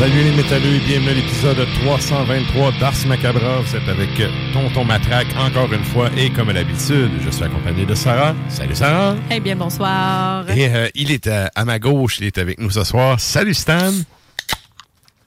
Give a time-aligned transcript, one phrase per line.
[0.00, 3.60] Salut les métalleux et bienvenue à l'épisode 323 d'Ars Macabra.
[3.60, 4.08] Vous êtes avec
[4.54, 8.34] Tonton Matraque encore une fois et comme à l'habitude, je suis accompagné de Sarah.
[8.48, 9.14] Salut Sarah.
[9.30, 10.48] Eh bien, bonsoir.
[10.50, 13.20] Et euh, il est à, à ma gauche, il est avec nous ce soir.
[13.20, 13.92] Salut Stan.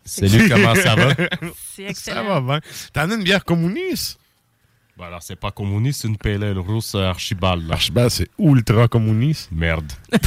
[0.05, 1.13] Salut, comment ça va?
[1.75, 2.41] C'est Ça excellent.
[2.41, 2.59] va bien.
[2.93, 4.17] T'en as une bière communiste?
[5.05, 7.67] Alors, c'est pas communiste, c'est une PLL rousse euh, Archibald.
[7.67, 7.73] là.
[7.75, 9.49] Archibald, c'est ultra communiste.
[9.51, 9.91] Merde.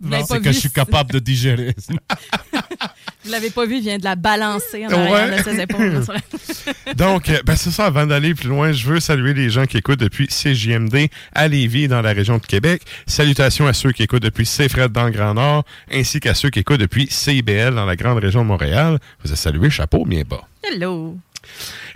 [0.00, 1.74] Vous l'avez c'est pas que vu, je suis capable de digérer.
[3.24, 5.38] Vous l'avez pas vu, il vient de la balancer en arrière Ouais.
[5.38, 6.04] de ses épaules.
[6.96, 9.76] Donc, euh, ben c'est ça, avant d'aller plus loin, je veux saluer les gens qui
[9.78, 12.82] écoutent depuis CJMD à Lévis, dans la région de Québec.
[13.06, 16.60] Salutations à ceux qui écoutent depuis CFRED dans le Grand Nord, ainsi qu'à ceux qui
[16.60, 18.98] écoutent depuis CIBL dans la grande région de Montréal.
[19.24, 20.42] Vous êtes salués, chapeau bien bas.
[20.64, 21.16] Hello.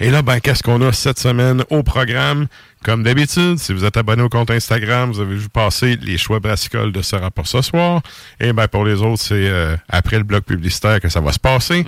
[0.01, 2.47] Et là, ben, qu'est-ce qu'on a cette semaine au programme?
[2.85, 6.39] Comme d'habitude, si vous êtes abonné au compte Instagram, vous avez vu passer les choix
[6.39, 8.01] brassicoles de ce rapport ce soir.
[8.39, 11.41] Et ben, pour les autres, c'est euh, après le bloc publicitaire que ça va se
[11.41, 11.85] passer.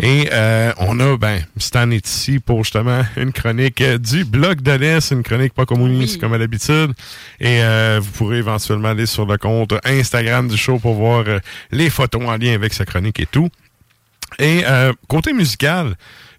[0.00, 4.62] Et euh, on a, ben, Stan est ici pour justement une chronique euh, du bloc
[4.62, 6.20] de l'Est, une chronique pas communiste Oui.
[6.20, 6.92] comme à l'habitude.
[7.38, 11.24] Et euh, vous pourrez éventuellement aller sur le compte Instagram du show pour voir
[11.70, 13.48] les photos en lien avec sa chronique et tout.
[14.38, 14.64] Et
[15.08, 15.94] côté musical,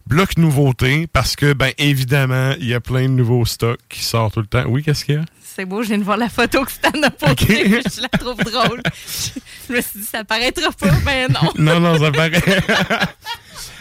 [0.08, 4.34] bloc nouveauté, parce que, ben évidemment, il y a plein de nouveaux stocks qui sortent
[4.36, 4.66] tout le temps.
[4.68, 5.26] Oui, qu'est-ce qu'il y a?
[5.42, 7.78] C'est beau, je viens de voir la photo que Stan a postée.
[7.78, 7.84] Ok.
[7.96, 8.82] Je la trouve drôle.
[9.70, 11.52] Je me suis dit, ça paraîtra pas, mais non.
[11.58, 12.32] non, non, ça paraît.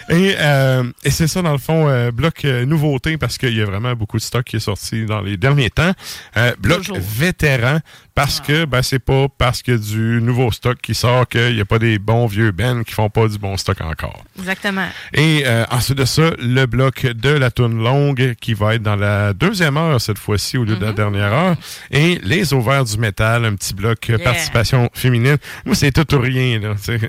[0.09, 3.63] Et, euh, et c'est ça, dans le fond, euh, bloc euh, nouveauté, parce qu'il y
[3.63, 5.93] a vraiment beaucoup de stock qui est sorti dans les derniers temps.
[6.37, 7.79] Euh, bloc vétéran,
[8.15, 11.55] parce que ben, c'est pas parce qu'il y a du nouveau stock qui sort qu'il
[11.55, 14.25] n'y a pas des bons vieux bands qui font pas du bon stock encore.
[14.39, 14.87] Exactement.
[15.15, 18.97] Et euh, ensuite de ça, le bloc de la toune longue qui va être dans
[18.97, 21.57] la deuxième heure cette fois-ci au lieu de la dernière heure.
[21.91, 25.39] Et les ouverts du métal, un petit bloc participation féminine.
[25.65, 26.61] Moi, c'est tout ou rien.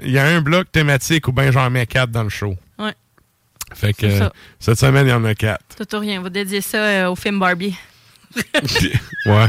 [0.04, 2.56] Il y a un bloc thématique où ben j'en mets quatre dans le show.
[3.74, 4.30] Fait que euh,
[4.60, 5.64] cette semaine, il y en a quatre.
[5.78, 6.20] Tout ou rien.
[6.20, 7.76] On va dédier ça euh, au film Barbie.
[9.26, 9.48] ouais.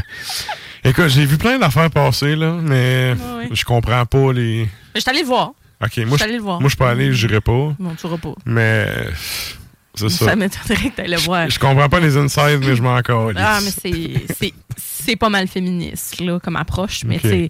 [0.84, 3.48] Écoute, j'ai vu plein d'affaires passer, là, mais Ouais, ouais.
[3.52, 4.64] je comprends pas les.
[4.64, 5.52] Mais Je suis allée le voir.
[5.82, 6.60] Ok, moi, Je suis je allée le voir.
[6.60, 7.74] moi, je peux aller, j'irai pas.
[7.78, 8.34] Non, tu iras pas.
[8.44, 9.10] Mais euh,
[9.94, 10.24] c'est ça.
[10.26, 11.48] Ça m'étonnerait que tu le voir.
[11.48, 13.36] Je comprends pas les insides, mais je m'en calisse.
[13.38, 17.22] Ah, mais c'est- pas mal féministe, là, comme approche, mais Ok.
[17.24, 17.48] c'est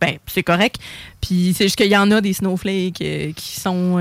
[0.00, 0.76] ben, c'est correct.
[1.22, 3.96] Puis c'est juste qu'il y en a des snowflakes euh, qui sont.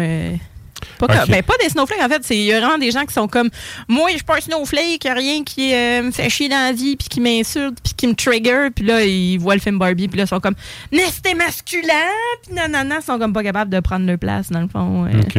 [1.00, 2.24] Pas, comme- ben, pas des snowflakes, en fait.
[2.24, 3.50] c'est- Il y a vraiment des gens qui sont comme
[3.88, 6.96] Moi, je suis pas un snowflake, rien qui euh, me fait chier dans la vie,
[6.96, 8.70] puis qui m'insulte, puis qui me trigger.
[8.76, 10.56] Puis là, ils voient le film Barbie, puis là, ils sont comme
[10.92, 11.92] Mais c'était masculin,
[12.44, 15.20] puis nanana, ils sont comme pas capables de prendre leur place, dans le fond, euh,
[15.22, 15.36] OK.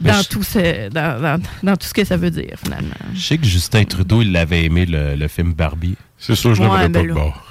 [0.00, 2.94] dans, Mais tout ce, dans, dans- dans tout ce que ça veut dire, finalement.
[3.14, 5.96] Je sais que Justin Trudeau, il l'avait aimé, le, le film Barbie.
[6.18, 7.14] C'est sûr, je Ouais, n'aimerais ben pas de là.
[7.14, 7.42] bord.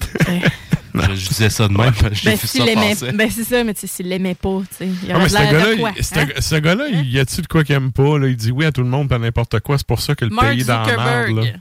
[0.94, 1.90] Je, je disais ça de même.
[1.90, 3.12] Ben, passer.
[3.12, 4.86] ben c'est ça, mais tu sais, s'il l'aimait pas, tu sais.
[4.86, 6.26] Il Ah, mais aurait ce l'air de gars-là, ce- hein?
[6.40, 8.18] ce gars-là, il y a-tu de quoi qu'il aime pas?
[8.18, 8.28] Là?
[8.28, 9.78] Il dit oui à tout le monde, pas n'importe quoi.
[9.78, 11.60] C'est pour ça que le Mark pays est dans la merde.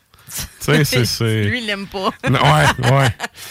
[0.60, 1.44] C'est-.
[1.46, 2.10] Lui, il l'aime pas.
[2.30, 3.10] Ouais, ouais.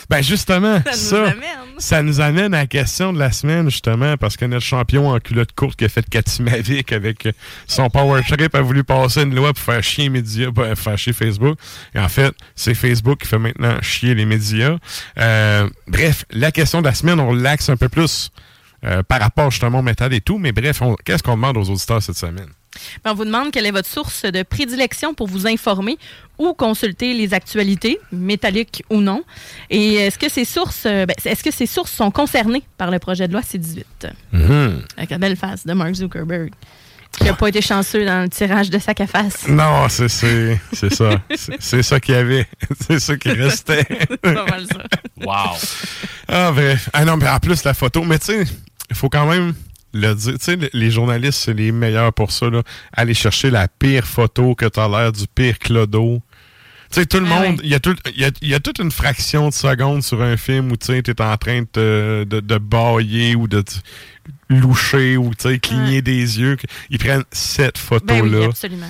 [0.08, 1.58] Ben justement, Ça ça, nous amène.
[1.78, 5.18] ça nous amène à la question de la semaine, justement, parce que notre champion en
[5.20, 7.28] culotte courte qui a fait Cathy Mavic avec
[7.66, 10.98] son power trip a voulu passer une loi pour faire chier les médias, pas faire
[10.98, 11.58] chier Facebook.
[11.94, 14.76] Et en fait, c'est Facebook qui fait maintenant chier les médias.
[15.18, 18.30] Euh, bref, la question de la semaine, on l'axe un peu plus
[18.84, 22.02] euh, par rapport justement au métal et tout, mais bref, qu'est-ce qu'on demande aux auditeurs
[22.02, 22.48] cette semaine?
[23.04, 25.98] Ben, on vous demande quelle est votre source de prédilection pour vous informer
[26.38, 29.22] ou consulter les actualités, métalliques ou non.
[29.70, 32.98] Et est-ce que ces sources, euh, ben, est-ce que ces sources sont concernées par le
[32.98, 33.84] projet de loi C-18?
[34.32, 34.82] Mhm.
[34.96, 36.50] Avec la belle face de Mark Zuckerberg,
[37.18, 39.48] qui n'a pas été chanceux dans le tirage de sac à face.
[39.48, 41.20] Non, c'est c'est c'est ça.
[41.34, 42.46] C'est- C'est ça qu'il y avait.
[42.86, 43.84] C'est ça qui restait.
[44.08, 44.84] C'est pas mal ça.
[45.24, 45.56] Wow.
[46.28, 46.88] Ah, bref.
[46.92, 48.02] Ah non, mais en plus, la photo.
[48.04, 48.44] Mais tu sais,
[48.90, 49.54] il faut quand même
[49.98, 50.32] le dire.
[50.34, 52.48] Tu sais, le- les journalistes, c'est les meilleurs pour ça.
[52.48, 52.62] Là.
[52.92, 56.22] Aller chercher la pire photo que t'as l'air du pire clodo.
[56.90, 57.64] Tu sais, tout le Ah monde, ouais.
[57.64, 60.22] il y, a tout- y, a, il y a toute une fraction de seconde sur
[60.22, 63.72] un film où tu sais, t'es en train de, de, de bailler ou de te
[64.48, 66.02] loucher ou tu sais, cligner Ouais.
[66.02, 66.56] des yeux.
[66.88, 68.44] Ils prennent cette Ben oui, photo-là.
[68.46, 68.86] absolument.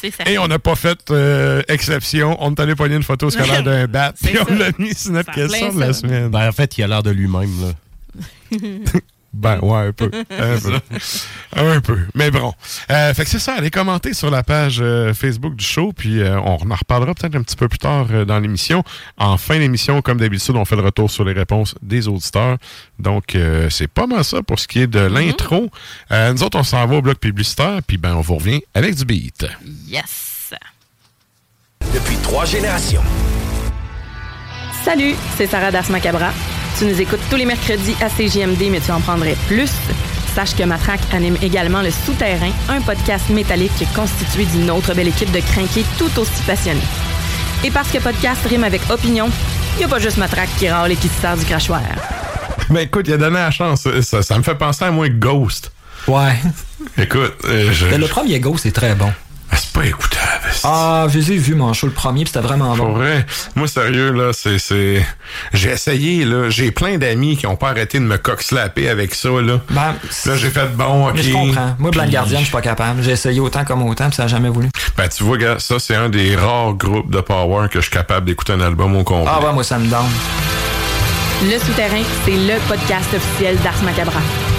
[0.00, 0.30] C'est certain.
[0.30, 2.36] Et on n'a pas fait euh, exception.
[2.40, 4.12] On est allé pogner une photo scolaire d'un bat.
[4.22, 6.28] Puis on l'a mis sur notre Ça question de la semaine.
[6.28, 8.18] Ben, en fait, il a l'air de lui-même, là.
[9.38, 10.10] Ben ouais, un peu.
[10.30, 10.80] Un peu.
[11.56, 11.98] Un peu.
[12.16, 12.52] Mais bon.
[12.90, 16.20] Euh, fait que c'est ça, allez commenter sur la page euh, Facebook du show, puis
[16.20, 18.82] euh, on en reparlera peut-être un petit peu plus tard euh, dans l'émission.
[19.16, 22.56] En fin d'émission, comme d'habitude, on fait le retour sur les réponses des auditeurs.
[22.98, 25.70] Donc, euh, c'est pas mal ça pour ce qui est de l'intro.
[26.10, 28.96] Euh, nous autres, on s'en va au bloc publicitaire, puis ben on vous revient avec
[28.96, 29.46] du beat.
[29.86, 30.52] Yes!
[31.94, 33.02] Depuis trois générations.
[34.84, 36.32] Salut, c'est Sarah Das Macabra.
[36.76, 39.70] Tu nous écoutes tous les mercredis à CJMD, mais tu en prendrais plus.
[40.34, 45.32] Sache que Matraque anime également Le Souterrain, un podcast métallique constitué d'une autre belle équipe
[45.32, 46.80] de crinqués tout aussi passionnés.
[47.64, 49.28] Et parce que podcast rime avec opinion,
[49.74, 51.82] il n'y a pas juste Matraque qui râle et qui se sert du crachoir.
[52.70, 53.88] Ben écoute, il a donné la chance.
[54.02, 55.72] Ça, ça me fait penser à moi Ghost.
[56.06, 56.36] Ouais.
[56.96, 59.12] Écoute, euh, je, Le premier Go, c'est très bon.
[59.50, 60.24] Ah, c'est pas écoutable.
[60.64, 62.92] Ah, je les ai vus, mon show, le premier, puis c'était vraiment Pour bon.
[62.94, 63.24] vrai,
[63.54, 65.04] moi sérieux là, c'est c'est
[65.52, 69.28] j'ai essayé là, j'ai plein d'amis qui ont pas arrêté de me cock-slapper avec ça
[69.30, 69.60] là.
[69.70, 69.94] Ben,
[70.26, 71.14] Là, j'ai fait bon, OK.
[71.16, 71.76] mais je comprends.
[71.78, 73.02] Moi, Blind Puis- Guardian, je suis pas capable.
[73.02, 74.68] J'ai essayé autant comme autant, puis ça n'a jamais voulu.
[74.96, 77.92] Ben tu vois gars, ça c'est un des rares groupes de power que je suis
[77.92, 79.30] capable d'écouter un album au complet.
[79.34, 79.98] Ah ouais, moi, ça me donne.
[81.42, 84.20] Le Souterrain, c'est le podcast officiel d'Ars Macabra.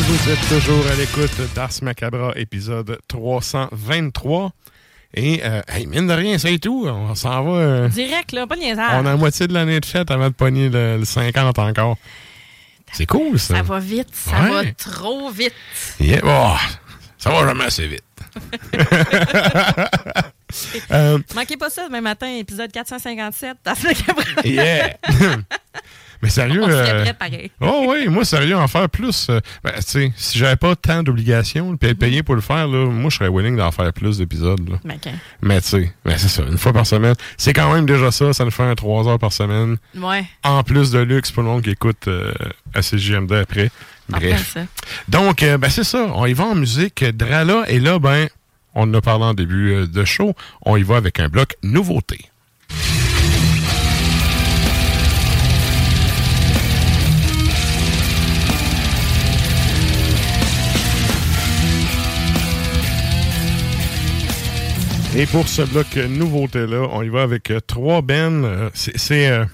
[0.00, 4.52] Vous êtes toujours à l'écoute d'Ars Macabra, épisode 323.
[5.14, 6.86] Et, euh, hey, mine de rien, c'est tout.
[6.88, 7.50] On s'en va.
[7.58, 8.90] euh, Direct, là, pas de niaisage.
[8.94, 11.96] on a la moitié de l'année de fête avant de pogner le, le 50 encore.
[12.92, 13.56] C'est cool, ça.
[13.56, 14.50] Ça va vite, ça Ouais.
[14.50, 15.54] va trop vite.
[16.00, 16.20] Yeah.
[16.24, 16.56] Oh,
[17.18, 18.04] ça va jamais assez vite.
[20.90, 24.24] Euh, Manquez pas ça demain matin, épisode 457 d'Ars Macabra.
[24.44, 24.96] yeah.
[26.22, 26.62] Mais sérieux.
[26.64, 27.50] On euh, pareil.
[27.60, 29.28] Oh oui, moi sérieux, en faire plus.
[29.30, 32.68] euh, ben, tu sais, si j'avais pas tant d'obligations, puis être payé pour le faire,
[32.68, 34.78] là, moi je serais willing d'en faire plus d'épisodes.
[35.42, 37.14] Mais tu sais, ben, c'est ça, une fois par semaine.
[37.38, 39.76] C'est quand même déjà ça, ça nous fait un 3 heures par semaine.
[39.96, 42.32] Ouais, En plus de luxe pour le monde qui écoute euh,
[42.74, 43.70] à CJMD après.
[44.08, 44.52] Bref.
[44.54, 44.60] ça.
[45.08, 47.04] Donc, euh, ben c'est ça, on y va en musique.
[47.04, 48.28] Drala, et là, ben,
[48.74, 50.34] on en a parlé en début euh, de show,
[50.66, 52.26] on y va avec un bloc nouveauté.
[65.16, 68.44] Et pour ce bloc euh, nouveauté-là, on y va avec euh, trois bennes.
[68.44, 69.44] Euh, c'est, euh,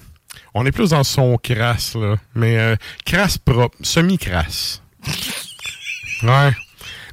[0.53, 2.15] On est plus dans son crasse, là.
[2.35, 4.83] Mais euh, crasse propre, semi-crasse.
[6.23, 6.51] ouais.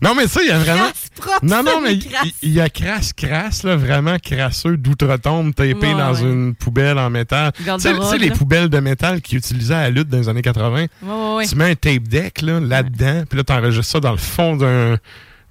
[0.03, 0.85] Non, mais ça, il y a vraiment.
[0.85, 1.95] Crasse propre, non, non, mais
[2.43, 6.21] il y, a crasse, crasse, là, vraiment crasseux, d'outre-tombe, tapé Ouais, dans ouais.
[6.23, 7.53] une poubelle en métal.
[7.57, 10.29] Tu sais, tu sais, les poubelles de métal qu'ils utilisaient à la lutte dans les
[10.29, 10.75] années 80.
[10.75, 11.47] Ouais, ouais, ouais.
[11.47, 14.99] Tu mets un tape deck là, là-dedans, puis là, t'enregistres ça dans le fond d'un,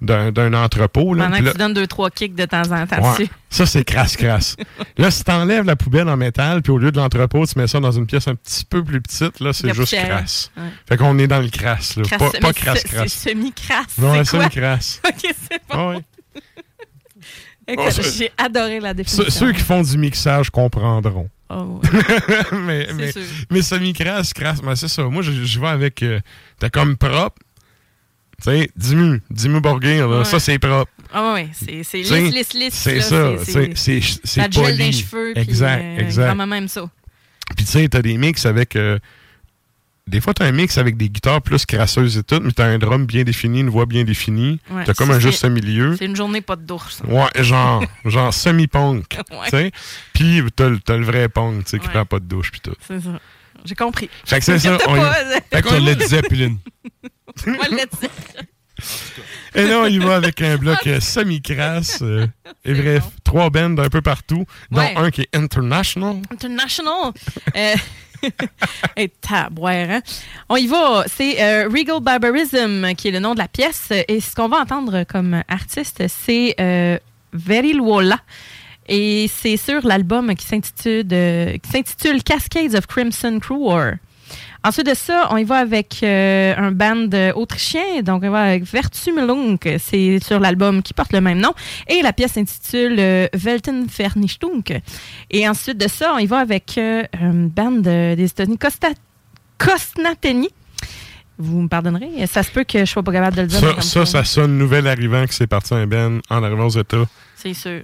[0.04, 1.14] d'un, d'un entrepôt.
[1.14, 3.28] Là, Pendant puis que là- tu donnes deux, trois kicks de temps en temps Ouais.
[3.50, 4.56] Ça, c'est crasse-crasse.
[4.98, 7.80] là, si t'enlèves la poubelle en métal, puis au lieu de l'entrepôt, tu mets ça
[7.80, 10.08] dans une pièce un petit peu plus petite, là, c'est juste poussière.
[10.08, 10.50] crasse.
[10.56, 10.62] Ouais.
[10.88, 12.02] Fait qu'on est dans le crasse, là.
[12.04, 13.12] Crasse- pas crasse-crasse.
[13.12, 13.98] C'est semi-crasse.
[13.98, 14.48] Non, c'est c'est quoi?
[14.48, 15.00] crasse.
[15.08, 15.14] ok,
[15.50, 15.88] c'est bon.
[15.90, 16.02] Ouais, ouais.
[17.66, 19.24] Écoute, Oh, ça- J'ai adoré la définition.
[19.24, 21.28] Ceux, ceux qui font du mixage comprendront.
[21.50, 21.80] Oh,
[22.52, 23.22] mais, C'est mais, sûr.
[23.50, 25.02] mais semi-crasse, crasse, mais c'est ça.
[25.04, 26.02] Moi, je, je vais avec.
[26.02, 26.20] euh,
[26.58, 27.40] T'as comme propre.
[28.44, 30.24] Tu sais, Dimu, Dimu Borgir, là, Ouais.
[30.24, 30.90] ça, c'est propre.
[31.12, 32.74] Ah ouais, c'est lisse, lisse, lisse.
[32.74, 33.32] C'est ça.
[33.42, 34.92] c'est- C'est poli.
[34.92, 35.32] cheveux.
[35.34, 36.24] puis, Exact, euh, exact.
[36.26, 36.84] Grand-maman même ça.
[37.56, 38.76] Puis tu sais, t'as des mix avec.
[38.76, 38.98] euh,
[40.06, 42.78] des fois, t'as un mix avec des guitares plus crasseuses et tout, mais t'as un
[42.78, 44.60] drum bien défini, une voix bien définie.
[44.70, 45.96] Ouais, t'as comme un juste milieu.
[45.96, 46.92] C'est une journée pas de douche.
[46.98, 47.06] ça.
[47.06, 49.16] Ouais, genre, genre semi-punk.
[49.30, 49.36] Ouais.
[49.44, 49.72] tu sais.
[50.12, 52.74] Puis t'as, le- vrai punk, tu sais, qui prend pas de douche, puis tout.
[52.86, 53.18] C'est ça.
[53.64, 54.10] J'ai compris.
[54.24, 54.78] Fait que c'est ça.
[54.86, 55.14] On y- pas-
[55.52, 56.58] Fait qu'on le disais, Piline.
[57.46, 58.10] Moi, le dire.
[59.54, 62.00] Et là, on y va avec un bloc euh, semi-crasse.
[62.02, 62.26] euh,
[62.64, 63.10] et bref, bon.
[63.24, 64.94] trois bands un peu partout, dont Ouais.
[64.96, 66.16] un qui est international.
[66.30, 67.12] International?
[67.56, 67.74] Euh,
[68.96, 70.00] Et taboire, hein?
[70.48, 71.04] On y va.
[71.06, 73.88] C'est euh, Regal Barbarism qui est le nom de la pièce.
[74.08, 76.98] Et ce qu'on va entendre comme artiste, c'est euh,
[77.32, 78.18] Very Luola.
[78.86, 83.92] Et c'est sur l'album qui s'intitule euh, qui s'intitule Cascades of Crimson Cruor.
[84.66, 88.64] Ensuite de ça, on y va avec euh, un band autrichien, donc on va avec
[88.64, 91.52] Vertumlung, c'est sur l'album qui porte le même nom,
[91.86, 94.80] et la pièce s'intitule euh, Weltenvernichtung.
[95.30, 98.88] Et ensuite de ça, on y va avec euh, un band euh, des États-Unis, Costa
[99.58, 100.48] Kostnateni.
[101.36, 103.60] Vous me pardonnerez, ça se peut que je sois pas capable de le dire.
[103.60, 106.78] Ça, comme ça, ça sonne nouvel arrivant que c'est parti un band en arrivant aux
[106.80, 107.04] États.
[107.36, 107.82] C'est sûr.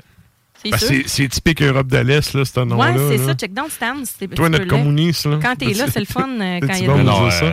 [0.63, 0.89] C'est Ben, sûr.
[0.89, 2.93] c'est, c'est typique Europe de l'Est, là, ce nom-là.
[2.93, 3.25] Ouais, c'est là.
[3.27, 4.05] ça, check down stand.
[4.05, 5.39] c'est- Toi, tu notre communiste, là.
[5.41, 7.45] Quand t'es là, c'est le fun euh, quand il y a ça?
[7.47, 7.53] euh,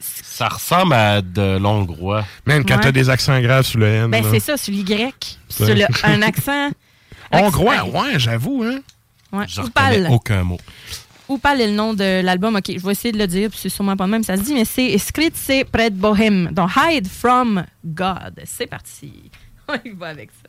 [0.00, 2.24] ça ressemble à de l'hongrois.
[2.46, 2.80] Man, quand Ouais.
[2.82, 4.10] t'as des accents graves sur le N.
[4.10, 4.28] Ben, là.
[4.32, 4.84] c'est ça, sur l'Y.
[5.48, 6.70] C'est- Sur le, un accent.
[7.30, 8.80] Hongrois, accent- ouais, j'avoue, hein.
[9.32, 9.44] Ouais.
[9.48, 10.08] Je reconnais Oupal.
[10.10, 10.58] aucun mot.
[11.28, 12.56] Oupal est le nom de l'album.
[12.56, 14.42] OK, je vais essayer de le dire, puis c'est sûrement pas le même, ça se
[14.42, 16.48] dit, mais c'est Skritse Pred Bohem.
[16.52, 18.40] Donc, Hide from God.
[18.44, 19.30] C'est parti.
[19.68, 20.48] On y va avec ça.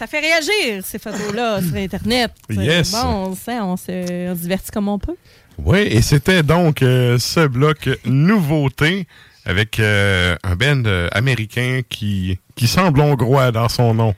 [0.00, 2.32] ça fait réagir, ces photos-là, sur Internet.
[2.48, 2.92] Yes.
[2.92, 5.16] Bon, on, sait, on, se, on se divertit comme on peut.
[5.58, 9.06] Oui, et c'était donc euh, ce bloc nouveauté
[9.44, 14.14] avec euh, un band euh, américain qui, qui semble hongrois dans son nom.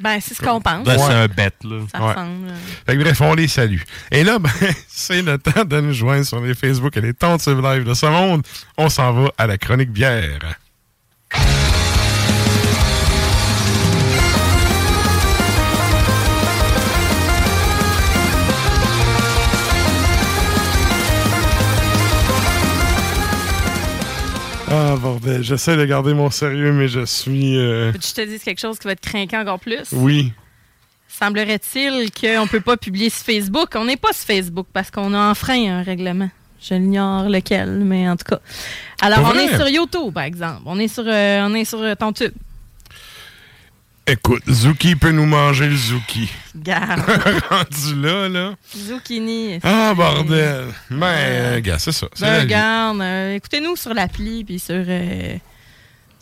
[0.00, 0.84] Ben, c'est ce qu'on pense.
[0.84, 1.12] Ben, C'est Ouais.
[1.14, 1.80] un bête, là.
[1.92, 2.08] Ça Ouais.
[2.12, 2.48] ressemble.
[2.86, 3.80] Fait que bref, on les salue.
[4.10, 4.50] Et là, ben,
[4.88, 8.06] c'est le temps de nous joindre sur les Facebook et les tentatives live de ce
[8.06, 8.42] monde.
[8.78, 10.56] On s'en va à la chronique bière.
[24.68, 27.56] Ah, bordel, j'essaie de garder mon sérieux, mais je suis...
[27.56, 29.92] euh, que je te dise quelque chose qui va te craquer encore plus?
[29.92, 30.32] Oui.
[31.08, 33.68] Semblerait-il qu'on ne peut pas publier sur Facebook?
[33.76, 36.28] On n'est pas sur Facebook parce qu'on a enfreint un règlement.
[36.60, 38.40] Je l'ignore lequel, mais en tout cas.
[39.00, 40.62] Alors, on est sur YouTube, par exemple.
[40.66, 42.32] On est sur, euh, on est sur euh, ton tube.
[44.08, 46.30] Écoute, Zuki peut nous manger le Zuki.
[46.54, 47.00] Garde.
[47.50, 48.54] Rendu là, là.
[48.76, 49.58] Zucchini.
[49.64, 50.66] Ah, bordel.
[50.88, 52.06] Ben, euh, gars, c'est ça.
[52.20, 55.36] Ben, regarde, euh, écoutez-nous sur l'appli puis sur, euh,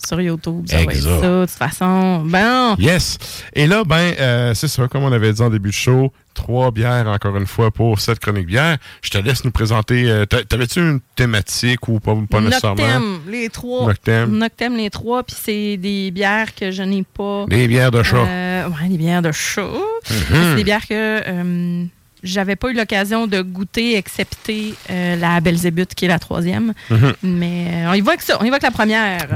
[0.07, 0.65] sur YouTube.
[0.67, 1.21] Ça va être Exact.
[1.21, 2.23] ça, de toute façon.
[2.27, 3.19] Ben, Yes.
[3.55, 6.71] Et là, ben, euh, c'est ça, comme on avait dit en début de show, trois
[6.73, 8.77] bières encore une fois pour cette chronique bière.
[9.03, 10.11] Je te laisse nous présenter.
[10.11, 12.83] euh, t'a- T'avais-tu une thématique ou pas, pas nécessairement?
[12.83, 13.87] Noctem, les trois.
[13.87, 14.31] Noctem.
[14.39, 15.23] Noctem, les trois.
[15.23, 17.47] Puis c'est des bières que je n'ai pas.
[17.49, 18.17] Des bières de chat.
[18.17, 19.63] Euh, ouais, des bières de chat.
[19.63, 20.11] Mhm.
[20.31, 21.85] C'est des bières que
[22.25, 26.73] j'avais pas eu l'occasion de goûter, excepté euh, la Belzébuth, qui est la troisième.
[26.91, 27.13] Mhm.
[27.23, 28.39] Mais euh, on y va avec ça.
[28.41, 29.29] On y va avec la première.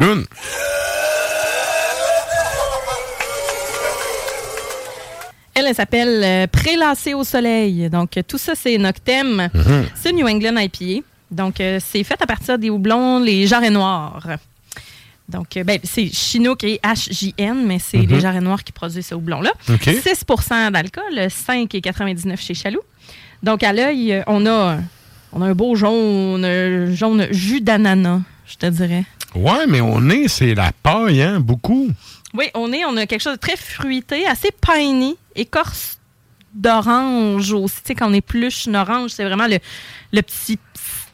[5.55, 7.91] Elle, elle s'appelle euh, Prélassée au soleil.
[7.91, 9.49] Donc, tout ça, c'est Noctem.
[9.53, 9.87] Mhm.
[9.95, 11.05] C'est New England IPA.
[11.31, 14.27] Donc, euh, c'est fait à partir des houblons, les jarrets noirs.
[15.29, 19.15] Donc, euh, ben, c'est Chinook et HJN, mais c'est les jarrets noirs qui produisent ce
[19.15, 19.53] houblon-là.
[19.69, 19.75] Mhm.
[19.75, 19.83] OK.
[19.83, 20.25] 6
[20.73, 22.81] d'alcool, 5,99 chez Chaloux.
[23.43, 24.79] Donc, à l'œil, euh, on a,
[25.33, 29.05] on a un beau jaune, euh, jaune jus d'ananas, je te dirais.
[29.35, 31.89] Ouais, mais on est, c'est la paille, hein, beaucoup.
[32.35, 35.99] Oui, on est, on a quelque chose de très fruité, assez piney, écorce
[36.55, 37.77] d'orange aussi.
[37.77, 39.59] Tu sais, quand on épluche une orange, c'est vraiment le,
[40.13, 40.59] le petit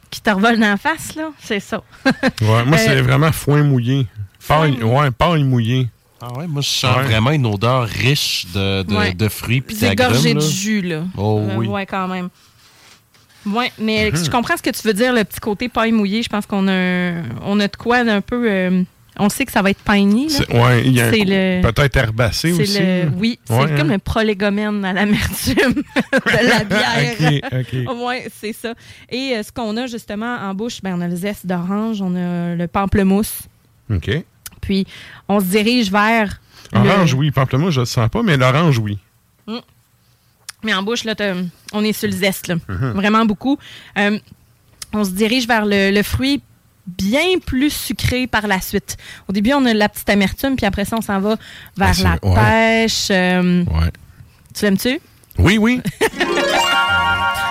[0.09, 1.31] qui te revole dans la face, là.
[1.39, 1.81] C'est ça.
[2.41, 4.07] Ouais, moi, Euh, c'est vraiment foin mouillé.
[4.47, 5.87] Paille, ouais, paille mouillée.
[6.21, 7.03] Ah ouais, moi, je sens Ouais.
[7.03, 9.13] vraiment une odeur riche de, de, Ouais.
[9.13, 10.35] de fruits puis C'est d'agrumes.
[10.35, 11.03] de jus, là.
[11.17, 11.67] Oh Euh, oui.
[11.67, 12.29] ouais, quand même.
[13.45, 14.25] Ouais, mais Mhm.
[14.25, 16.23] je comprends ce que tu veux dire, le petit côté paille mouillée.
[16.23, 18.45] Je pense qu'on a, un- on a de quoi d'un peu.
[18.49, 18.83] euh,
[19.17, 20.27] on sait que ça va être piney.
[20.29, 22.77] C'est- Ouais, il y a le- peut-être herbacé aussi.
[22.79, 23.93] le, oui, c'est comme hein.
[23.93, 25.55] le prolégomène à l'amertume
[26.13, 27.41] de la bière.
[27.51, 27.97] OK, OK.
[27.97, 28.73] Oui, c'est ça.
[29.09, 32.15] Et euh, ce qu'on a justement en bouche, ben, on a le zeste d'orange, on
[32.15, 33.41] a le pamplemousse.
[33.93, 34.09] OK.
[34.61, 34.85] Puis
[35.29, 36.39] on se dirige vers.
[36.73, 37.31] le- Orange, oui.
[37.31, 38.97] Pamplemousse, je le sens pas, mais l'orange, oui.
[40.63, 41.13] Mais en bouche, là,
[41.73, 42.55] on est sur le zeste, là.
[42.67, 42.91] Mhm.
[42.93, 43.59] Vraiment beaucoup.
[43.99, 44.17] Euh,
[44.93, 46.41] on se dirige vers le, le fruit
[46.87, 48.97] bien plus sucré par la suite.
[49.27, 51.35] Au début, on a la petite amertume, puis après ça, on s'en va
[51.77, 52.35] vers Ah, la ouais.
[52.35, 53.07] pêche.
[53.11, 53.91] euh, Ouais.
[54.53, 54.99] tu l'aimes-tu?
[55.37, 55.81] Oui, oui.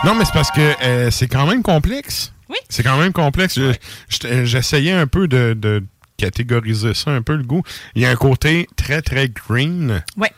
[0.04, 2.32] non, mais c'est parce que euh, c'est quand même complexe.
[2.48, 2.56] Oui.
[2.68, 3.54] C'est quand même complexe.
[3.58, 3.72] Je-
[4.08, 5.82] je- J'essayais un peu de, de
[6.16, 7.62] catégoriser ça, un peu le goût.
[7.94, 10.02] Il y a un côté très, très green.
[10.16, 10.30] Ouais.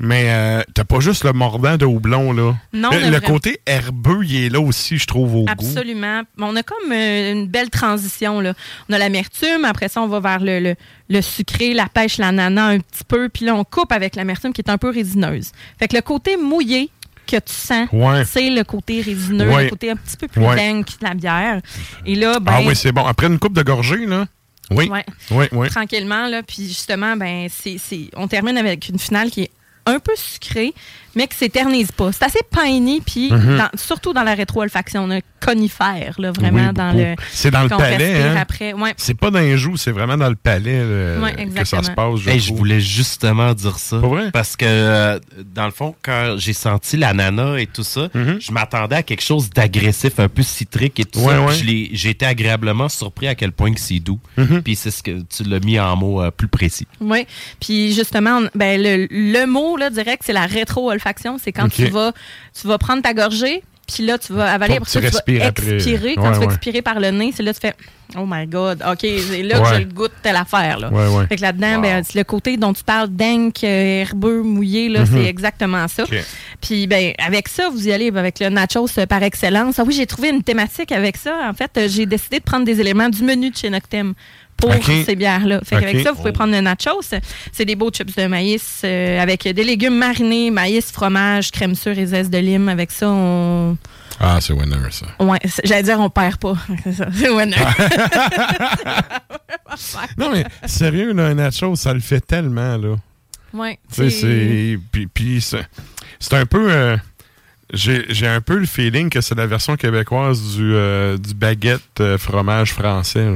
[0.00, 2.54] Mais euh, t'as pas juste le mordant de houblon, là.
[2.72, 5.50] Non, le mais le vraiment- côté herbeux, il est là aussi, je trouve, au goût.
[5.50, 6.22] Absolument.
[6.38, 8.40] On a comme euh, une belle transition.
[8.40, 8.54] Là.
[8.88, 10.74] On a l'amertume, après ça, on va vers le, le,
[11.08, 14.60] le sucré, la pêche, l'ananas un petit peu, puis là, on coupe avec l'amertume qui
[14.60, 15.50] est un peu résineuse.
[15.80, 16.90] Fait que le côté mouillé
[17.26, 18.24] que tu sens, Ouais.
[18.24, 19.64] c'est le côté résineux, Ouais.
[19.64, 20.54] le côté un petit peu plus Ouais.
[20.56, 21.60] dingue de la bière.
[22.06, 23.04] Et là, ben, Ah oui, c'est bon.
[23.04, 24.26] Après une coupe de gorgée, là.
[24.70, 24.88] Oui.
[24.88, 25.04] Ouais.
[25.32, 25.68] Oui, oui.
[25.70, 29.50] tranquillement, là, puis justement, ben, c'est, c'est- on termine avec une finale qui est
[29.88, 30.74] un peu sucrée,
[31.18, 32.12] mais qui s'éternise pas.
[32.12, 33.58] C'est assez piney, puis Mhm.
[33.58, 37.14] dans- surtout dans la rétro-olfaction, on a conifère, là, vraiment Oui, dans le...
[37.30, 38.36] C'est dans le palais, respire hein?
[38.40, 38.72] après.
[38.72, 38.92] Ouais.
[38.96, 41.90] C'est pas dans les joues, c'est vraiment dans le palais là, Ouais, que ça se
[41.92, 42.16] passe.
[42.20, 42.58] Je Hey, je trouve.
[42.58, 43.98] voulais justement dire ça.
[43.98, 44.30] Vrai?
[44.32, 45.18] Parce que, euh,
[45.54, 48.38] dans le fond, quand j'ai senti l'ananas et tout ça, Mhm.
[48.40, 51.52] je m'attendais à quelque chose d'agressif, un peu citrique et tout Ouais, ça.
[51.92, 54.18] J'ai été agréablement surpris à quel point que c'est doux.
[54.36, 54.62] Mhm.
[54.62, 56.86] Puis c'est ce que tu l'as mis en mots euh, plus précis.
[57.00, 57.26] Oui.
[57.60, 61.07] Puis justement, ben, le, le mot là, direct, c'est la rétro-olfaction.
[61.42, 62.12] C'est quand tu vas
[62.60, 65.06] tu vas prendre ta gorgée, puis là, tu vas avaler, après ça, tu
[65.38, 65.74] vas après.
[65.76, 66.14] expirer.
[66.16, 66.44] Quand Ouais, tu vas ouais.
[66.46, 67.74] expirer par le nez, c'est là que tu fais
[68.16, 70.78] Oh my God, OK, c'est là que j'ai le goût de telle affaire.
[70.78, 70.88] Là.
[70.90, 71.26] Ouais, ouais.
[71.26, 71.82] Fait que là-dedans, Wow.
[71.82, 76.04] ben, le côté dont tu parles, dank, euh, herbeux, mouillé, là, c'est exactement ça.
[76.10, 76.18] Mhm.
[76.60, 79.78] Puis, ben, avec ça, vous y allez avec le nachos euh, par excellence.
[79.78, 81.38] Ah oui, j'ai trouvé une thématique avec ça.
[81.50, 84.14] En fait, euh, j'ai décidé de prendre des éléments du menu de chez Noctem
[84.58, 84.70] pour
[85.06, 85.60] ces bières-là.
[85.64, 87.00] Fait qu'avec ça, vous pouvez prendre le nachos.
[87.52, 91.98] C'est des beaux chips de maïs euh, avec des légumes marinés, maïs, fromage, crème sûre
[91.98, 92.68] et zeste de lime.
[92.68, 93.76] Avec ça, on...
[94.20, 95.06] Ah, c'est winner, ça.
[95.24, 96.54] Ouais, j'allais dire on perd pas.
[96.84, 97.56] C'est ça, c'est winner.
[100.16, 102.96] Non, mais sérieux, là, un nacho, ça le fait tellement, là.
[103.54, 104.78] ouais, Tu sais, c'est.
[104.90, 105.66] Puis, puis c'est
[106.18, 106.70] c'est un peu.
[106.70, 106.96] euh,
[107.72, 111.82] J'ai j'ai un peu le feeling que c'est la version québécoise du, euh, du baguette
[112.00, 113.26] euh, fromage français.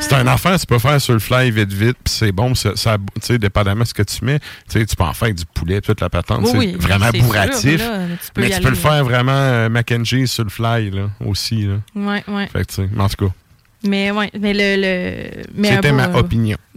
[0.00, 2.74] C'est un affaire, tu peux faire sur le fly vite vite, puis c'est bon, ça,
[2.74, 5.44] ça- tu sais, dépendamment de ce que tu mets, tu peux en faire avec du
[5.46, 7.78] poulet, toute la patente, c'est oui, vraiment sûr, bourratif.
[7.78, 10.42] là, tu peux mais y tu peux le faire vraiment euh, mac and cheese sur
[10.42, 11.74] le fly, là, aussi, là.
[11.94, 12.48] Ouais, ouais.
[12.48, 13.32] Fait que, mais en tout cas,
[13.84, 15.44] Mais ouais, mais le.
[15.54, 16.56] le c'était ma opinion.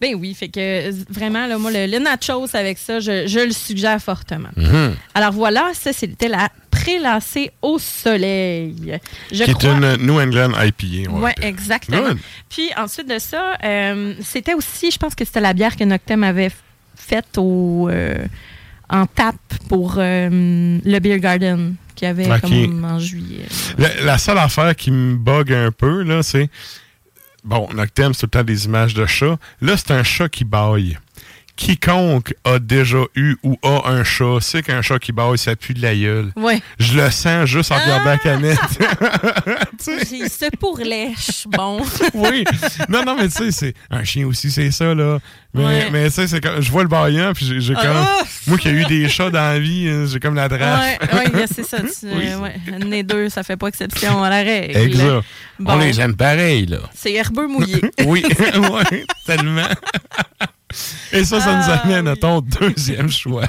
[0.00, 3.50] ben oui, fait que vraiment, là, moi, le, le nachos avec ça, je, je le
[3.50, 4.50] suggère fortement.
[4.56, 4.94] Mhm.
[5.14, 8.98] Alors voilà, ça, c'était la prélancée au soleil.
[9.32, 11.10] Je Qui est une New England IPA.
[11.10, 12.10] Oui, exactement.
[12.10, 12.18] Good.
[12.48, 16.22] Puis ensuite de ça, euh, c'était aussi, je pense que c'était la bière que Noctem
[16.22, 16.52] avait
[16.94, 18.24] faite au, euh,
[18.88, 19.34] en tape
[19.68, 23.46] pour euh, le Beer Garden qu'il y avait comme en juillet.
[23.76, 26.48] La, la seule affaire qui me bug un peu, là, c'est.
[27.44, 29.38] Bon, Noctem, c'est tout le temps des images de chat.
[29.60, 30.98] Là, c'est un chat qui baille.
[31.58, 35.74] Quiconque a déjà eu ou a un chat sait qu'un chat qui baille, ça pue
[35.74, 36.30] de la gueule.
[36.36, 36.62] Ouais.
[36.78, 38.58] Je le sens juste en regardant la canette.
[39.84, 41.80] J'ai ce pour lèche, bon.
[42.14, 42.44] oui.
[42.88, 45.18] Non, non, mais tu sais, c'est un chien aussi, c'est ça, là.
[45.52, 45.88] Mais, Ouais.
[45.90, 46.60] mais tu sais, c'est comme.
[46.62, 47.96] Je vois le baillant, puis j'ai Ah, comme.
[47.96, 48.22] ah!
[48.46, 50.80] Moi qui ai eu des chats dans la vie, hein, j'ai comme la drape.
[51.12, 51.78] Ouais, ouais, c'est ça.
[51.80, 52.28] Tu, Oui.
[52.28, 52.54] euh, ouais.
[52.84, 54.76] Né deux, ça fait pas exception à la règle.
[54.76, 55.24] Exact.
[55.58, 55.72] Bon.
[55.72, 56.78] On les aime pareil, là.
[56.94, 57.80] C'est herbeux mouillé.
[58.06, 59.66] Oui, oui, tellement.
[61.12, 63.44] Et ça, ça nous Ah, amène à ton deuxième choix.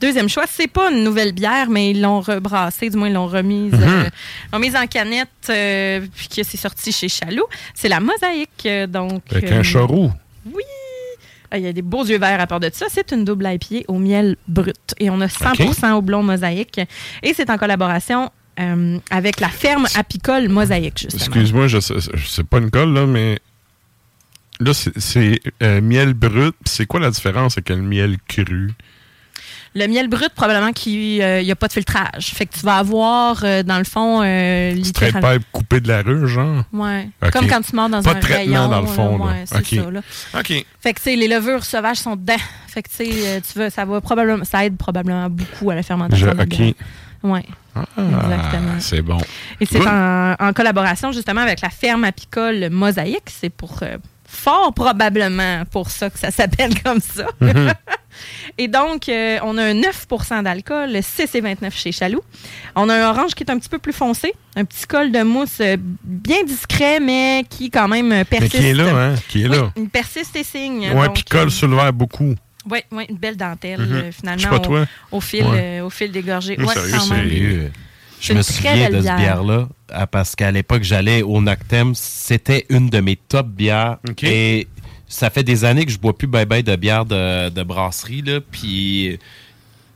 [0.00, 3.26] Deuxième choix, c'est pas une nouvelle bière, mais ils l'ont rebrassée, du moins ils l'ont
[3.26, 4.06] remise, Mhm.
[4.54, 7.44] euh, en canette, euh, puis que c'est sorti chez Chaloux.
[7.74, 9.22] C'est la mosaïque, euh, donc.
[9.30, 10.10] Avec un chat roux.
[10.46, 10.62] Oui!
[11.50, 12.86] Ah, Il y a des beaux yeux verts à part de ça.
[12.88, 14.94] C'est une double IPA au miel brut.
[14.98, 16.80] Et on a 100 au blond mosaïque.
[17.22, 21.24] Et c'est en collaboration euh, avec la ferme apicole mosaïque, justement.
[21.24, 23.38] Excuse-moi, je sais, pas une colle, là, mais.
[24.60, 26.54] Là, c'est- euh, miel brut.
[26.66, 28.70] C'est quoi la différence avec le miel cru?
[29.74, 32.32] Le miel brut, probablement qu'il n'y a pas de filtrage.
[32.34, 35.80] Fait que tu vas avoir, euh, dans le fond, euh, Tu traites littéral- pas coupé
[35.80, 36.64] de la rue, genre?
[36.72, 37.08] Ouais.
[37.32, 38.68] Comme quand tu mords dans Pas un de traitement rayon.
[38.68, 39.32] dans le fond, là.
[39.32, 40.00] Ouais, ça, là.
[40.38, 40.66] OK.
[40.80, 42.34] Fait que, tu sais, les levures sauvages sont dedans.
[42.66, 45.76] Fait que, tu sais, euh, tu veux, ça va probablement, ça aide probablement beaucoup à
[45.76, 46.34] la fermentation.
[46.36, 46.74] Je- OK.
[47.22, 47.44] Ouais.
[47.74, 48.74] Ah, Exactement.
[48.80, 49.18] c'est bon.
[49.60, 53.28] Et c'est en, en collaboration justement avec la ferme apicole Mosaïque.
[53.30, 57.26] C'est pour euh, fort probablement pour ça que ça s'appelle comme ça.
[57.40, 57.72] Mhm.
[58.58, 62.20] Et donc, euh, on a un 9% d'alcool, 6,29 chez Chaloux.
[62.74, 65.22] On a un orange qui est un petit peu plus foncé, un petit col de
[65.22, 68.56] mousse euh, bien discret, mais qui quand même Mais persiste.
[68.58, 69.14] qui est là, hein?
[69.28, 69.72] Qui est Oui, là.
[69.76, 70.90] il persiste et signe.
[70.90, 72.34] Ouais, Donc, puis colle euh, sur le verre beaucoup.
[72.68, 74.86] Oui, oui, une belle dentelle, Je sais finalement, pas au, toi.
[75.12, 75.78] au fil, Ouais.
[75.80, 76.58] euh, au fil des gorgées.
[76.60, 77.72] Ouais, sérieux,
[78.20, 79.16] Je me souviens de cette bière.
[79.16, 81.94] bière-là ah, parce qu'à l'époque, j'allais au Noctem.
[81.94, 83.96] C'était une de mes top bières.
[84.22, 84.68] Et
[85.08, 88.22] ça fait des années que je bois plus ben de bière de, de brasserie.
[88.22, 89.18] Là, puis,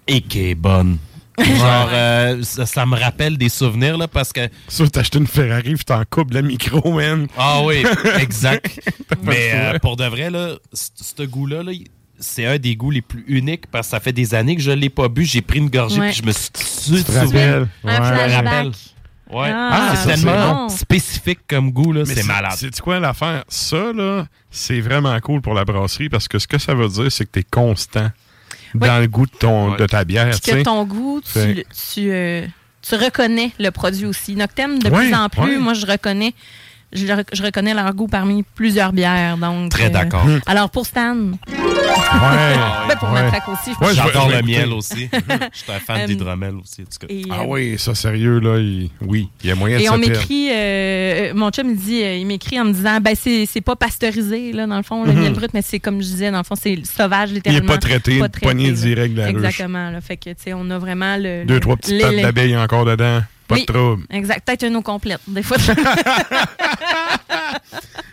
[0.09, 0.99] et qui est bonne.
[1.39, 4.49] Genre, euh, ça, ça me rappelle des souvenirs là, parce que.
[4.69, 7.27] Ça, t'as acheté une Ferrari puis t'en coupes le micro, man.
[7.37, 7.85] Ah oui,
[8.21, 8.81] exact.
[9.23, 13.03] Mais euh, pour de vrai, là, ce goût-là, là, il- c'est un des goûts les
[13.03, 15.25] plus uniques parce que ça fait des années que je ne l'ai pas bu.
[15.25, 16.11] J'ai pris une gorgée Ouais.
[16.11, 17.37] puis je me suis tout de Tu?
[17.37, 17.67] Un Ouais.
[17.83, 18.45] Je me flashback.
[18.45, 18.73] rappelle.
[19.31, 19.51] Ouais.
[19.53, 20.69] Ah, c'est tellement bon.
[20.69, 22.53] spécifique comme goût, là, Mais c'est malade.
[22.57, 23.43] C'est quoi l'affaire?
[23.49, 27.11] Ça, là, c'est vraiment cool pour la brasserie parce que ce que ça veut dire,
[27.11, 28.11] c'est que t'es constant
[28.75, 28.87] Oui.
[28.87, 29.79] dans le goût de, ton, Ouais.
[29.79, 32.47] de ta bière, Puis tu que ton goût, tu, tu, euh,
[32.83, 34.37] tu reconnais le produit aussi.
[34.37, 35.59] Noctem, de Ouais, plus en plus, ouais.
[35.59, 36.35] moi, je reconnais,
[36.93, 39.39] je, reconnais leur goût parmi plusieurs bières.
[39.39, 40.27] Donc, Très euh, d'accord.
[40.47, 41.17] Alors, pour Stan,
[41.95, 42.55] Ouais.
[42.89, 43.23] ben, pour ouais.
[43.23, 45.09] ma track aussi, Ouais, J'adore le miel aussi.
[45.13, 46.83] Je suis un fan Euh, d'hydromel aussi.
[46.83, 47.13] en tout cas.
[47.13, 49.87] Et, Ah euh, oui, ça, sérieux, là, il- oui, il y a moyen de Et
[49.87, 50.09] se on perdre.
[50.19, 53.47] m'écrit, euh, euh, mon chum, il dit, euh, il m'écrit en me disant, ben c'est
[53.47, 55.21] c'est pas pasteurisé, là, dans le fond, le Mhm.
[55.21, 57.63] miel brut, mais c'est comme je disais, dans le fond, c'est sauvage, Il littéralement.
[57.67, 59.35] n'est pas traité, pas de poignée direct de la ruche.
[59.37, 60.01] Exactement, là.
[60.01, 61.45] Fait que, tu sais, on a vraiment le.
[61.45, 63.21] Deux, le- trois petites pattes d'abeilles encore dedans.
[63.47, 63.65] Pas Oui.
[63.67, 64.05] de trouble.
[64.11, 64.45] Exact.
[64.47, 65.57] Peut-être une eau complète, des fois.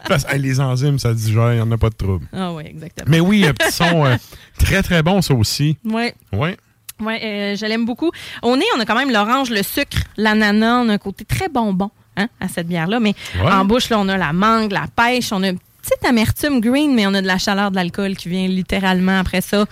[0.07, 2.25] Parce hey, les enzymes, ça digère, il n'y en a pas de trouble.
[2.33, 3.07] ah oui, exactement.
[3.09, 4.15] Mais oui, un petit son euh,
[4.59, 5.77] très, très bon, ça aussi.
[5.85, 6.13] Ouais.
[6.33, 6.57] Ouais.
[6.99, 8.11] Ouais, euh, je l'aime beaucoup.
[8.43, 10.81] Au nez, on a quand même l'orange, le sucre, l'ananas.
[10.83, 12.99] On a un côté très bonbon hein, à cette bière-là.
[12.99, 13.51] Mais Ouais.
[13.51, 15.31] en bouche, là, on a la mangue, la pêche.
[15.31, 18.47] On a petite amertume green, mais on a de la chaleur de l'alcool qui vient
[18.47, 19.65] littéralement après ça.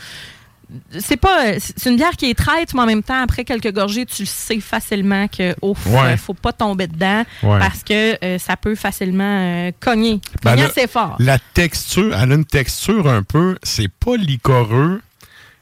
[0.99, 1.59] C'est pas.
[1.59, 4.27] C'est une bière qui est traite, mais en même temps, après quelques gorgées, tu le
[4.27, 6.13] sais facilement que, ouf, Ouais.
[6.13, 7.57] euh, faut pas tomber dedans Ouais.
[7.59, 9.23] parce que euh, ça peut facilement
[9.67, 10.21] euh, cogner.
[10.43, 11.15] Ben Cogner là, assez fort.
[11.19, 15.01] La texture, elle a une texture un peu, c'est pas licoreux,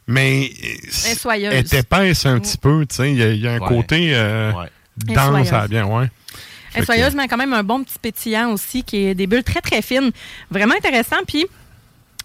[0.07, 1.53] mais Elle est soyeuse.
[1.53, 3.11] elle est épaisse un petit peu, tu sais.
[3.11, 3.67] Il y, a- il y a un Ouais.
[3.67, 4.51] côté euh,
[4.97, 6.09] dense à la bière, ouais.
[6.85, 9.81] Soyeuse, mais quand même un bon petit pétillant aussi, qui est des bulles très, très
[9.81, 10.11] fines.
[10.51, 11.15] Vraiment intéressant.
[11.27, 11.45] Puis,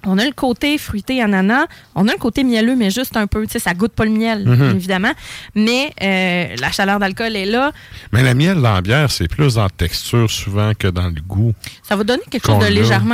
[0.04, 1.66] on a le côté fruité ananas.
[1.94, 3.44] On a le côté mielleux, mais juste un peu.
[3.46, 4.76] Tu sais, ça goûte pas le miel, Mhm.
[4.76, 5.12] évidemment.
[5.54, 7.72] Mais euh, la chaleur d'alcool est là.
[8.12, 11.20] Mais la miel dans la bière, c'est plus dans la texture souvent que dans le
[11.26, 11.52] goût.
[11.82, 12.64] Ça va donner quelque chose de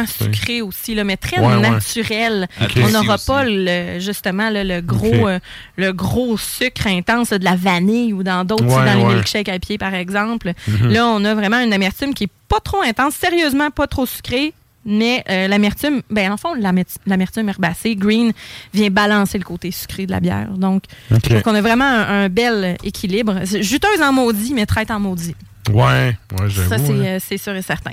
[0.07, 0.25] sais.
[0.25, 1.71] sucré aussi, là, mais très Ouais, ouais.
[1.71, 2.49] naturel.
[2.83, 5.15] On n'aura pas le, justement là, le gros Ok.
[5.29, 5.39] euh,
[5.77, 9.49] le gros sucre intense là, de la vanille ou dans d'autres, Ouais, dans les milkshakes
[9.49, 10.53] à pied par exemple.
[10.67, 10.89] Mhm.
[10.93, 14.53] Là, on a vraiment une amertume qui est pas trop intense, sérieusement pas trop sucrée.
[14.91, 18.33] Mais euh, l'amertume, ben en fond, l'amer- l'amertume herbacée, green,
[18.73, 20.49] vient balancer le côté sucré de la bière.
[20.57, 21.19] Donc, OK.
[21.25, 23.45] je trouve qu'on a vraiment un, un bel équilibre.
[23.45, 25.37] Juteuse en maudit, mais traite en maudit.
[25.73, 26.69] Ouais, ouais, j'avoue.
[26.69, 27.05] Ça, c'est hein.
[27.05, 27.93] euh, c'est sûr et certain.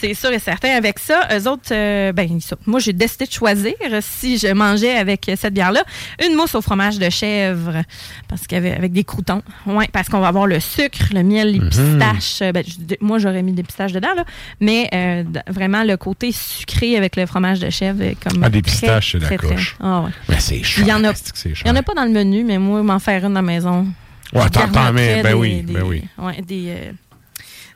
[0.00, 0.70] C'est sûr et certain.
[0.76, 2.56] Avec ça, eux autres, euh, ben, ça.
[2.66, 5.82] moi, j'ai décidé de choisir, euh, si je mangeais avec euh, cette bière-là,
[6.26, 7.82] une mousse au fromage de chèvre,
[8.28, 9.42] parce qu'avec avec des croutons.
[9.66, 11.68] Ouais, parce qu'on va avoir le sucre, le miel, les Mhm.
[11.68, 12.52] pistaches.
[12.52, 12.64] Ben,
[13.00, 14.24] moi, j'aurais mis des pistaches dedans, là,
[14.60, 18.70] mais euh, vraiment le côté sucré avec le fromage de chèvre, comme Ah, des très,
[18.72, 19.76] pistaches, c'est la coche.
[19.80, 20.10] Ah, ouais.
[20.28, 20.84] Mais c'est cher.
[20.86, 23.40] Il en n'y en a pas dans le menu, mais moi, m'en faire une dans
[23.40, 23.86] la maison.
[24.32, 25.22] Ouais, t'en mets.
[25.22, 26.02] Ben des- oui, des- ben oui.
[26.18, 26.92] ouais, des, euh,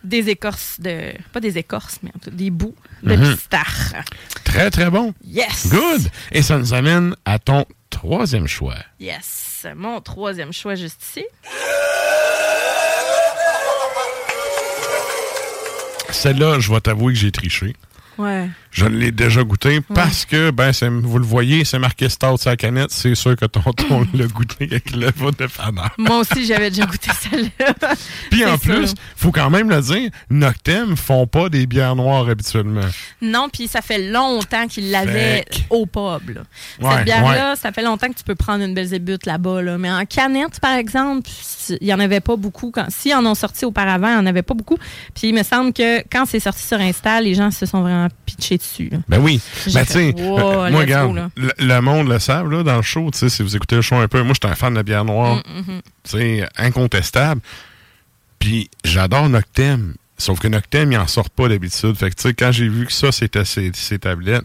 [0.04, 1.12] des écorces de.
[1.32, 3.92] Pas des écorces, mais en tout- des bouts de pistache.
[4.44, 5.14] Très, très bon.
[5.24, 5.68] Yes!
[5.68, 6.08] Good.
[6.32, 8.76] Et ça nous amène à ton troisième choix.
[8.98, 9.66] Yes!
[9.76, 11.24] Mon troisième choix juste ici.
[16.10, 17.74] Celle-là, je vais t'avouer que j'ai triché.
[18.18, 18.48] Ouais.
[18.70, 20.70] Je l'ai déjà goûté parce que, ben,
[21.02, 22.90] vous le voyez, c'est marqué Stout sur la canette.
[22.92, 25.90] C'est sûr que tonton l'a goûté avec le vote de faneur.
[25.98, 27.74] Moi aussi, j'avais déjà goûté celle-là.
[28.30, 32.80] Puis en plus, faut quand même le dire, Noctem font pas des bières noires habituellement.
[33.20, 36.30] Non, puis ça fait longtemps qu'ils l'avaient Fait au pub.
[36.30, 36.42] là.
[36.80, 39.62] Ouais, Cette bière-là, ça fait longtemps que tu peux prendre une Belzébuth là-bas.
[39.62, 39.78] Là.
[39.78, 41.28] Mais en canette, par exemple,
[41.80, 42.70] il n'y en avait pas beaucoup.
[42.70, 44.76] Quand, si en ont sorti auparavant, il n'y en avait pas beaucoup.
[45.14, 48.08] Puis il me semble que quand c'est sorti sur Insta, les gens se sont vraiment
[48.26, 48.88] pitchés dessus.
[48.90, 48.98] là.
[49.08, 49.40] Ben oui.
[49.74, 52.76] Ben, tu sais, wow, euh, moi, go, regarde, le, le monde le savent, là, dans
[52.76, 54.74] le show, tu sais, si vous écoutez le show un peu, moi, j'étais un fan
[54.74, 55.80] de bière noire, Mm, mhm.
[56.04, 57.40] tu sais, incontestable.
[58.38, 59.94] Puis, j'adore Noctem.
[60.16, 61.94] Sauf que Noctem, il en sort pas d'habitude.
[61.96, 64.44] Fait que, tu sais, quand j'ai vu que ça, c'était ses, ses tablettes,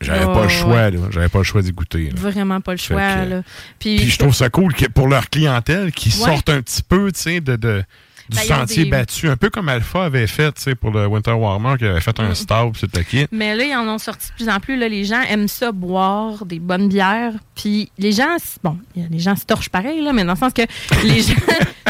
[0.00, 0.90] j'avais Oh, pas le choix, ouais.
[0.92, 0.98] là.
[1.10, 2.20] J'avais pas le choix d'y goûter, là.
[2.20, 3.14] Vraiment pas le choix.
[3.24, 3.42] que- là.
[3.78, 6.18] Puis, Puis je trouve ça cool que pour leur clientèle, qu'ils Ouais.
[6.26, 7.82] sortent un petit peu, tu sais, de, de-
[8.28, 9.28] du Ben, sentier des- battu.
[9.28, 12.72] Un peu comme Alpha avait fait, pour le Winter Warmer, qui avait fait un stout,
[12.72, 13.26] pis tout le kit.
[13.32, 14.76] Mais là, ils en ont sorti de plus en plus.
[14.76, 17.32] Là, les gens aiment ça boire des bonnes bières.
[17.54, 20.62] Puis les gens, bon, les gens se torchent pareil, là, mais dans le sens que
[21.04, 21.34] les gens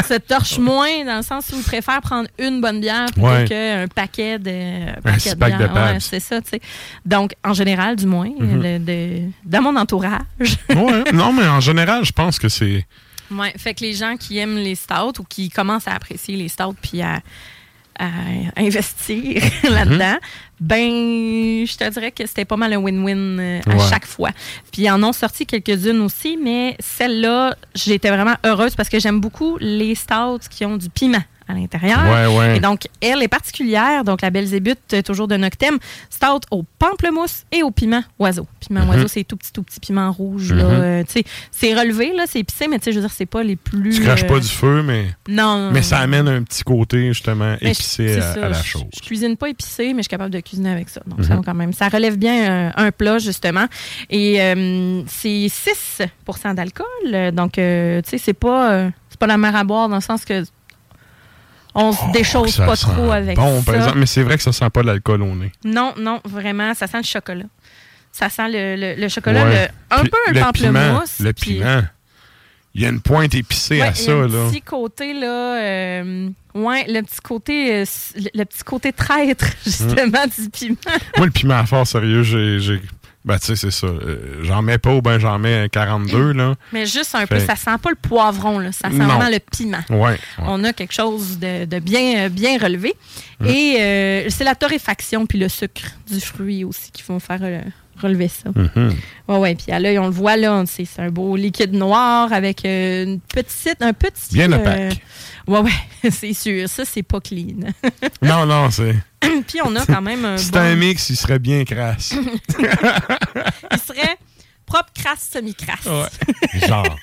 [0.07, 3.45] se torchent moins, dans le sens où ils préfèrent prendre une bonne bière plutôt Ouais.
[3.47, 5.73] qu'un paquet de, Un paquet de bières.
[5.73, 5.93] Pabst.
[5.93, 6.61] Ouais, c'est ça, tu sais.
[7.05, 8.61] Donc, en général, du moins, Mhm.
[8.61, 10.19] de- de- dans mon entourage.
[10.69, 12.85] ouais, non, mais en général, je pense que c'est.
[13.31, 16.47] Ouais, fait que les gens qui aiment les stouts ou qui commencent à apprécier les
[16.47, 17.21] stouts puis à,
[17.99, 18.05] à
[18.57, 20.17] investir là-dedans,
[20.59, 23.89] ben, je te dirais que c'était pas mal un win-win euh, à Ouais.
[23.89, 24.29] chaque fois.
[24.71, 29.19] Puis ils en ont sorti quelques-unes aussi, mais celle-là, j'étais vraiment heureuse parce que j'aime
[29.19, 31.99] beaucoup les stouts qui ont du piment à l'intérieur.
[32.03, 32.57] Ouais, ouais.
[32.57, 34.03] Et donc, elle est particulière.
[34.03, 35.77] Donc, la Belzébuth, euh, toujours de Noctem,
[36.09, 38.47] stout au pamplemousse et au piment oiseau.
[38.59, 38.89] Piment Mhm.
[38.89, 40.51] oiseau, c'est tout petit, tout petit piment rouge.
[40.53, 40.59] Mhm.
[40.61, 43.25] Euh, tu sais, c'est relevé, là, c'est épicé, mais tu sais, je veux dire, c'est
[43.25, 43.95] pas les plus.
[43.95, 45.71] Tu craches euh, pas du feu, mais, Non.
[45.71, 48.83] mais ça amène un petit côté, justement, je- épicé à, ça, à la chose.
[48.95, 51.01] Je, cuisine pas épicé, mais je suis capable de cuisiner avec ça.
[51.07, 51.25] Donc, Mhm.
[51.25, 51.73] ça va quand même.
[51.73, 53.65] Ça relève bien euh, un plat, justement.
[54.09, 56.85] Et euh, c'est 6% d'alcool.
[57.33, 60.01] Donc, euh, tu sais, c'est pas, euh, c'est pas la mer à boire dans le
[60.01, 60.43] sens que
[61.77, 63.65] on se Oh, déchausse pas trop avec bon, ça.
[63.65, 65.51] par exemple, mais c'est vrai que ça sent pas de l'alcool au nez.
[65.63, 67.45] Non, non, vraiment, ça sent le chocolat.
[68.11, 69.69] Ça sent le, le- le chocolat, Ouais.
[69.91, 71.19] le- un Puis peu le le piment, pamplemousse.
[71.19, 71.81] Le piment.
[72.73, 74.49] Il y a une pointe épicée Ouais, à ça, là.
[74.49, 80.25] petit côté, là, euh, ouais, le petit côté, euh, le, le petit côté traître, justement,
[80.25, 80.75] du piment.
[81.17, 82.81] Moi, le piment fort, sérieux, j'ai.
[83.27, 83.87] Ben, tu sais, c'est ça.
[83.87, 86.55] Euh, j'en mets pas ou ben j'en mets 42, là.
[86.71, 89.05] Mais juste un peu, ça sent pas le poivron, là, ça sent Non.
[89.05, 89.83] vraiment le piment.
[89.89, 89.97] Ouais.
[90.11, 90.19] ouais.
[90.39, 92.93] On a quelque chose de, de bien, euh, bien relevé.
[93.41, 93.45] Mm.
[93.47, 97.41] Et euh, c'est la torréfaction puis le sucre du fruit aussi qui vont faire
[98.01, 98.49] relever ça.
[98.55, 98.93] Mhm.
[99.27, 99.55] Ouais, ouais.
[99.55, 103.03] Puis à l'œil, on le voit là, c'est c'est un beau liquide noir avec euh,
[103.05, 104.33] une petite, un petit.
[104.33, 105.01] Bien euh, opaque.
[105.47, 106.67] ouais, ouais, c'est sûr.
[106.69, 107.57] Ça, c'est pas clean.
[108.21, 108.95] Non, non, c'est.
[109.47, 110.77] Puis on a quand même un un bon...
[110.77, 112.13] mix, il serait bien crasse.
[113.71, 114.17] Il serait
[114.65, 115.85] propre, crasse, semi-crasse.
[115.85, 116.59] Ouais.
[116.67, 116.95] Genre.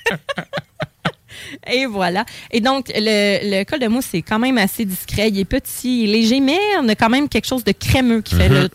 [1.67, 2.25] Et voilà.
[2.51, 5.29] Et donc, le, le col de mousse, c'est quand même assez discret.
[5.29, 8.21] Il est petit, il est léger, mais on a quand même quelque chose de crémeux
[8.21, 8.55] qui fait Mhm.
[8.63, 8.69] le,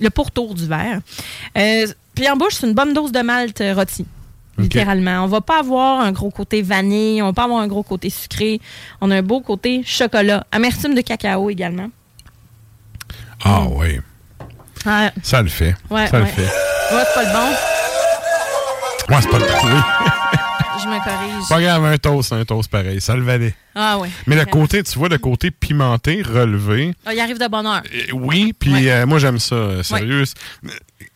[0.00, 1.00] le pourtour du verre.
[1.58, 4.04] Euh, puis en bouche, c'est une bonne dose de malt euh, rôti.
[4.56, 5.24] Littéralement.
[5.24, 8.08] On va pas avoir un gros côté vanille, on va pas avoir un gros côté
[8.08, 8.60] sucré.
[9.00, 10.46] On a un beau côté chocolat.
[10.52, 11.88] Amertume de cacao également.
[13.44, 14.00] Ah oui,
[14.86, 15.74] Ah, ça le fait.
[15.90, 16.30] ouais, ça le ouais.
[16.30, 16.42] fait.
[16.42, 17.56] Ouais, c'est pas le bon.
[19.10, 19.80] Moi, c'est pas le oui.
[20.84, 21.48] Je me corrige.
[21.48, 23.54] Pas grave, un toast, un toast pareil, ça le valait.
[23.74, 24.08] Ah ouais.
[24.26, 27.82] Mais le côté, tu vois, le côté pimenté, relevé, Ah, il arrive de bonne heure.
[27.92, 28.90] euh, oui, puis Ouais.
[28.90, 30.24] euh, moi j'aime ça, euh, sérieux.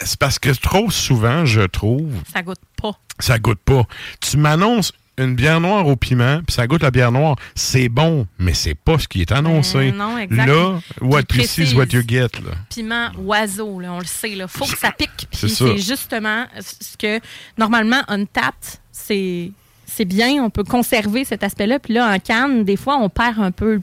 [0.02, 2.92] C'est parce que trop souvent, je trouve, Ça goûte pas.
[3.18, 3.84] ça goûte pas.
[4.20, 7.36] Tu m'annonces une bière noire au piment, puis ça goûte la bière noire.
[7.54, 9.78] C'est bon, mais c'est pas ce qui est annoncé.
[9.78, 10.46] Euh, non, exact.
[10.46, 12.28] Là, what you see is what you get.
[12.44, 12.52] Là.
[12.70, 14.30] piment oiseau, là, on le sait.
[14.30, 15.26] Il faut que ça pique.
[15.30, 17.20] Puis C'est justement ce que,
[17.58, 19.50] normalement, Untapped, c'est
[19.86, 20.42] c'est bien.
[20.44, 21.78] On peut conserver cet aspect-là.
[21.78, 23.80] Puis là, en canne, des fois, on perd un peu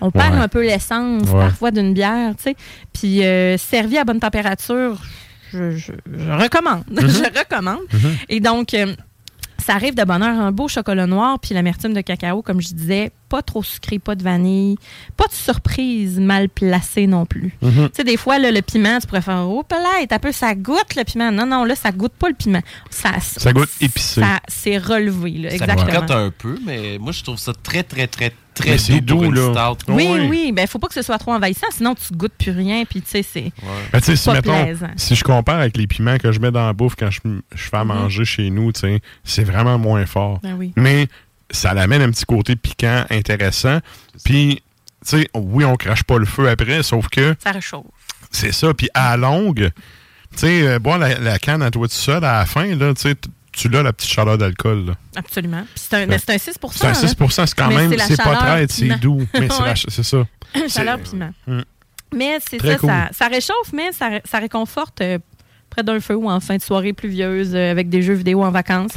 [0.00, 1.32] on perd un peu l'essence Ouais.
[1.40, 2.56] parfois d'une bière, tu sais.
[2.92, 5.00] Puis euh, servi à bonne température,
[5.52, 6.84] je, je- je recommande.
[6.92, 7.08] Mm-hmm.
[7.34, 7.80] je recommande.
[8.28, 8.94] Et donc, euh,
[9.64, 12.74] ça arrive de bonne heure, un beau chocolat noir, puis l'amertume de cacao, comme je
[12.74, 14.76] disais, pas trop sucré, pas de vanille,
[15.16, 17.52] pas de surprise mal placée non plus.
[17.62, 17.86] Mm-hmm.
[17.88, 20.54] Tu sais, des fois, là, le piment, tu pourrais faire, oh, peut-être, un peu, ça
[20.54, 21.30] goûte le piment.
[21.32, 22.62] Non, non, là, ça goûte pas le piment.
[22.90, 24.20] Ça, Ça goûte épicé.
[24.20, 25.86] Ça, c'est relevé, là, Ça exactement.
[25.86, 29.16] picote un peu, mais moi, je trouve ça très, très, très, très Mais c'est doux
[29.18, 29.74] pour doux, une là.
[29.76, 29.92] stout.
[29.92, 30.26] Oui, Oui.
[30.28, 33.00] oui, ben faut pas que ce soit trop envahissant, sinon tu goûtes plus rien, puis
[33.02, 33.52] tu sais, c'est...
[33.92, 34.90] Ben, tu sais, si, Pas mettons, plaisant.
[34.96, 37.20] si je compare avec les piments que je mets dans la bouffe quand je,
[37.54, 40.40] je fais à manger chez nous, tu sais, c'est vraiment moins fort.
[40.42, 40.72] Ben oui.
[40.76, 41.06] Mais
[41.50, 43.78] ça l'amène un petit côté piquant, intéressant.
[44.24, 44.62] Puis,
[45.04, 47.84] tu sais, oui, on crache pas le feu après, sauf que Ça réchauffe.
[48.30, 48.74] c'est ça.
[48.74, 49.70] Puis à la longue,
[50.32, 52.92] tu sais, euh, boire la, la canne à toi tout seul à la fin, là,
[52.94, 53.14] tu sais,
[53.52, 54.94] tu l'as la petite chaleur d'alcool.
[55.16, 55.62] Absolument.
[55.74, 57.96] Puis c'est un, mais c'est un 6 C'est un 6% c'est quand Mais même, c'est
[57.96, 59.26] la c'est pas chaleur traite, c'est doux.
[59.34, 59.62] Mais c'est
[59.98, 60.04] Ouais.
[60.04, 60.26] ça.
[60.68, 61.32] Chaleur piment.
[61.46, 61.60] Mm.
[62.14, 62.88] Mais c'est Très ça, cool.
[62.90, 65.18] ça, ça réchauffe, mais ça réconforte euh,
[65.70, 68.50] près d'un feu ou en fin de soirée pluvieuse euh, avec des jeux vidéo en
[68.50, 68.92] vacances.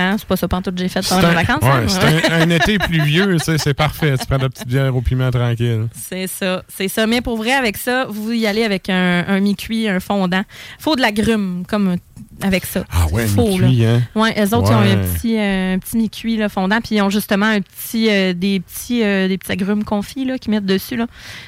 [0.00, 0.16] Hein?
[0.18, 1.62] C'est pas ça pantoute que j'ai fait pendant un, vacances.
[1.62, 1.84] ouais, hein?
[1.88, 4.16] c'est un, un été pluvieux, c'est parfait.
[4.16, 5.88] Tu prends de la petite bière au piment tranquille.
[5.94, 7.06] C'est ça, c'est ça.
[7.08, 10.42] Mais pour vrai, avec ça, vous y allez avec un, un mi-cuit, un fondant.
[10.78, 11.96] faut de la grume, comme
[12.40, 12.84] avec ça.
[12.92, 14.02] Ah ouais, Faut, mi-cuit, hein?
[14.14, 17.02] Ouais, eux autres, ils ont un petit, euh, un petit mi-cuit là, fondant, puis ils
[17.02, 20.66] ont justement un petit, euh, des petits, euh, des petits agrumes confits là, qu'ils mettent
[20.66, 20.96] dessus.
[20.96, 21.06] Là.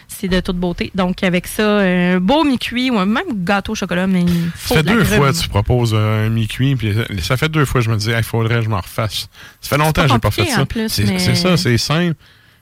[0.09, 0.91] C'est de toute beauté.
[0.97, 4.75] Donc, avec ça, un beau mi-cuit ou un même gâteau au chocolat, mais il faut
[4.75, 5.17] Ça fait de la deux grume.
[5.19, 8.11] fois que tu proposes un mi-cuit, puis ça- fait deux fois que je me dis,
[8.11, 9.29] il faudrait que je m'en refasse.
[9.61, 10.65] Ça fait longtemps que j'ai pas fait ça.
[10.89, 12.15] C'est mais- ça, c'est simple.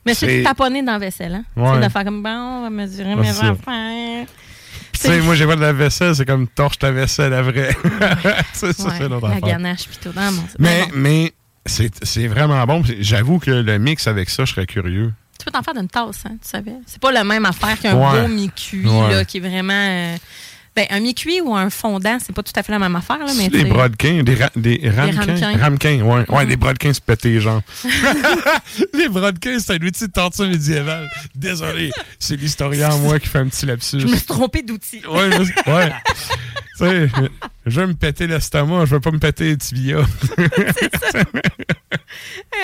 [0.07, 1.35] Mais c'est de taponner dans la vaisselle.
[1.35, 1.45] Hein?
[1.57, 1.71] Ouais.
[1.81, 3.49] C'est de faire comme, bon, on va mesurer mes ça.
[3.51, 4.27] affaires.
[4.93, 7.77] Tu sais, moi, j'ai pas de la vaisselle, c'est comme torche ta vaisselle à vrai.
[8.53, 10.19] c'est ça, Ouais, c'est la ganache, puis tout.
[10.19, 10.93] Non, bon, c'est Mais, bon.
[10.95, 11.33] mais
[11.67, 12.83] c'est vraiment bon.
[13.01, 15.13] J'avoue que le mix avec ça, je serais curieux.
[15.39, 16.73] Tu peux t'en faire d'une tasse, hein, tu savais.
[16.87, 18.27] C'est pas la même affaire qu'un Ouais.
[18.27, 18.29] beau
[19.03, 19.13] Ouais.
[19.15, 19.73] là, qui est vraiment.
[19.73, 20.17] euh,
[20.79, 23.25] ben, un mi-cuit ou un fondant, c'est pas tout à fait la même affaire, là,
[23.37, 23.45] mais.
[23.45, 25.21] C'est des sais, brodequins, des, ra- des ramequins.
[25.27, 25.59] ramequins.
[25.59, 26.25] Ramequins, ouais.
[26.31, 27.63] Ouais, les brodequins se péter les jambes.
[28.95, 31.09] les brodequins, c'est un outil de torture médiévale.
[31.35, 33.99] Désolé, c'est l'historien en moi qui fait un petit lapsus.
[34.01, 35.03] Je me suis trompée d'outil.
[35.11, 35.93] Ouais, mais- ouais.
[36.79, 37.09] tu sais,
[37.67, 40.03] je veux me péter l'estomac, je veux pas me péter les tibias.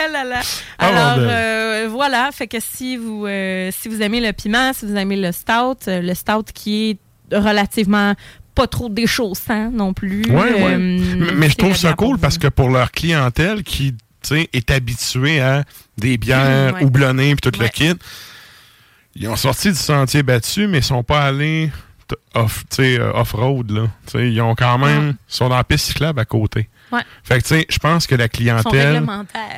[0.06, 0.40] Eh là là.
[0.78, 2.30] Ah, Alors, euh, voilà.
[2.32, 5.76] Fait que si vous, euh, si vous aimez le piment, si vous aimez le stout,
[5.88, 6.98] euh, le stout qui est
[7.34, 8.14] relativement
[8.54, 10.24] pas trop déchaussant non plus.
[10.30, 10.52] Ouais.
[10.58, 13.94] euh, Mais, je trouve ça cool parce que pour leur clientèle qui
[14.30, 15.64] est habituée à
[15.98, 16.84] des bières ouais.
[16.84, 17.94] houblonnées et tout le kit,
[19.16, 21.70] ils ont sorti du sentier battu, mais ils sont pas allés
[22.34, 23.88] off, euh, off-road.
[24.06, 25.16] sais, Ils ont quand même.
[25.28, 26.68] Ils sont dans la piste cyclable à côté.
[26.92, 27.00] Ouais.
[27.24, 29.02] Fait que tu sais, je pense que la clientèle.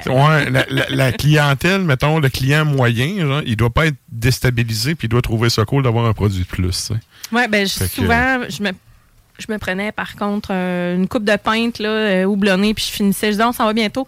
[0.07, 4.95] Ouais, la, la- la clientèle, mettons, le client moyen, genre, il doit pas être déstabilisé
[4.95, 6.93] puis il doit trouver ça cool d'avoir un produit de plus.
[7.33, 8.71] Ouais, ben, que- souvent, je me,
[9.39, 12.93] je me prenais par contre euh, une coupe de pinte là, euh, houblonnée, puis je
[12.93, 13.27] finissais.
[13.27, 14.07] Je disais, on s'en va bientôt.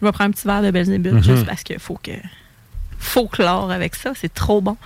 [0.00, 1.22] Je me prends un petit verre de Belzébuth Mhm.
[1.22, 2.12] juste parce qu'il faut que.
[3.02, 4.76] Faut clore avec ça, c'est trop bon.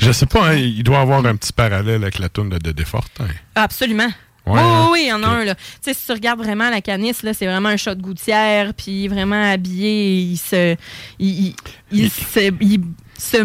[0.00, 2.84] Je sais pas, hein, il doit avoir un petit parallèle avec la toune de Dédé
[2.84, 3.26] Fortin.
[3.54, 4.08] Absolument.
[4.46, 4.88] Ouais, hein?
[4.90, 5.44] oui, il y en a un.
[5.44, 5.54] Là.
[5.54, 8.72] Tu sais, si tu regardes vraiment la canisse, là, c'est vraiment un shot de gouttière,
[8.74, 10.76] puis vraiment habillé, il se.
[11.18, 11.54] Il, il,
[11.92, 12.52] il Il- se.
[12.60, 12.80] Il
[13.18, 13.42] se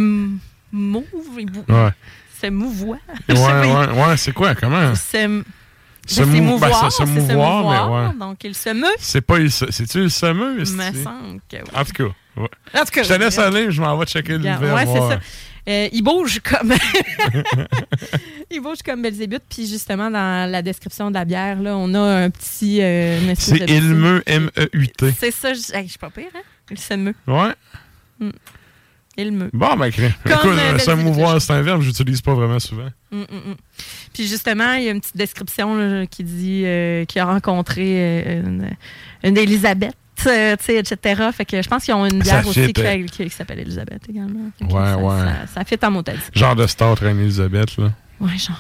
[0.72, 1.06] mouve,
[1.40, 1.90] il Ouais.
[2.42, 2.98] se mouvoie.
[3.30, 3.36] Ouais, il-
[3.98, 4.56] ouais, ouais, c'est quoi?
[4.56, 4.96] Comment?
[4.96, 5.44] Se, Se ben,
[6.08, 8.14] c'est mou- mouvoir, ben, se- se mouvoir, mais ouais.
[8.20, 8.88] Donc, il se meut.
[9.00, 10.60] C'est pas il se- C'est-tu le semeux?
[10.60, 11.04] me c'est-tu?
[11.04, 11.64] semble que oui.
[11.74, 12.50] En tout cas, ouais.
[12.74, 14.76] En tout cas, Je te laisse aller, je m'en vais checker le verre.
[14.76, 15.20] ouais, c'est ça.
[15.68, 16.74] Euh, il bouge comme.
[18.52, 19.42] il bouge comme Belzébuth.
[19.50, 22.82] Puis justement, dans la description de la bière, là, on a un petit.
[22.82, 25.14] euh, C'est Ilmeux, M-E-U-T.
[25.20, 26.42] C'est ça, je hey, suis pas pire, hein?
[26.70, 27.16] Il se meut.
[27.28, 27.54] Ouais.
[29.18, 29.50] Il meut.
[29.54, 31.04] Bon, ben, écoute, euh, euh, se Belzébuth.
[31.04, 32.90] mouvoir, c'est un verbe que j'utilise pas vraiment souvent.
[33.12, 33.56] Mm, mm, mm.
[34.14, 37.84] Puis justement, il y a une petite description là, qui dit euh, qu'il a rencontré
[37.86, 38.70] euh, une,
[39.24, 39.96] une Élisabeth.
[40.28, 41.24] Euh, tu sais, etc.
[41.36, 43.06] Fait que je pense qu'ils ont une Ça bière aussi fit, qui, hein.
[43.12, 44.52] qui- qui s'appelle Elisabeth également.
[44.62, 45.20] Ouais, ça, ouais.
[45.20, 46.12] Ça, ça fit en mot dit.
[46.34, 47.92] Genre de star Reine Elisabeth, là.
[48.20, 48.58] Ouais, genre.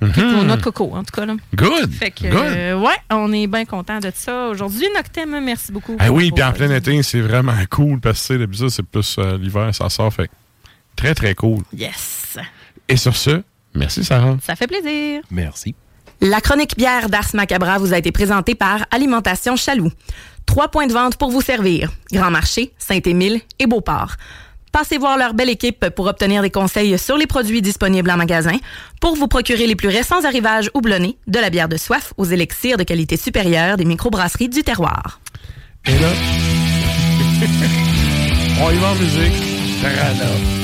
[0.00, 0.46] Mhm.
[0.46, 1.24] Notre coco, en tout cas.
[1.24, 1.34] Là.
[1.54, 1.90] Good.
[1.92, 2.34] Fait que, Good.
[2.34, 4.48] euh, ouais, on est bien content de ça.
[4.48, 5.96] Aujourd'hui, Noctem, merci beaucoup.
[5.98, 9.38] Ah oui, puis en plein été, c'est vraiment cool parce que d'habitude, c'est plus euh,
[9.38, 10.12] l'hiver, ça sort.
[10.12, 10.28] Fait
[10.94, 11.62] très, très cool.
[11.72, 12.36] Yes.
[12.88, 13.42] Et sur ce,
[13.74, 14.36] merci, Sarah.
[14.42, 15.22] Ça fait plaisir.
[15.30, 15.74] Merci.
[16.20, 19.90] La chronique bière d'Ars Macabra vous a été présentée par Alimentation Chaloux.
[20.46, 21.90] Trois points de vente pour vous servir.
[22.12, 24.16] Grand Marché, Saint-Émile et Beauport.
[24.72, 28.56] Passez voir leur belle équipe pour obtenir des conseils sur les produits disponibles en magasin,
[29.00, 32.76] pour vous procurer les plus récents arrivages houblonnés, de la bière de soif aux élixirs
[32.76, 35.20] de qualité supérieure des microbrasseries du terroir.
[35.86, 36.08] Et là,
[38.64, 40.63] on y va en musique.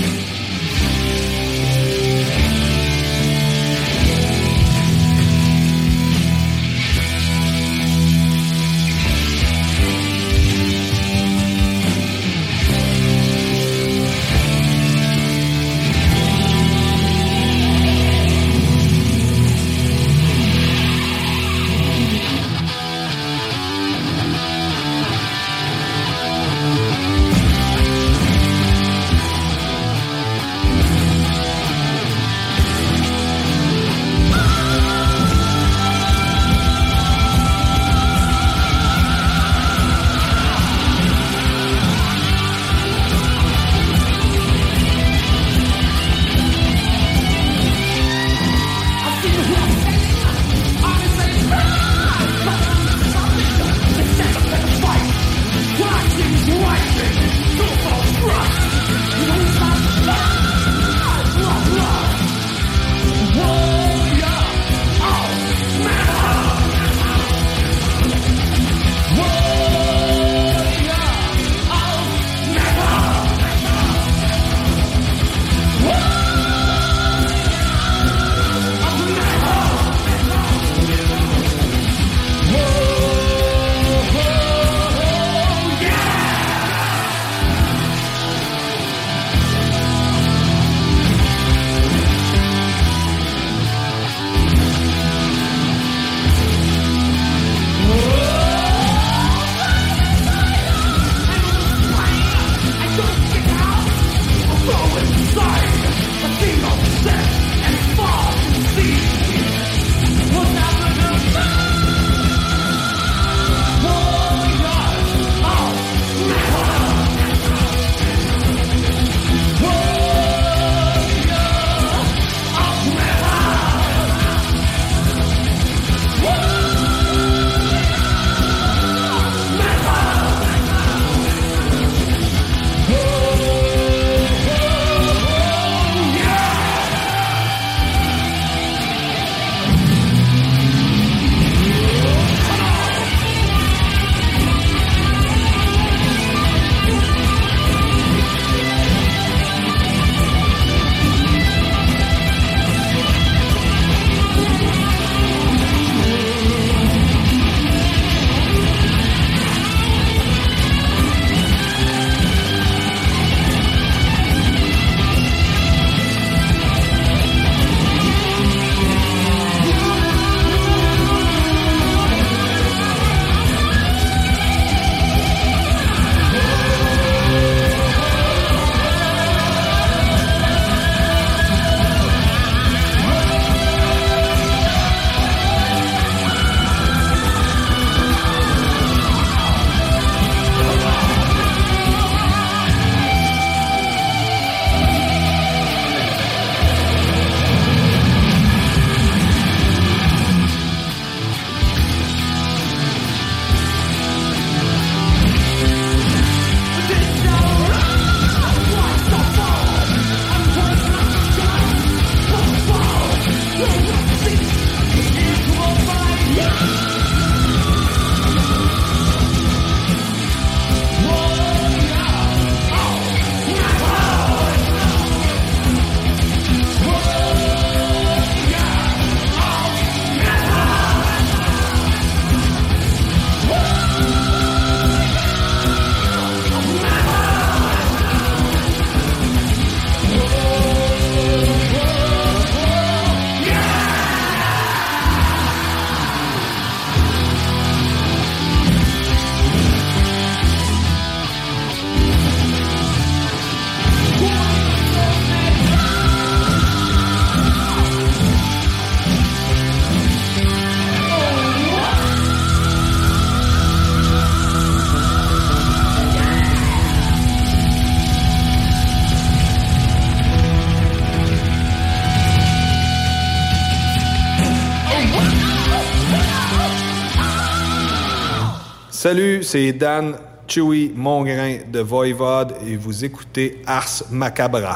[279.03, 280.15] Salut, c'est Dan
[280.47, 284.75] Chewy Mongrain de Voivode et vous écoutez Ars Macabra.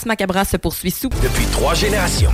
[0.00, 1.10] Ars Macabra se poursuit sous.
[1.22, 2.30] Depuis trois générations.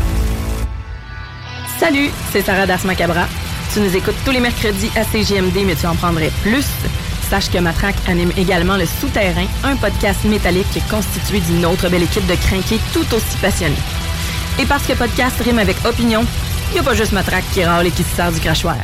[1.81, 3.27] Salut, c'est Sarah d'Ars Macabra.
[3.73, 6.65] Tu nous écoutes tous les mercredis à CGMD, mais tu en prendrais plus.
[7.29, 12.27] Sache que Matraque anime également Le Souterrain, un podcast métallique constitué d'une autre belle équipe
[12.27, 13.75] de crinqués tout aussi passionnés.
[14.61, 16.25] Et parce que podcast rime avec opinion,
[16.71, 18.77] il n'y a pas juste Matraque qui râle et qui se sert du crachoir.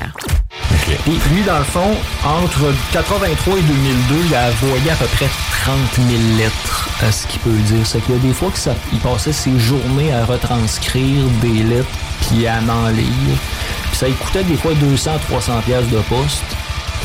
[1.05, 5.29] Puis lui, dans le fond, entre 83 et 2002, il a voyé à peu près
[5.65, 6.09] 30 000
[6.39, 7.87] lettres, ce qu'il peut dire.
[7.87, 11.89] C'est qu'il y a des fois qu'il passait ses journées à retranscrire des lettres
[12.21, 13.39] puis à en lire.
[13.91, 16.45] Puis ça coûtait des fois 200-300 pièces de poste.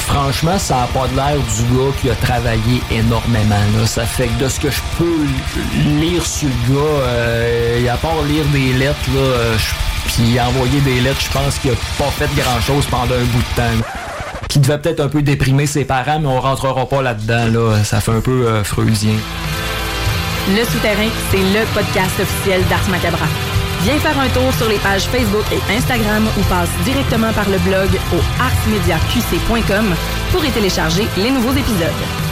[0.08, 3.56] Franchement, ça n'a pas l'air du gars qui a travaillé énormément.
[3.78, 3.86] Là.
[3.86, 5.26] Ça fait que de ce que je peux
[6.00, 9.58] lire sur le gars, euh, à part lire des lettres, euh,
[10.06, 13.56] puis envoyer des lettres, je pense qu'il a pas fait grand-chose pendant un bout de
[13.56, 13.88] temps.
[14.48, 17.48] Qui devait peut-être un peu déprimer ses parents, mais on rentrera pas là-dedans.
[17.48, 17.84] Là.
[17.84, 18.64] Ça fait un peu euh.
[20.50, 23.26] Le Souterrain, c'est le podcast officiel d'Ars Macabra.
[23.82, 27.58] Viens faire un tour sur les pages Facebook et Instagram ou passe directement par le
[27.60, 29.94] blog au artsmediaqc.com
[30.32, 32.27] pour y télécharger les nouveaux épisodes.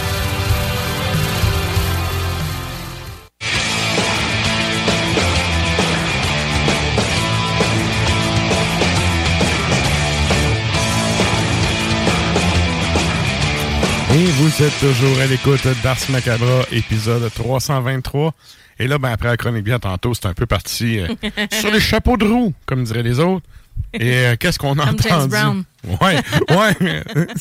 [14.16, 18.34] Et vous êtes toujours à l'écoute d'Ars Macabra, épisode 323.
[18.80, 21.08] Et là, ben, après la chronique bien tantôt, c'est un peu parti euh,
[21.52, 23.46] sur les chapeaux de roue, comme diraient les autres.
[23.94, 25.30] Et euh, qu'est-ce qu'on a Comme James entendu?
[25.30, 25.64] Brown.
[26.02, 26.18] Ouais,
[26.50, 27.04] ouais.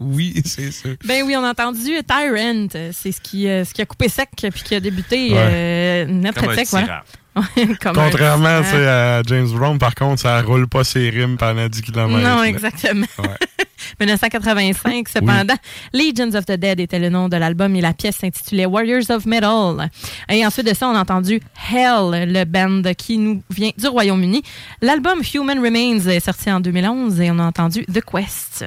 [0.00, 0.88] oui, c'est ça.
[1.04, 2.68] Ben oui, on a entendu Tyrant.
[2.92, 5.36] C'est ce qui, euh, ce qui a coupé sec puis qui a débuté Ouais.
[5.36, 6.68] euh, net Comme un sec.
[6.70, 7.02] Voilà.
[7.34, 7.44] tyran.
[7.80, 8.62] Comme un Contrairement tyran.
[8.62, 12.08] tu sais, à James Brown, par contre, ça roule pas ses rimes pendant 10 km.
[12.18, 13.06] Non, exactement.
[14.00, 15.54] 1985, cependant,
[15.92, 19.24] Legions of the Dead était le nom de l'album et la pièce s'intitulait Warriors of
[19.26, 19.90] Metal.
[20.28, 21.40] Et ensuite de ça, on a entendu
[21.72, 24.42] Hell, le band qui nous vient du Royaume-Uni.
[24.82, 28.64] L'album Human Remains est sorti en 2011 et on a entendu The Quest.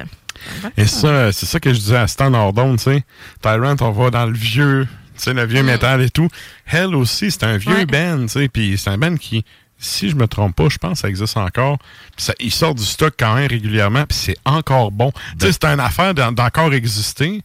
[0.76, 3.04] Et ça, c'est ça que je disais à Stan Ordon, tu sais.
[3.40, 6.28] Tyrant, on va dans le vieux, tu sais, le vieux métal et tout.
[6.66, 7.86] Hell aussi, c'est un vieux Ouais.
[7.86, 9.44] band, tu sais, puis c'est un band qui,
[9.78, 11.78] si je me trompe pas, je pense que ça existe encore.
[12.16, 15.12] Puis ça, il sort du stock quand même régulièrement, puis c'est encore bon.
[15.38, 17.42] Tu sais, c'est une affaire d'en- d'encore exister.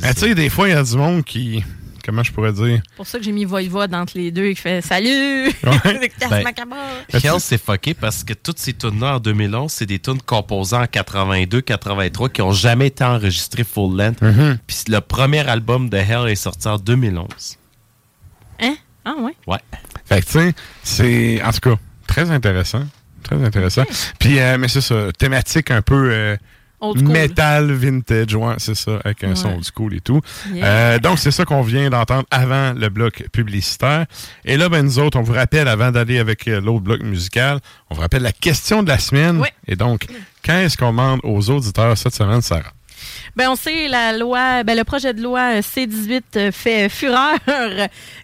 [0.00, 1.64] Mais tu sais, des fois, il y a du monde qui,
[2.06, 2.80] comment je pourrais dire?
[2.88, 5.08] C'est pour ça que j'ai mis Voivod entre les deux qui fait Salut!
[5.08, 6.12] Ouais.
[6.18, 6.76] Casse Ben, macabre!
[7.12, 10.86] Hell, c'est fucké parce que toutes ces tunes-là en 2011, c'est des tunes composées en
[10.86, 14.22] 82, 83 qui ont jamais été enregistrées full length.
[14.22, 14.58] Mhm.
[14.66, 17.58] Puis le premier album de Hell est sorti en 2011.
[18.60, 18.76] Hein?
[19.04, 19.34] Ah ouais?
[19.46, 19.58] Ouais.
[20.04, 20.54] Fait que, tu sais,
[20.84, 21.76] c'est, en tout cas,
[22.06, 22.84] très intéressant.
[23.24, 23.82] Très intéressant.
[24.20, 26.36] Puis, euh, mais c'est ça, thématique un peu euh,
[26.80, 27.08] Old school.
[27.12, 29.34] metal vintage, ouais, c'est ça, avec un Ouais.
[29.36, 30.20] son old school et tout.
[30.52, 30.66] Yeah.
[30.66, 34.06] Euh, donc, c'est ça qu'on vient d'entendre avant le bloc publicitaire.
[34.44, 37.60] Et là, ben, nous autres, on vous rappelle, avant d'aller avec euh, l'autre bloc musical,
[37.90, 39.42] on vous rappelle la question de la semaine.
[39.66, 40.06] Et donc,
[40.42, 42.72] qu'est-ce qu'on demande aux auditeurs cette semaine, Sarah?
[43.36, 47.36] Ben, on sait, la loi, ben, le projet de loi C-18 euh, fait fureur.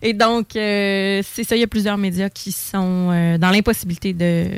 [0.00, 4.12] Et donc, euh, c'est ça, il y a plusieurs médias qui sont euh, dans l'impossibilité
[4.14, 4.48] de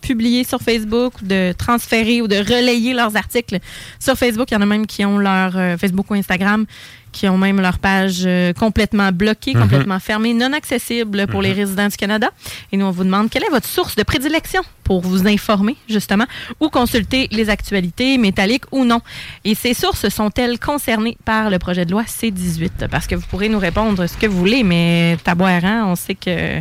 [0.00, 3.58] publier sur Facebook, de transférer ou de relayer leurs articles
[3.98, 4.50] sur Facebook.
[4.50, 6.66] Il y en a même qui ont leur euh, Facebook ou Instagram,
[7.12, 9.62] qui ont même leur page euh, complètement bloquée, Mhm.
[9.62, 12.30] complètement fermée, non accessible pour les résidents du Canada.
[12.70, 16.26] Et nous, on vous demande quelle est votre source de prédilection pour vous informer, justement,
[16.60, 19.00] ou consulter les actualités métalliques ou non.
[19.44, 22.86] Et ces sources sont-elles concernées par le projet de loi C-18?
[22.88, 26.60] Parce que vous pourrez nous répondre ce que vous voulez, mais taboirant, on sait que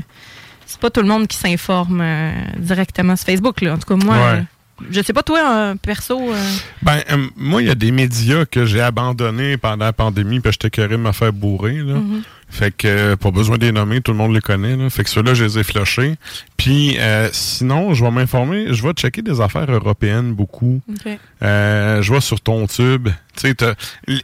[0.69, 3.61] c'est pas tout le monde qui s'informe euh, directement sur Facebook.
[3.61, 3.73] Là.
[3.73, 4.37] En tout cas, moi, Ouais.
[4.37, 4.41] euh,
[4.91, 6.19] je sais pas, toi, euh, perso.
[6.31, 6.35] euh,
[6.83, 10.51] Ben, euh, moi, il y a des médias que j'ai abandonnés pendant la pandémie, puis
[10.51, 11.95] j'étais curé de me faire bourrer, là.
[11.95, 12.21] Mhm.
[12.51, 14.89] Fait que, euh, pas besoin de les nommer, tout le monde les connaît, là.
[14.89, 16.15] Fait que ceux-là, je les ai flushés.
[16.57, 20.81] Puis, euh, sinon, je vais m'informer, je vais checker des affaires européennes beaucoup.
[20.89, 21.17] OK.
[21.43, 23.09] Euh, je vais sur ton tube.
[23.39, 23.75] Tu sais,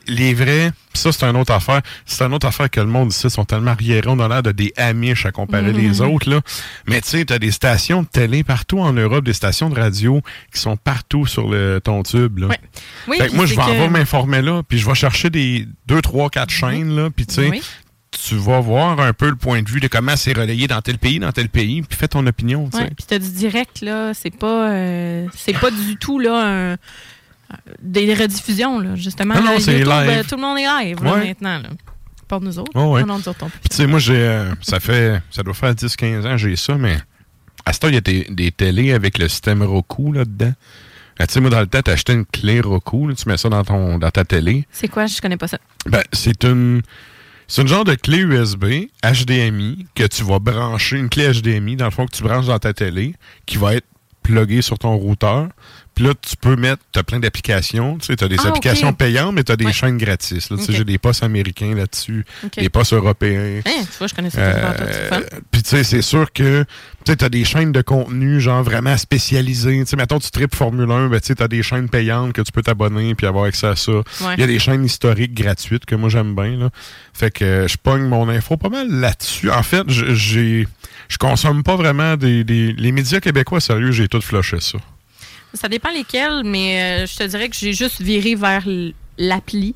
[0.08, 1.82] les vrais, pis ça, c'est une autre affaire.
[2.06, 4.52] C'est une autre affaire que le monde ici sont tellement arriérés, on a l'air de
[4.52, 5.78] des amiches à comparer Mhm.
[5.78, 6.42] les autres, là.
[6.88, 10.22] Mais tu sais, t'as des stations de télé partout en Europe, des stations de radio
[10.54, 12.48] qui sont partout sur le, ton tube, là.
[13.08, 15.66] Oui, Fait que moi, je vais en que- m'informer là, puis je vais chercher des
[15.88, 17.62] deux, trois, quatre chaînes, là, puis tu sais, Oui.
[18.18, 20.98] Tu vas voir un peu le point de vue de comment c'est relayé dans tel
[20.98, 22.78] pays, dans tel pays, puis fais ton opinion, tu.
[22.78, 26.78] Ouais, puis t'as du direct, là, c'est pas, euh, c'est pas du tout, là, un-
[27.82, 29.36] des rediffusions, là, justement.
[29.36, 29.88] Non, non, c'est live.
[30.10, 31.70] euh, tout le monde est live, là, maintenant, là.
[32.28, 32.72] Pas nous autres.
[32.74, 33.04] Oh, ouais.
[33.04, 33.34] Non plus.
[33.62, 36.74] Puis tu sais, moi, j'ai, euh, ça fait, ça doit faire 10-15 ans, j'ai ça,
[36.76, 36.98] mais
[37.66, 40.54] à ce temps, il y a des, des télés avec le système Roku là-dedans.
[41.22, 43.48] Euh, tu sais, moi, dans le temps, t'achetais une clé Roku, là, tu mets ça
[43.48, 44.66] dans, ton, dans ta télé.
[44.72, 45.06] C'est quoi?
[45.06, 45.60] Je connais pas ça.
[45.86, 46.82] Ben, c'est une.
[47.48, 51.86] C'est une genre de clé USB HDMI que tu vas brancher, une clé HDMI, dans
[51.86, 53.14] le fond, que tu branches dans ta télé,
[53.46, 53.86] qui va être
[54.24, 55.50] pluguée sur ton routeur.
[55.96, 57.98] Puis là, tu peux mettre, tu as plein d'applications.
[57.98, 59.72] Tu sais, as des Ah, applications payantes, mais tu as des Ouais.
[59.74, 60.50] chaînes gratis.
[60.50, 60.58] Là.
[60.58, 60.78] Tu sais, Ok.
[60.78, 62.26] J'ai des postes américains là-dessus,
[62.58, 63.62] des postes européens.
[63.66, 64.84] Hein, tu vois, je connaissais pas ça.
[64.84, 65.22] Euh,
[65.52, 66.66] Puis tu sais, c'est sûr que
[67.06, 69.80] tu as des chaînes de contenu genre vraiment spécialisées.
[69.80, 72.42] Tu sais, mettons, tu tripes Formule 1, ben, tu sais, as des chaînes payantes que
[72.42, 73.94] tu peux t'abonner puis avoir accès à ça.
[74.34, 76.58] Il y a des chaînes historiques gratuites que moi j'aime bien.
[76.58, 76.70] Là.
[77.14, 79.50] Fait que euh, je pogne mon info pas mal là-dessus.
[79.50, 80.68] En fait, je- j'ai
[81.08, 84.78] je consomme pas vraiment des, des- les médias québécois sérieux, j'ai tout flushé ça.
[85.56, 88.64] Ça dépend lesquels, mais euh, je te dirais que j'ai juste viré vers
[89.18, 89.76] l'appli.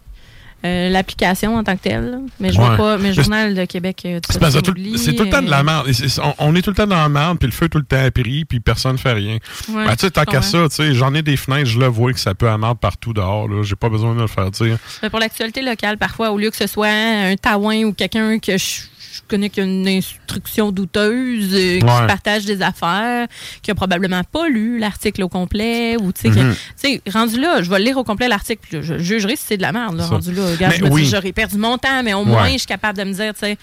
[0.66, 2.12] euh, l'application en tant que telle.
[2.12, 2.18] là.
[2.42, 2.66] Mais je Ouais.
[2.68, 2.98] vois pas.
[2.98, 5.64] Mais Journal de Québec, euh, tu C'est tout- oublies, c'est tout le temps de la
[5.64, 5.90] merde.
[6.22, 7.86] On, on est tout le temps dans la merde, puis le feu est tout le
[7.86, 9.38] temps pris, puis personne ne fait rien.
[9.70, 11.86] Ouais, Ben, tu sais, tant qu'à ça, tu sais, j'en ai des fenêtres, je le
[11.88, 13.48] vois que ça peut à merde partout dehors.
[13.64, 14.78] J'ai pas besoin de le faire dire.
[15.02, 18.58] Mais pour l'actualité locale, parfois, au lieu que ce soit un taouin ou quelqu'un que
[18.58, 18.82] je,
[19.24, 22.08] je connais qui a une instruction douteuse, euh, qui Ouais.
[22.08, 23.28] partage des affaires,
[23.62, 27.00] qui a probablement pas lu l'article au complet, ou tu sais, que- Mhm.
[27.14, 29.96] rendu là, je vais lire au complet l'article, je jugerai si c'est de la merde,
[29.98, 30.52] là, rendu là.
[30.52, 31.06] Regarde, Mais je me dis, oui.
[31.06, 32.54] j'aurais perdu mon temps, mais au moins, Ouais.
[32.54, 33.58] je suis capable de me dire, tu sais,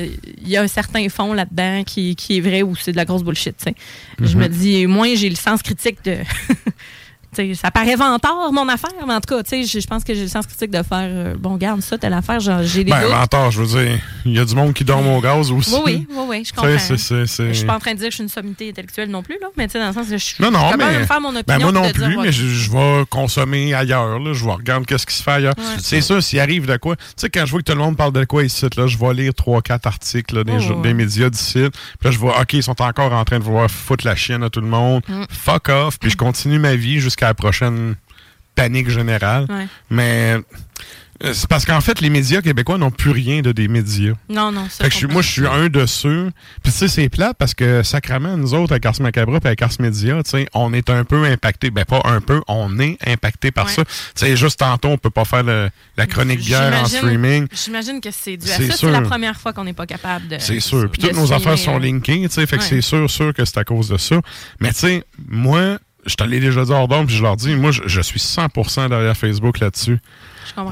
[0.00, 0.06] euh,
[0.42, 3.04] il y a un certain fond là-dedans qui, qui est vrai ou c'est de la
[3.04, 3.54] grosse bullshit.
[4.20, 4.42] Je Mhm.
[4.42, 6.16] me dis, moins j'ai le sens critique de...
[7.54, 10.22] Ça paraît vantard, mon affaire, mais en tout cas, tu sais, je pense que j'ai
[10.22, 13.02] le sens critique de faire, euh, bon, garde ça, telle affaire, j'ai des Ben,
[13.50, 15.74] je veux dire, il y a du monde qui dorme au gaz aussi.
[15.74, 16.68] Oui, oui, oui, oui, je comprends.
[16.78, 19.36] Je suis pas en train de dire que je suis une sommité intellectuelle non plus,
[19.40, 21.00] là, mais tu sais, dans le sens que je suis Non, non, capable mais.
[21.00, 21.44] de faire mon opinion.
[21.46, 24.18] ben, moi non plus, dire, mais je, je vais consommer ailleurs.
[24.18, 25.54] Là, je vais regarder qu'est-ce qui se fait ailleurs.
[25.58, 25.64] Ouais.
[25.78, 26.96] C'est ça, s'il arrive de quoi.
[26.96, 28.96] Tu sais, quand je vois que tout le monde parle de quoi ici, là, je
[28.98, 30.82] vais lire 3-4 articles là, des, Oh, jo- ouais.
[30.82, 31.64] des médias d'ici.
[31.70, 31.70] Puis
[32.04, 34.50] là, je vois, OK, ils sont encore en train de vouloir foutre la chienne à
[34.50, 35.02] tout le monde.
[35.08, 35.24] Mm.
[35.30, 35.98] Fuck off.
[35.98, 37.96] Puis je continue ma vie jusqu'à la prochaine
[38.54, 39.46] panique générale.
[39.48, 39.66] Ouais.
[39.90, 40.36] Mais.
[41.22, 44.14] euh, C'est parce qu'en fait, les médias québécois n'ont plus rien de des médias.
[44.28, 46.30] Non, non, que je moi, je suis un de ceux.
[46.62, 49.62] Puis tu sais, c'est plat parce que sacrément, nous autres, avec Ars Macabra et avec
[49.62, 51.70] Ars Media, tu sais, on est un peu impacté.
[51.70, 53.72] Ben pas un peu, on est impacté par Ouais.
[53.72, 53.84] ça.
[53.84, 57.46] Tu sais, juste tantôt, on peut pas faire le- la chronique bière en streaming.
[57.64, 58.76] J'imagine que c'est dû à C'est ça.
[58.76, 60.36] C'est la première fois qu'on n'est pas capable de.
[60.40, 60.90] C'est sûr.
[60.90, 62.44] Puis toutes nos affaires sont euh, linkées, tu sais.
[62.46, 64.20] Fait que c'est sûr, sûr que c'est à cause de ça.
[64.60, 67.82] Mais tu sais, moi, je t'allais déjà dit hors puis je leur dis, moi, je,
[67.86, 69.98] je suis 100% derrière Facebook là-dessus.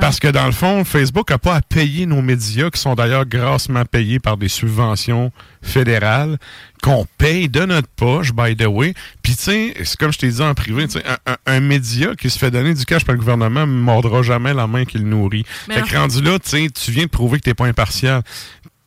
[0.01, 3.25] Parce que dans le fond, Facebook n'a pas à payer nos médias, qui sont d'ailleurs
[3.25, 6.37] grassement payés par des subventions fédérales,
[6.83, 8.93] qu'on paye de notre poche, by the way.
[9.23, 10.87] Puis, tu sais, c'est comme je t'ai dit en privé,
[11.27, 14.23] un, un- un média qui se fait donner du cash par le gouvernement ne mordra
[14.23, 15.45] jamais la main qui le nourrit.
[15.69, 17.67] Mais fait que rendu là, tu sais, tu viens de prouver que tu n'es pas
[17.67, 18.23] impartial.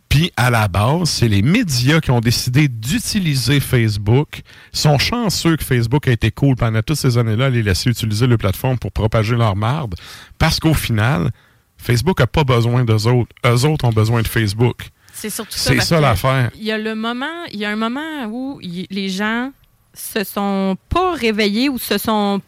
[0.09, 4.41] Puis, à la base, c'est les médias qui ont décidé d'utiliser Facebook.
[4.73, 8.27] Ils sont chanceux que Facebook a été cool pendant toutes ces années-là les laisser utiliser
[8.27, 9.95] le plateforme pour propager leur marde.
[10.37, 11.31] Parce qu'au final,
[11.77, 13.33] Facebook n'a pas besoin d'eux autres.
[13.45, 14.89] Eux autres ont besoin de Facebook.
[15.13, 15.71] C'est surtout ça.
[15.71, 16.51] C'est ça l'affaire.
[16.55, 19.51] Il y a le moment, il y a un moment où les gens
[19.93, 22.41] se sont pas réveillés ou se sont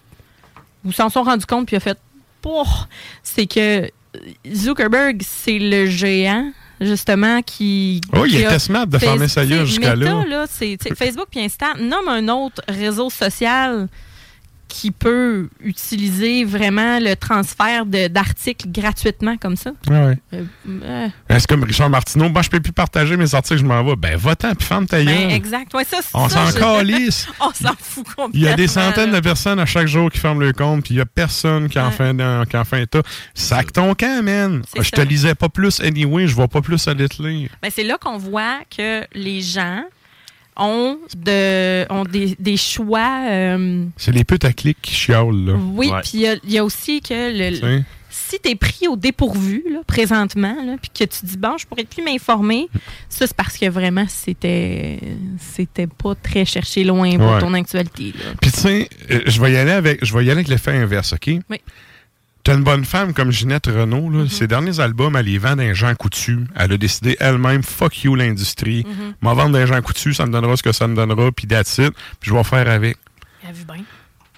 [0.84, 1.98] ou s'en sont rendus compte puis a fait
[2.42, 2.66] Pouh!
[3.24, 3.90] c'est que
[4.54, 9.96] Zuckerberg c'est le géant justement qui Oh, il était smart de fermer sa gueule jusqu'à
[9.96, 10.24] là.
[10.26, 13.88] là, Facebook puis Insta nomme un autre réseau social
[14.68, 19.72] qui peut utiliser vraiment le transfert d'articles gratuitement comme ça?
[19.88, 20.18] Ouais.
[20.34, 20.44] Euh,
[20.84, 22.30] euh, Ben, C'est comme Richard Martineau?
[22.30, 23.96] Ben, je peux plus partager mes articles, je m'en vais.
[23.96, 25.32] Ben, va-t'en, puis ferme ta ben, gueule.
[25.32, 25.74] exact.
[25.74, 27.28] Ouais, ça, On s'en je- calisse.
[27.40, 28.30] On s'en fout complètement.
[28.34, 29.18] Il y a des centaines là.
[29.20, 31.80] de personnes à chaque jour qui ferment le compte, puis il y a personne qui
[31.80, 31.92] en Ouais.
[31.92, 33.02] fait, un- qui en fait état.
[33.34, 34.62] Sac ton camp, man.
[34.74, 37.50] C'est Je te lisais pas plus anyway, je vois pas plus aller te lire.
[37.62, 39.84] Ben, c'est là qu'on voit que les gens
[40.58, 43.26] ont, de, ont des, des choix.
[43.30, 45.54] euh, C'est les putaclics qui chiolent, là.
[45.74, 47.14] oui, puis il y a- il y, a aussi que
[47.62, 51.58] le, si tu es pris au dépourvu là, présentement, là, puis que tu dis, bon,
[51.58, 52.68] je pourrais plus m'informer,
[53.08, 55.00] ça, c'est parce que vraiment, c'était
[55.40, 57.40] c'était pas très cherché loin pour Ouais.
[57.40, 58.14] ton actualité.
[58.18, 58.34] Là.
[58.42, 60.72] Puis tu sais, euh, je vais y aller avec, je vais y aller avec l'effet
[60.72, 61.30] inverse, OK?
[61.50, 61.62] Oui.
[62.48, 62.54] Mm-hmm.
[62.54, 65.74] T'as une bonne femme comme Ginette Renault, là, ses derniers albums, elle les vend d'un
[65.74, 66.48] Jean Coutu.
[66.56, 68.84] Elle a décidé elle-même, fuck you l'industrie.
[68.84, 69.14] Mm-hmm.
[69.22, 71.78] M'en vendre d'un Jean Coutu, ça me donnera ce que ça me donnera, puis that's
[71.78, 72.98] it, puis je vais faire avec.
[73.44, 73.84] Elle a vu bien.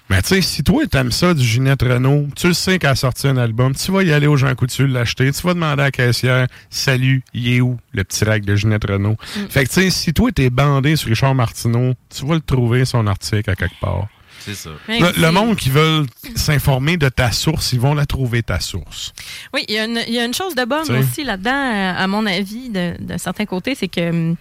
[0.08, 2.96] Mais tu sais, si toi t'aimes ça du Ginette Renault, tu le sais qu'elle a
[2.96, 5.84] sorti un album, tu vas y aller au Jean Coutu l'acheter, tu vas demander à
[5.84, 9.16] la caissière Salut, il est où le petit rag de Ginette Renault?
[9.36, 9.40] Mm.
[9.50, 12.84] Fait que tu sais, si toi t'es bandé sur Richard Martineau, tu vas le trouver
[12.84, 14.08] son article à quelque part.
[14.44, 14.70] C'est ça.
[14.88, 19.12] Ouais, Le, monde qui veut s'informer de ta source, ils vont la trouver ta source.
[19.54, 21.92] Oui, il y, a une- il y a une chose de bonne aussi là-dedans, euh,
[21.96, 24.36] à mon avis, de- d'un certain côté, c'est que hum,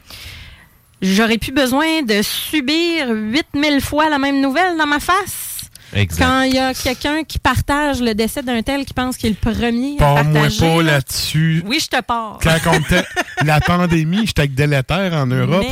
[1.02, 5.59] j'aurais plus besoin de subir 8000 fois la même nouvelle dans ma face.
[5.94, 6.24] Exact.
[6.24, 9.38] Quand il y a quelqu'un qui partage le décès d'un tel qui pense qu'il est
[9.44, 10.84] le premier à Pas moi pas là.
[10.94, 11.64] là-dessus.
[11.66, 12.40] Oui, je te pars.
[12.42, 13.04] Quand on était
[13.46, 15.66] la pandémie, j'étais avec Délétère en Europe.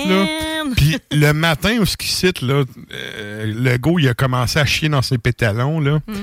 [0.76, 2.63] Puis le matin où ce qu'il cite, là,
[2.93, 5.80] euh, le go, il a commencé à chier dans ses pétalons.
[5.80, 5.99] Là.
[6.07, 6.13] Mm.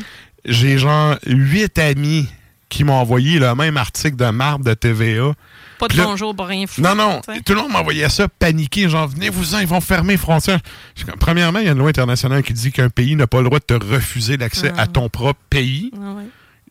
[0.46, 2.26] J'ai genre huit amis
[2.68, 5.32] qui m'ont envoyé le même article de marbre de TVA.
[5.78, 6.80] Pas de là- bonjour, pas rien fou.
[6.80, 10.60] Non, non, tout le monde m'envoyait ça paniqué, genre, venez-vous-en, ils vont fermer les frontières.
[10.96, 13.44] Je Premièrement, il y a une loi internationale qui dit qu'un pays n'a pas le
[13.44, 14.82] droit de te refuser l'accès Ah.
[14.82, 15.90] à ton propre pays.
[15.96, 16.24] Ah ouais.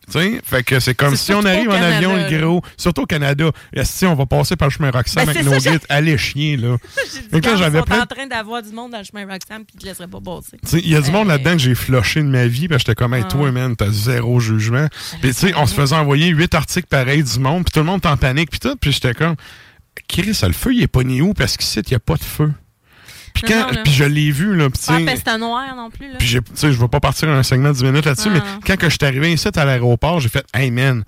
[0.06, 3.06] Tu sais, fait que c'est comme si on arrive en avion, le gros, surtout au
[3.06, 3.50] Canada.
[3.84, 6.76] Si on va passer par le chemin Roxham Ben, avec nos guides, allez chier, là.
[7.30, 9.04] Fait que là, quand j'avais ils sont plein en train d'avoir du monde dans le
[9.04, 10.58] chemin Roxham puis ils te laisseraient pas passer.
[10.84, 13.02] Il y a du monde là-dedans que j'ai flushé de ma vie, parce que j'étais
[13.02, 13.28] comme, hey, Ah.
[13.30, 14.86] toi, man, t'as zéro jugement.
[15.20, 17.86] Puis, tu sais, on se faisait envoyer huit articles pareils du monde, puis tout le
[17.86, 19.36] monde est en panique, puis tout, puis j'étais comme,
[20.08, 22.24] Chris, le feu, il est pas ni où, parce qu'ici, il n'y a pas de
[22.24, 22.52] feu.
[23.34, 23.82] Puis, quand, non, là.
[23.82, 26.08] puis je l'ai vu, là, tu Pas peste noire non plus.
[26.10, 26.18] Là.
[26.18, 28.38] puis tu sais, je vais pas partir un segment de 10 minutes là-dessus, Ah, mais
[28.38, 28.60] non.
[28.66, 31.04] quand que je suis arrivé ici à l'aéroport, j'ai fait, hey, man,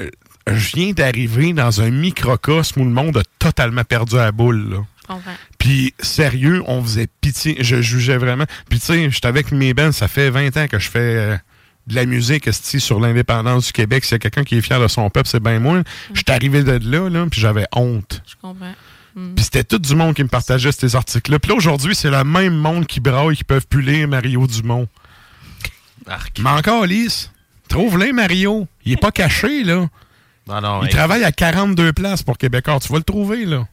[0.00, 0.08] euh,
[0.46, 4.76] je viens d'arriver dans un microcosme où le monde a totalement perdu la boule, là.
[5.02, 5.32] Je comprends.
[5.58, 7.56] Puis sérieux, on faisait pitié.
[7.60, 8.44] Je jugeais vraiment.
[8.70, 11.36] Puis tu sais, j'étais avec mes bands, ça fait 20 ans que je fais euh,
[11.88, 14.04] de la musique sur l'indépendance du Québec.
[14.04, 15.82] S'il y a quelqu'un qui est fier de son peuple, c'est bien moi.
[16.14, 18.22] J'étais arrivé de là, là puis j'avais honte.
[18.26, 18.74] Je comprends.
[19.14, 19.34] Mm.
[19.34, 21.38] Puis c'était tout du monde qui me partageait ces articles-là.
[21.38, 24.88] Puis là, aujourd'hui, c'est le même monde qui braille qui peuvent plus lire Mario Dumont.
[26.06, 27.30] Mais encore, Lise,
[27.68, 28.66] trouve-le, Mario.
[28.84, 29.88] Il est pas caché, là.
[30.48, 30.90] Non, non, Il hey.
[30.92, 32.78] travaille à 42 places pour Québécois.
[32.80, 33.66] Tu vas le trouver, là.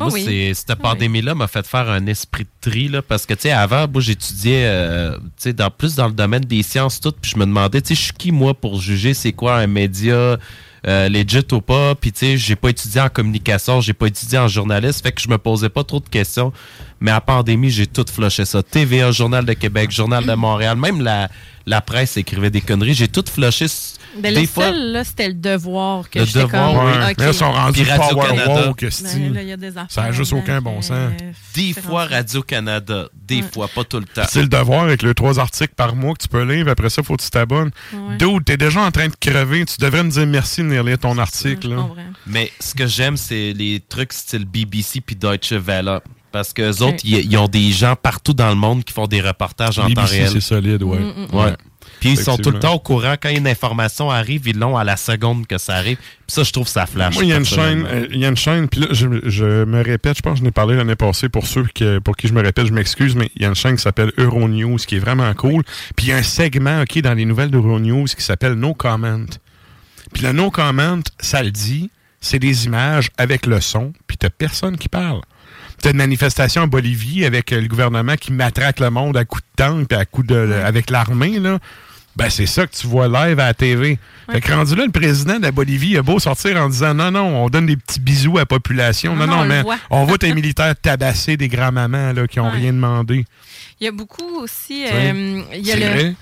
[0.00, 3.34] Oh Moi, c'est- cette pandémie-là m'a fait faire un esprit de tri, là, parce que,
[3.34, 6.98] tu sais, avant, moi, j'étudiais, euh, tu sais, dans, plus dans le domaine des sciences,
[7.00, 9.56] tout, puis je me demandais, tu sais, je suis qui, moi, pour juger c'est quoi
[9.58, 10.38] un média
[10.86, 14.38] euh, legit ou pas, puis, tu sais, j'ai pas étudié en communication, j'ai pas étudié
[14.38, 16.52] en journalisme, fait que je me posais pas trop de questions,
[17.00, 18.62] mais à pandémie, j'ai tout flushé ça.
[18.62, 21.28] TVA, Journal de Québec, Journal de Montréal, même la,
[21.66, 23.66] la presse écrivait des conneries, j'ai tout flushé.
[24.14, 26.84] S- Ben, des le fois, seul, là, c'était le devoir que Le j'étais devoir, comme.
[26.86, 26.92] oui.
[26.92, 27.14] OK.
[27.18, 28.66] Mais là, ils sont rendus Puis power Radio-Canada.
[28.68, 29.04] woke, esti.
[29.20, 31.12] Ben, là, il y a des affaires Ça n'a juste aucun bon que- sens.
[31.54, 33.44] des fois Radio-Canada, des Ouais.
[33.52, 34.22] fois, pas tout le temps.
[34.28, 36.68] C'est le devoir avec les trois articles par mois que tu peux lire.
[36.68, 37.70] Après ça, faut que tu t'abonnes.
[37.92, 38.16] Ouais.
[38.18, 39.64] Dude, t'es déjà en train de crever.
[39.64, 41.68] Tu devrais me dire merci de venir lire ton article.
[41.70, 41.88] là.
[42.26, 46.00] Mais ce que j'aime, c'est les trucs style BBC puis Deutsche Welle.
[46.30, 46.80] Parce que Ok.
[46.80, 49.88] autres, ils ont des gens partout dans le monde qui font des reportages en temps
[50.02, 50.30] BBC, réel.
[50.30, 50.98] c'est solide, ouais.
[50.98, 51.52] Mm, Ouais.
[52.02, 53.14] Puis ils sont tout le temps au courant.
[53.20, 55.98] Quand une information arrive, ils l'ont à la seconde que ça arrive.
[55.98, 57.14] Puis ça, je trouve ça flash.
[57.14, 59.06] Moi, il y a une chaîne, euh, il y a une chaîne, puis là, je,
[59.22, 61.64] je me répète, je pense que je n'ai parlé l'année passée pour ceux
[62.02, 64.10] pour qui je me répète, je m'excuse, mais il y a une chaîne qui s'appelle
[64.18, 65.62] Euronews, qui est vraiment cool.
[65.94, 69.26] Puis il y a un segment, OK, dans les nouvelles d'Euronews qui s'appelle No Comment.
[70.12, 71.88] Puis le No Comment, ça le dit,
[72.20, 75.20] c'est des images avec le son, puis t'as personne qui parle.
[75.80, 79.42] T'as une manifestation en Bolivie avec euh, le gouvernement qui matraque le monde à coups
[79.42, 81.60] de tank, puis à coups de, avec l'armée, là.
[82.14, 83.98] Ben, c'est ça que tu vois live à la TV.
[84.30, 87.10] Fait que rendu là, le président de la Bolivie a beau sortir en disant non,
[87.10, 89.16] non, on donne des petits bisous à la population.
[89.16, 89.76] Non, Non, non, on le mais voit.
[89.90, 92.58] on voit tes militaires tabasser des grands-mamans là, qui ont Ouais.
[92.58, 93.24] rien demandé.
[93.80, 94.84] Il y a beaucoup aussi.
[94.92, 95.86] euh, il y a C'est le...
[95.90, 96.14] vrai?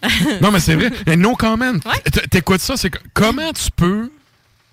[0.42, 0.90] non, mais c'est vrai.
[1.16, 1.72] No comment.
[1.78, 4.10] T- T'écoutes ça, c'est comment tu peux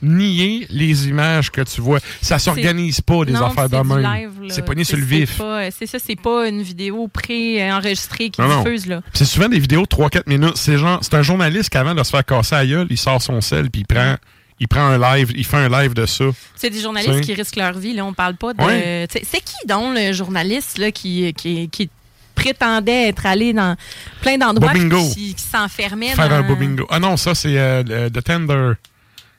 [0.05, 1.99] nier les images que tu vois?
[2.21, 4.31] Ça s'organise pas, des Non, affaires de même.
[4.49, 5.37] C'est pogné sur le vif.
[5.37, 8.63] pas- C'est ça, c'est pas une vidéo pré-enregistrée qui Non, non.
[8.63, 9.01] diffuse, là.
[9.13, 10.55] C'est souvent des vidéos de 3-4 minutes.
[10.57, 13.69] C'est un journaliste qui, avant de se faire casser à gueule, il sort son sel
[13.69, 14.15] puis il prend,
[14.59, 16.25] il prend un live, il fait un live de ça.
[16.55, 18.05] C'est des journalistes qui risquent leur vie, là.
[18.05, 19.07] On parle pas de.
[19.09, 21.89] C'est qui, donc, le journaliste, là, qui, qui, qui
[22.35, 23.75] prétendait être allé dans
[24.21, 26.35] plein d'endroits qui, qui s'enfermait Faire dans...
[26.35, 26.85] un bobingo.
[26.89, 28.73] Ah non, ça, c'est euh, The Tender.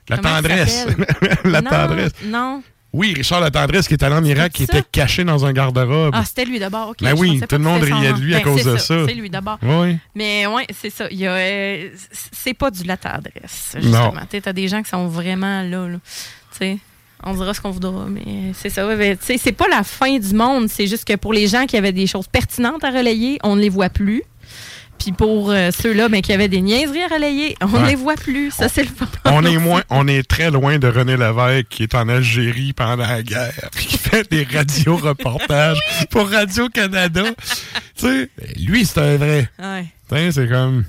[0.08, 0.86] La Comment tendresse.
[1.44, 2.12] la Non, tendresse.
[2.24, 2.62] Non.
[2.92, 4.78] Oui, Richard La Tendresse qui est allé en Irak, qui ça?
[4.78, 6.14] était caché dans un garde-robe.
[6.16, 6.90] Ah, c'était lui d'abord.
[6.90, 6.96] ok.
[7.02, 9.04] Ben oui, tout le monde riait de lui à Ben, cause de ça.
[9.06, 9.58] C'est lui d'abord.
[9.62, 9.98] Oui.
[10.14, 11.06] Mais ouais, c'est ça.
[11.10, 11.88] Il euh,
[12.32, 14.14] c'est pas du latte adresse, justement.
[14.30, 15.88] Tu as des gens qui sont vraiment là.
[15.88, 15.98] là.
[16.52, 16.78] Tu sais,
[17.22, 18.86] on dira ce qu'on voudra, mais c'est ça.
[18.86, 20.68] ouais, c'est pas la fin du monde.
[20.70, 23.60] C'est juste que pour les gens qui avaient des choses pertinentes à relayer, on ne
[23.60, 24.22] les voit plus.
[24.98, 27.88] Puis pour euh, ceux-là ben, qui avaient des niaiseries à relayer, on ne Ouais.
[27.90, 28.50] les voit plus.
[28.50, 29.06] Ça, c'est le fun.
[29.26, 33.06] On est, moins, on est très loin de René Lévesque qui est en Algérie pendant
[33.06, 35.78] la guerre, qui fait des radio-reportages
[36.10, 37.22] pour Radio-Canada.
[37.96, 39.48] tu sais, lui, c'est un vrai.
[39.58, 40.30] Ouais.
[40.32, 40.84] C'est comme.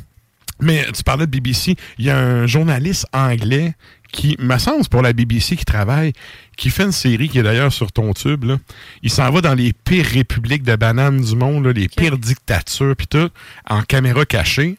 [0.60, 3.74] Mais tu parlais de BBC, il y a un journaliste anglais
[4.12, 6.14] qui, semble, c'est pour la BBC qui travaille,
[6.56, 8.46] qui fait une série qui est d'ailleurs sur ton tube.
[8.46, 8.58] Là.
[9.04, 12.96] Il s'en va dans les pires républiques de bananes du monde, là, les pires dictatures,
[12.96, 13.30] puis tout,
[13.70, 14.78] en caméra cachée.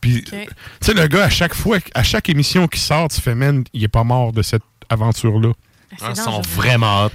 [0.00, 0.36] Puis, tu
[0.80, 3.84] sais, le gars, à chaque fois, à chaque émission qui sort, tu fais, man, il
[3.84, 5.52] est pas mort de cette aventure-là.
[6.02, 7.10] Ah, ils sont vraiment hot.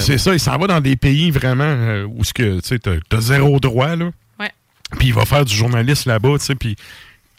[0.00, 2.78] C'est ça, il s'en va dans des pays vraiment euh, où ce que, tu sais,
[2.78, 4.10] t'as t'as zéro droit, là.
[4.38, 4.50] Ouais.
[4.98, 6.76] Puis il va faire du journaliste là-bas, tu sais, puis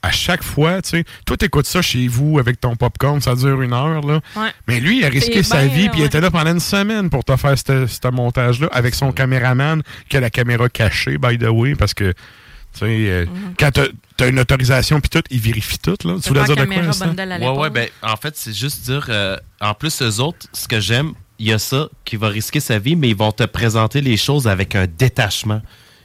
[0.07, 3.61] à chaque fois, tu sais, toi, t'écoutes ça chez vous avec ton popcorn, ça dure
[3.61, 4.21] une heure, là.
[4.35, 4.49] Ouais.
[4.67, 7.09] Mais lui, il a risqué sa bien, vie, puis il était là pendant une semaine
[7.09, 11.49] pour te faire ce montage-là avec son caméraman qui a la caméra cachée, by the
[11.49, 13.53] way, parce que, tu sais, euh, Mhm.
[13.59, 16.15] quand t'as as une autorisation, puis tout, il vérifie tout, là.
[16.21, 17.13] Tu voulais dire de quoi, Instant?
[17.15, 20.79] Ouais, ouais, ben, en fait, c'est juste dire, euh, en plus, eux autres, ce que
[20.79, 24.01] j'aime, il y a ça qui va risquer sa vie, mais ils vont te présenter
[24.01, 25.61] les choses avec un détachement.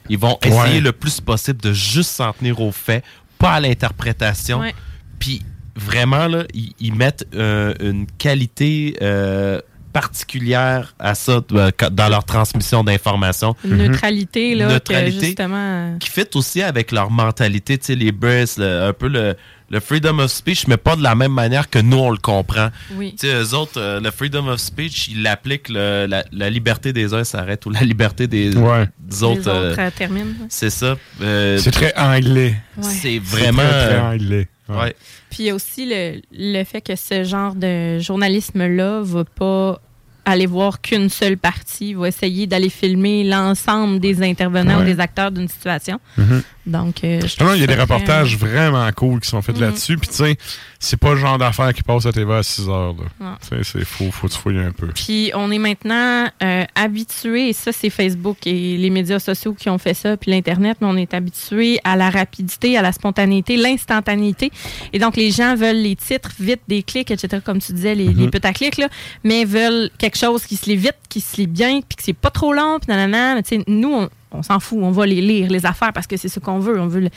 [0.09, 0.79] Ils vont essayer Ouais.
[0.81, 3.03] le plus possible de juste s'en tenir aux faits,
[3.43, 4.59] pas à l'interprétation.
[4.59, 4.73] Ouais.
[5.19, 5.41] Puis
[5.75, 9.59] vraiment, là, ils, ils mettent euh, une qualité euh,
[9.91, 13.55] particulière à ça euh, dans leur transmission d'informations.
[13.63, 15.19] Une neutralité, là, Neutralité.
[15.19, 15.97] que justement...
[15.99, 18.11] Qui fit aussi avec leur mentalité, tu sais, les
[18.57, 19.35] le- un peu le,
[19.73, 22.69] le freedom of speech, mais pas de la même manière que nous, on le comprend.
[22.93, 23.15] Oui.
[23.19, 26.93] Tu sais, eux autres, euh, le freedom of speech, ils l'appliquent, le- la, la liberté
[26.93, 28.85] des uns s'arrête ou la liberté des, Ouais.
[28.99, 29.33] des autres.
[29.41, 30.33] Les autres euh, euh, terminent.
[30.49, 30.95] c'est ça.
[31.21, 32.55] euh, C'est très anglais.
[32.77, 32.83] Ouais.
[32.83, 33.63] C'est vraiment.
[33.63, 34.47] très, très euh, anglais.
[34.69, 34.77] Ouais.
[34.77, 34.95] ouais.
[35.29, 39.81] Puis il y a aussi le, le fait que ce genre de journalisme-là va pas
[40.25, 44.83] aller voir qu'une seule partie, il va essayer d'aller filmer l'ensemble des intervenants Ouais.
[44.83, 45.99] ou des acteurs d'une situation.
[46.17, 46.43] Mhm.
[46.65, 49.63] Donc, euh, je Non, il y a des reportages vraiment cool qui sont faits Mhm.
[49.63, 49.97] là-dessus.
[49.97, 50.37] Puis, tu sais,
[50.79, 52.95] c'est pas le genre d'affaires qui passe à TV à 6 heures.
[53.41, 54.87] c'est faut, faut te fouiller un peu.
[54.87, 59.69] Puis on est maintenant euh, habitué, et ça c'est Facebook et les médias sociaux qui
[59.69, 63.55] ont fait ça, puis l'Internet, mais on est habitué à la rapidité, à la spontanéité,
[63.57, 64.51] l'instantanéité.
[64.91, 68.09] Et donc les gens veulent les titres vite, des clics, etc., comme tu disais, les,
[68.09, 68.19] Mhm.
[68.19, 68.87] les putaclics, là,
[69.23, 72.13] mais veulent quelque chose qui se lit vite, qui se lit bien, puis que c'est
[72.13, 73.35] pas trop long, puis nanana.
[73.35, 76.07] Mais tu sais, nous, on, on s'en fout, on va les lire, les affaires, parce
[76.07, 76.79] que c'est ce qu'on veut.
[76.79, 77.09] On veut le-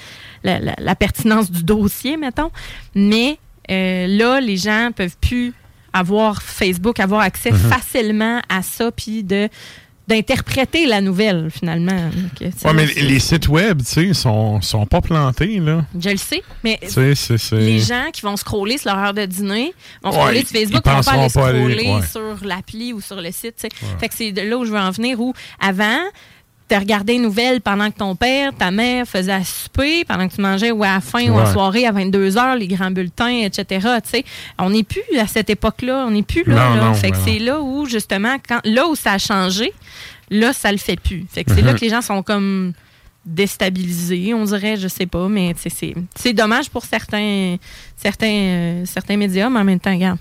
[0.45, 2.51] la, la- la pertinence du dossier, mettons.
[2.95, 3.39] Mais
[3.71, 5.53] euh, là, les gens peuvent plus
[5.93, 7.59] avoir Facebook, avoir accès Mhm.
[7.59, 9.49] facilement à ça, puis de
[10.09, 12.11] d'interpréter la nouvelle, finalement.
[12.39, 15.85] Sais, Ouais, mais les sites web, tu sais, sont, sont pas plantés, là.
[15.99, 16.79] Je le sais, mais
[17.53, 19.75] les gens qui vont scroller sur leur heure de dîner,
[20.05, 22.07] vont Ouais, scroller sur Facebook, ils vont pas aller scroller ouais.
[22.09, 23.57] sur l'appli ou sur le site.
[23.61, 23.87] tu sais.
[23.99, 25.99] Fait que c'est là où je veux en venir, où avant,
[26.69, 30.35] tu regardais une nouvelle pendant que ton père, ta mère faisaient à souper, pendant que
[30.35, 31.53] tu mangeais ou à la fin ou en Ouais.
[31.53, 33.87] soirée à 22 h les grands bulletins, etc.
[34.03, 34.25] tu sais.
[34.59, 36.71] On n'est plus à cette époque-là, on n'est plus là.
[36.71, 36.85] Non, là.
[36.87, 39.73] non, fait que c'est là où, justement, quand, là où ça a changé,
[40.31, 41.25] là, ça le fait plus.
[41.31, 41.79] Fait que c'est là Mhm.
[41.79, 42.73] que les gens sont comme
[43.25, 45.55] déstabilisés, on dirait, je sais pas, mais
[46.15, 47.57] c'est dommage pour certains,
[47.97, 50.19] certains, euh, certains médias, mais en même temps, regarde.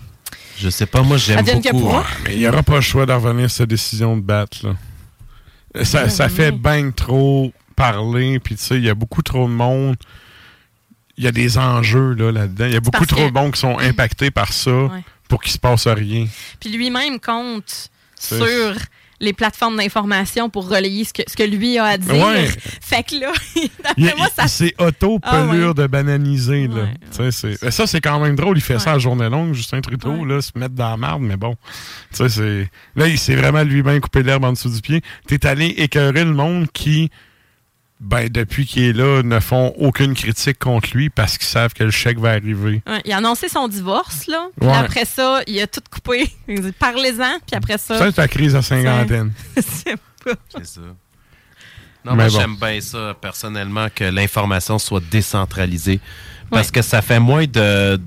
[0.57, 1.89] Je sais pas, moi, j'aime beaucoup.
[1.95, 2.03] hein.
[2.25, 4.73] Mais il n'y aura pas le choix de revenir sur cette décision de battre, là.
[5.83, 9.53] Ça, ça fait bien trop parler, puis tu sais, il y a beaucoup trop de
[9.53, 9.95] monde.
[11.17, 12.65] Il y a des enjeux là, là-dedans.
[12.65, 15.03] Il y a beaucoup trop de monde qui sont impactés par ça Ouais.
[15.29, 16.27] pour qu'il se passe rien.
[16.59, 17.89] Puis lui-même compte
[18.19, 18.73] sur
[19.19, 22.13] les plateformes d'information pour relayer ce que, ce que lui a à dire.
[22.25, 22.49] Ouais.
[22.81, 23.31] Fait que là,
[23.83, 25.73] d'après moi, ça c'est auto-pelure Ah ouais.
[25.73, 26.67] de bananiser.
[26.67, 26.87] Là.
[27.19, 27.31] Ouais,
[27.71, 28.57] Ça, c'est quand même drôle.
[28.57, 31.37] Il fait ça à journée longue, Justin Trudeau, là, se mettre dans la marde, mais
[31.37, 31.55] bon.
[32.95, 35.01] Là, il s'est vraiment lui-même coupé l'herbe en dessous du pied.
[35.27, 37.09] T'es allé écœurer le monde qui,
[38.01, 41.83] ben, depuis qu'il est là, ne font aucune critique contre lui parce qu'ils savent que
[41.83, 42.81] le chèque va arriver.
[42.85, 44.47] Ouais, il a annoncé son divorce, là.
[44.59, 44.75] Puis Ouais.
[44.75, 46.29] après ça, il a tout coupé.
[46.47, 47.97] Il a dit, Parlez-en, puis après ça.
[47.97, 49.31] Ça, c'est la crise à cinquantaine.
[49.57, 50.31] c'est pas.
[50.57, 50.81] C'est ça.
[50.81, 52.39] Non, Mais moi, bon.
[52.39, 55.99] j'aime bien ça, personnellement, que l'information soit décentralisée.
[56.49, 57.99] Parce que ça fait moins de,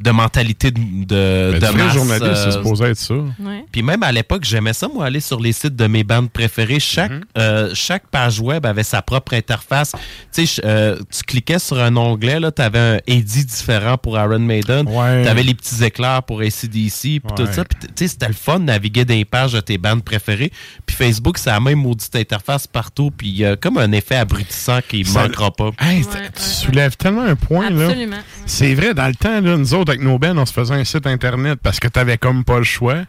[0.00, 3.14] de mentalité de, de, Mais de masse, journaliste, c'est euh, supposé être ça.
[3.14, 3.64] Ouais.
[3.72, 6.80] Puis même à l'époque, j'aimais ça, moi, aller sur les sites de mes bandes préférées.
[6.80, 7.20] Chaque, Mhm.
[7.38, 9.92] euh, chaque page web avait sa propre interface.
[10.32, 14.18] Tu sais, euh, tu cliquais sur un onglet, là, tu avais un Eddie différent pour
[14.18, 14.86] Iron Maiden.
[14.88, 15.22] Ouais.
[15.22, 17.64] Tu avais les petits éclairs pour ACDC, puis tout ça.
[17.64, 20.52] Puis tu sais, c'était le fun de naviguer dans les pages de tes bandes préférées.
[20.84, 23.10] Puis Facebook, c'est la même maudite interface partout.
[23.16, 25.70] Puis il y a comme un effet abrutissant qui Ça- manquera pas.
[25.80, 27.86] Hey, Ouais, t- ouais, tu soulèves tellement un point, là.
[27.86, 28.18] Absolument.
[28.46, 30.84] C'est vrai, dans le temps, là, nous autres, avec nos bands, on se faisait un
[30.84, 33.04] site Internet parce que t'avais comme pas le choix.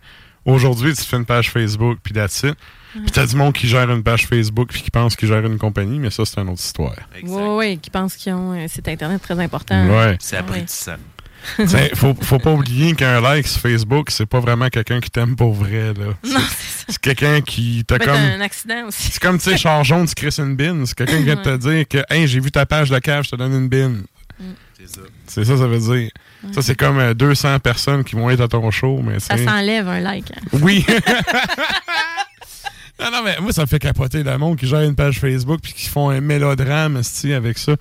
[0.46, 2.56] Aujourd'hui, tu te fais une page Facebook, puis that's it.
[2.94, 5.58] Puis t'as du monde qui gère une page Facebook puis qui pense qu'il gère une
[5.58, 6.96] compagnie, mais ça, c'est une autre histoire.
[7.22, 9.88] Oui, oui, qui pensent qu'ils ont un site Internet très important.
[9.88, 10.16] Ouais.
[10.20, 10.96] C'est abrutissant.
[11.66, 15.36] T'sais, faut, faut pas oublier qu'un like sur Facebook, c'est pas vraiment quelqu'un qui t'aime
[15.36, 16.14] pour vrai, là.
[16.24, 18.16] Non, C'est- C'est quelqu'un qui t'a Mais comme...
[18.16, 19.10] un accident aussi.
[19.12, 20.86] C'est comme, tu sais, char jaune, tu crisses une bin.
[20.86, 23.24] C'est quelqu'un qui vient de te dire que, hey, j'ai vu ta page de cave,
[23.26, 24.04] je te donne une bin.
[24.80, 25.02] C'est ça.
[25.26, 26.10] C'est ça, ça veut dire.
[26.54, 29.88] Ça, c'est comme euh, 200 personnes qui vont être à ton show, mais Ça s'enlève
[29.90, 30.32] un like.
[30.32, 30.42] hein.
[30.62, 30.86] Oui.
[33.00, 35.60] non, non, mais moi, ça me fait capoter le monde qui gère une page Facebook
[35.62, 37.02] puis qui font un mélodrame
[37.36, 37.74] avec ça.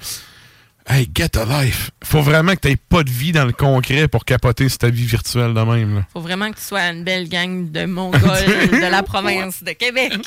[0.88, 1.90] Hey, get a life.
[2.04, 5.04] Faut vraiment que t'aies pas de vie dans le concret pour capoter sur ta vie
[5.04, 5.96] virtuelle de même.
[5.96, 6.06] Là.
[6.12, 10.12] Faut vraiment que tu sois une belle gang de Mongols de la province de Québec.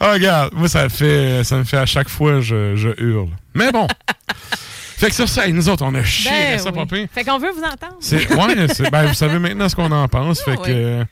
[0.00, 3.28] Ah, regarde, moi, ça, fait, ça me fait à chaque fois, je, je hurle.
[3.52, 3.86] Mais bon.
[4.96, 7.06] fait que sur ça, nous autres, on a chié Ben ça, oui.
[7.12, 7.96] Fait qu'on veut vous entendre.
[8.00, 10.40] C'est, ouais, c'est, ben, vous savez maintenant ce qu'on en pense.
[10.40, 11.04] Fait Ah que,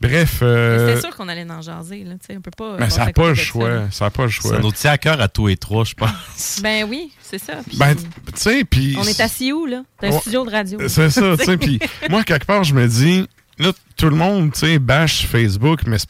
[0.00, 0.38] bref.
[0.42, 2.04] euh, C'était sûr qu'on allait en jaser.
[2.04, 2.76] Là, tu sais, on peut pas.
[2.76, 3.90] ben, ça n'a pas le choix.
[3.90, 4.50] Ça n'a pas le choix.
[4.52, 6.60] Ça nous tient à cœur à tous et trois, je pense.
[6.62, 7.54] Ben oui, c'est ça.
[7.76, 8.02] Ben, tu
[8.36, 8.96] sais, puis.
[8.98, 9.82] on est assis où, là?
[10.02, 10.20] Dans un Ouais.
[10.20, 10.78] studio de radio.
[10.88, 11.56] C'est ça, tu sais.
[11.58, 11.78] Puis
[12.10, 13.26] moi, quelque part, je me dis,
[13.58, 16.06] là, tout le monde, tu sais, bâche Facebook, mais, c'est-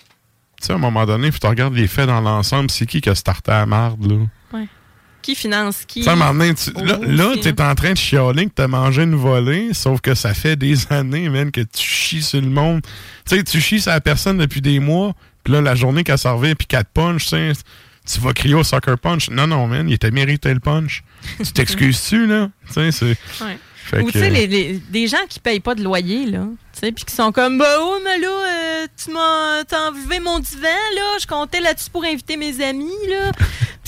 [0.61, 3.01] tu sais, à un moment donné, puis tu regardes les faits dans l'ensemble, c'est qui
[3.01, 4.17] qui a starté à marde, là?
[5.23, 6.01] Qui finance qui?
[6.55, 9.15] Tu tu- là, bout là tu es en train de chialer que t'as mangé une
[9.15, 12.81] volée, sauf que ça fait des années, man, que tu chies sur le monde.
[13.29, 15.15] Tu sais, tu chies sur la personne depuis des mois,
[15.45, 17.37] puis là, la journée qu'elle s'en revient, puis qu'elle te punch, tu
[18.11, 19.29] tu vas crier au soccer punch.
[19.29, 21.03] Non, non, man, il t'a mérité le punch.
[21.45, 22.49] tu t'excuses-tu, là?
[22.69, 23.45] Tu sais, c'est...
[23.45, 23.59] Ouais.
[24.03, 26.45] Ou tu sais, les, les- des gens qui payent pas de loyer, là,
[26.79, 30.69] tu puis qui sont comme, bah oh, mais là, euh, tu m'as enlevé mon divan,
[30.95, 33.33] là, je comptais là-dessus pour inviter mes amis, là.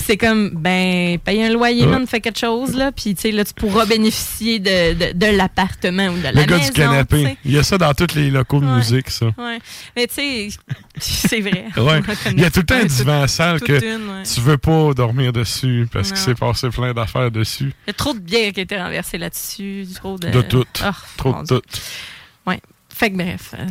[0.03, 1.87] C'est comme, ben, paye un loyer, Ouais.
[1.91, 5.25] man, fais quelque chose, là, puis tu sais, là, tu pourras bénéficier de, de, de
[5.37, 7.17] l'appartement ou de la Le gars maison, du canapé.
[7.17, 7.37] tu sais.
[7.45, 8.75] Il y a ça dans tous les locaux de Ouais.
[8.77, 9.27] musique, ça.
[9.37, 9.59] Ouais.
[9.95, 10.47] Mais tu sais,
[10.97, 11.65] c'est vrai.
[11.77, 12.01] Ouais.
[12.31, 15.31] Il y a tout le temps un divan sale que une, tu veux pas dormir
[15.33, 17.73] dessus parce qu'il s'est passé plein d'affaires dessus.
[17.85, 20.29] Il y a trop de bière qui a été renversée là-dessus, trop de...
[20.29, 20.65] De tout.
[20.83, 21.61] Ah, Trop de tout.
[22.47, 22.59] Ouais.
[22.93, 23.53] Fait que bref.
[23.57, 23.65] euh.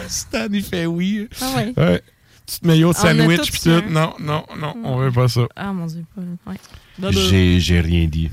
[0.08, 1.28] Stan, il fait oui.
[1.40, 1.72] Ah ouais.
[1.76, 2.02] Ouais.
[2.50, 3.82] Petite maillot de sandwich tout.
[3.90, 5.42] Non, non, non, on veut pas ça.
[5.56, 6.04] Ah mon Dieu.
[6.14, 7.10] pas- Ouais.
[7.12, 8.30] J'ai j'ai rien dit.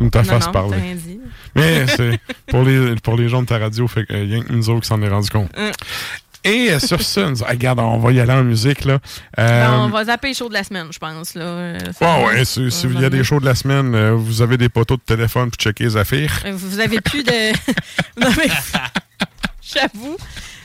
[0.00, 0.76] Ou ta Non, fasse non, parler.
[0.78, 1.20] t'as rien dit.
[1.54, 4.70] Mais c'est pour les, pour les gens de ta radio, fait que rien que nous
[4.70, 5.50] autres qui s'en est rendu compte.
[5.58, 5.70] Hum.
[6.42, 8.94] Et euh, sur ça, nous- regarde, on va y aller en musique, là.
[9.38, 11.34] Euh, Ben, on va zapper les shows de la semaine, je pense.
[11.34, 11.42] Là.
[11.44, 14.70] Euh, ouais, si- il y a des shows de la semaine, euh, vous avez des
[14.70, 16.32] poteaux de téléphone pour checker les affaires.
[16.54, 17.52] Vous avez plus de.
[18.22, 18.48] non, mais.
[19.62, 20.16] J'avoue.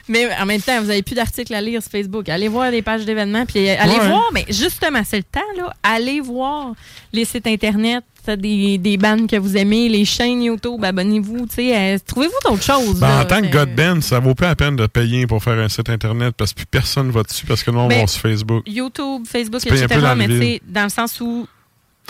[0.07, 2.29] Mais en même temps, vous avez plus d'articles à lire sur Facebook.
[2.29, 3.45] Allez voir les pages d'événements.
[3.45, 4.07] Puis allez Ouais.
[4.07, 5.73] voir, mais justement, c'est le temps, là.
[5.81, 6.73] Allez voir
[7.11, 10.83] les sites Internet des, des bandes que vous aimez, les chaînes YouTube.
[10.83, 11.45] Abonnez-vous.
[11.45, 12.99] tu sais, euh, Trouvez-vous d'autres choses.
[12.99, 13.21] Ben, là.
[13.21, 15.69] en tant que God Band, ça vaut pas la peine de payer pour faire un
[15.69, 18.63] site internet parce que plus personne va dessus parce que monde Ben, va sur Facebook.
[18.67, 20.13] YouTube, Facebook, Tu payes un peu etc.
[20.17, 21.47] Mais tu sais, dans le sens où.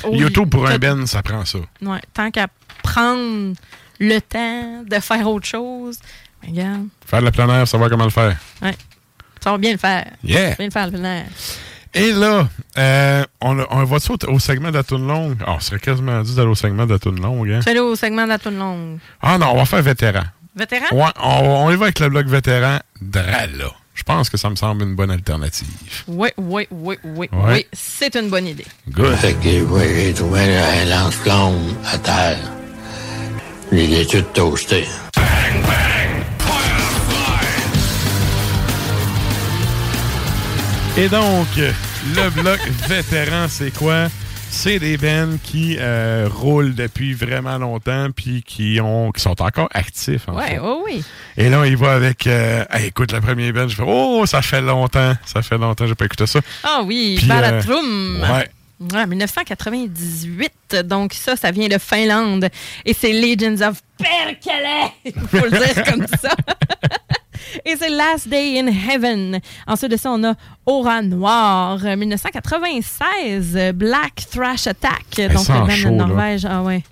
[0.05, 1.59] oh, YouTube pour un Ben, ça prend ça.
[1.81, 2.47] Ouais, tant qu'à
[2.81, 3.53] prendre
[3.99, 5.97] le temps de faire autre chose,
[6.47, 8.35] regarde, Faire de la plein air, savoir comment le faire.
[8.61, 8.75] ouais,
[9.43, 10.05] ça va bien le faire.
[10.23, 10.55] Yeah!
[10.55, 11.25] Bien le faire, le plein air.
[11.93, 12.47] Et là,
[12.77, 15.37] euh, on, on va au, au segment de la toune longue?
[15.45, 17.49] Ah, on serait quasiment dit d'aller au segment de la toune longue.
[17.51, 17.77] Hein?
[17.79, 18.97] Au segment de la toune longue.
[19.21, 20.23] Ah non, on va faire vétéran.
[20.55, 20.85] Vétéran?
[20.91, 23.71] Ouais, on, on y va avec le bloc vétéran Drala.
[23.93, 25.69] Je pense que ça me semble une bonne alternative.
[26.07, 27.53] Oui, oui, oui, oui, Ouais.
[27.53, 27.65] oui.
[27.71, 28.65] C'est une bonne idée.
[28.89, 29.15] Good.
[29.15, 32.37] Fait que j'ai trouvé un lance-flamme à terre.
[33.69, 34.85] Tout toasté.
[40.97, 44.07] Et donc, le bloc vétéran, c'est quoi?
[44.49, 49.67] C'est des bands qui euh, roulent depuis vraiment longtemps puis qui ont qui sont encore
[49.73, 50.29] actifs.
[50.29, 50.59] En Ouais, fait.
[50.61, 51.03] oh oui.
[51.35, 54.41] Et là, il va avec euh, hey, écoute la première band, je fais Oh, ça
[54.41, 56.39] fait longtemps, ça fait longtemps, j'ai pas écouté ça.
[56.63, 58.21] Ah oui, Puis, Balatrum.
[58.23, 58.49] euh, ouais.
[58.93, 60.51] Ouais, 1998.
[60.85, 62.49] Donc, ça, ça vient de Finlande.
[62.85, 64.91] Et c'est Legends of Perkele.
[65.05, 66.29] Il faut le dire comme ça.
[67.63, 69.39] Et c'est Last Day in Heaven.
[69.67, 70.33] Ensuite de ça, on a
[70.65, 75.31] Aura Noir, 1996, Black Thrash Attack.
[75.31, 76.05] Donc, sent le band chaud, de là.
[76.05, 76.45] Norvège.
[76.49, 76.83] Ah ouais.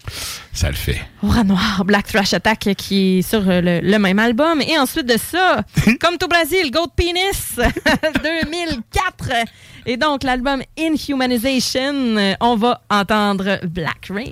[0.53, 1.01] Ça le fait.
[1.23, 4.61] Aura Noir, Black Thrash Attack, qui est sur euh, le, le même album.
[4.61, 5.63] Et ensuite de ça,
[5.99, 7.57] comme tout Brésil, Goat Penis,
[8.23, 9.29] 2004.
[9.85, 14.31] Et donc, l'album Inhumanization, euh, on va entendre Black Rain.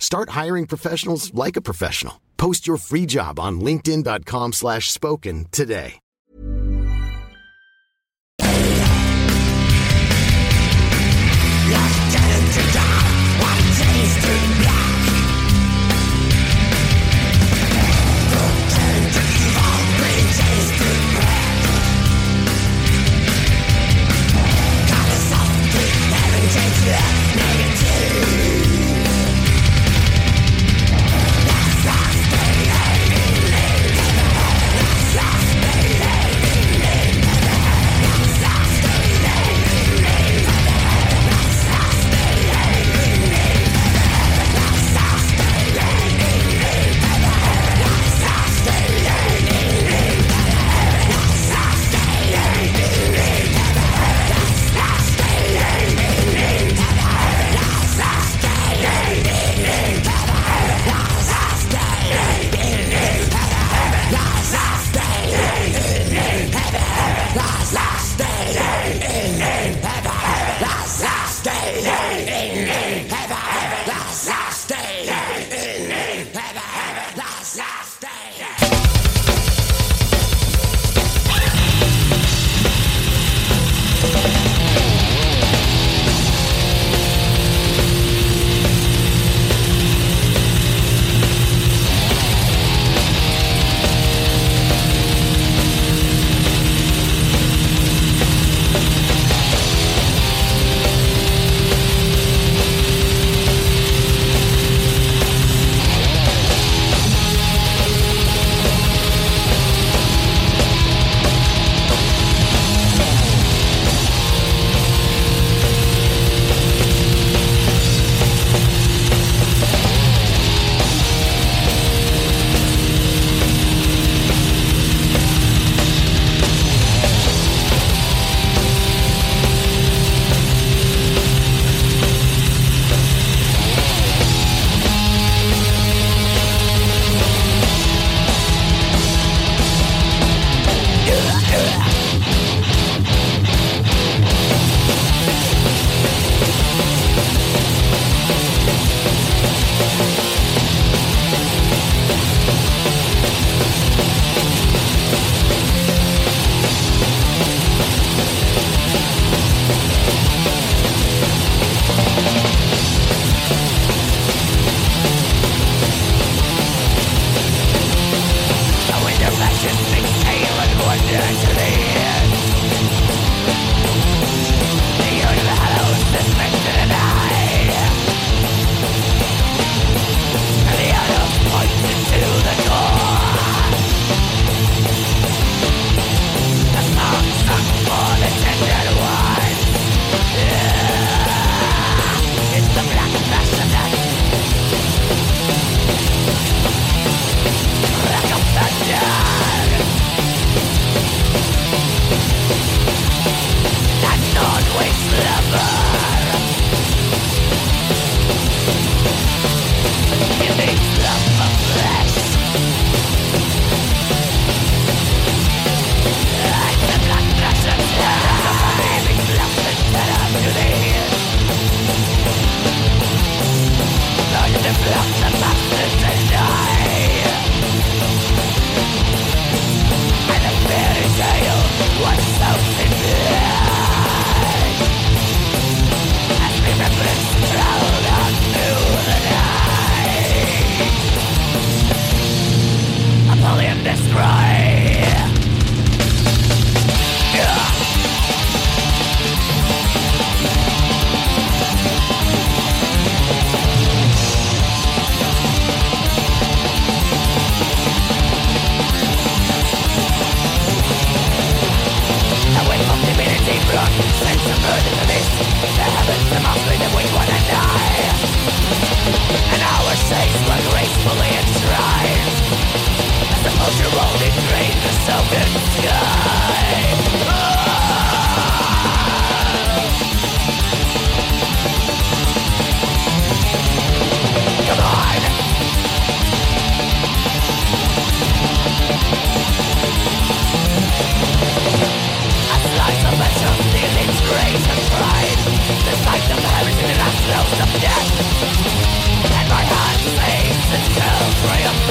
[0.00, 2.20] Start hiring professionals like a professional.
[2.36, 6.00] Post your free job on linkedin.com/spoken slash spoken today.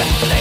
[0.00, 0.39] back.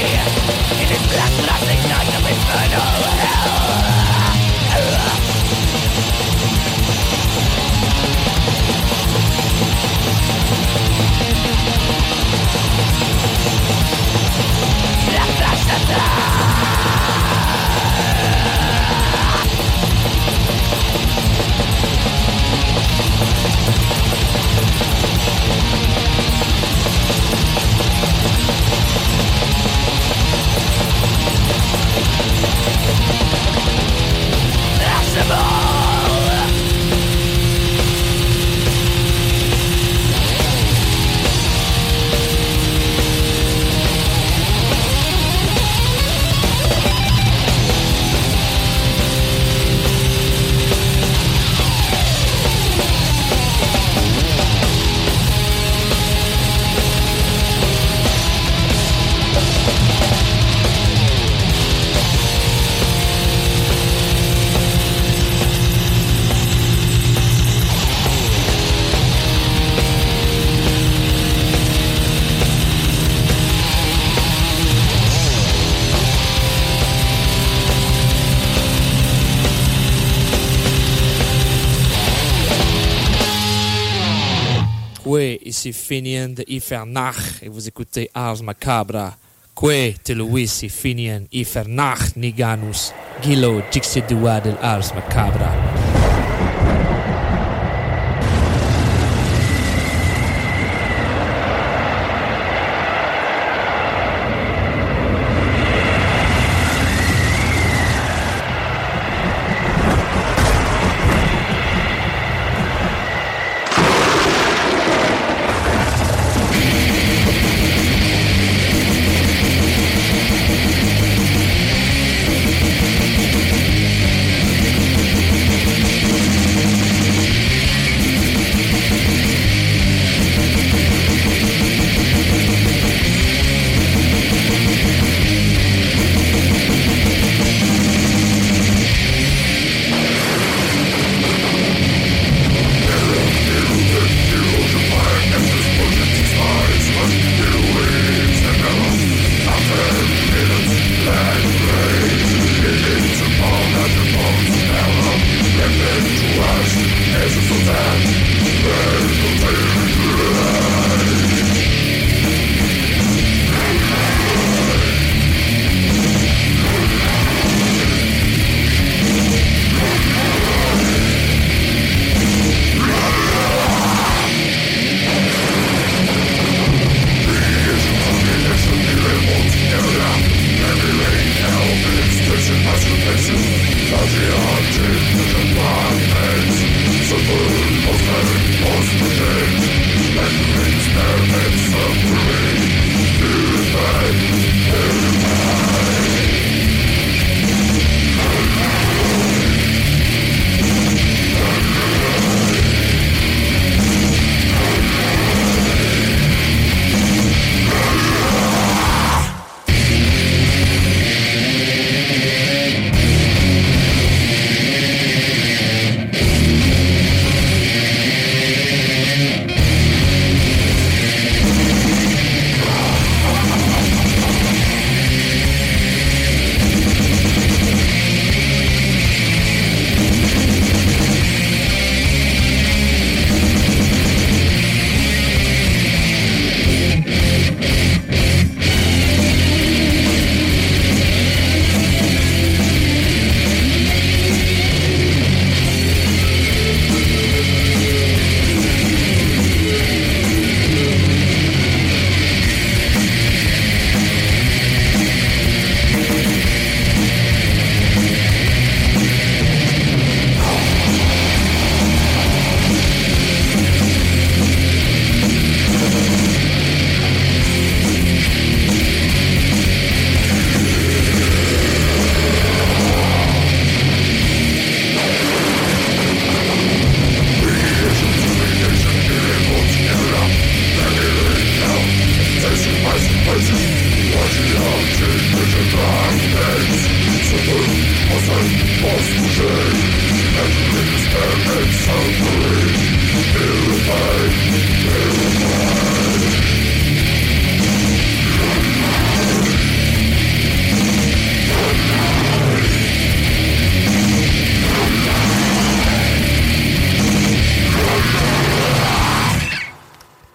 [85.89, 89.17] Finian de Ifernach et vous écoutez Ars Macabra.
[89.55, 92.93] Que te Luisi Finian Ifernach Niganus
[93.23, 95.98] Gilo Dixidua del Ars Macabra.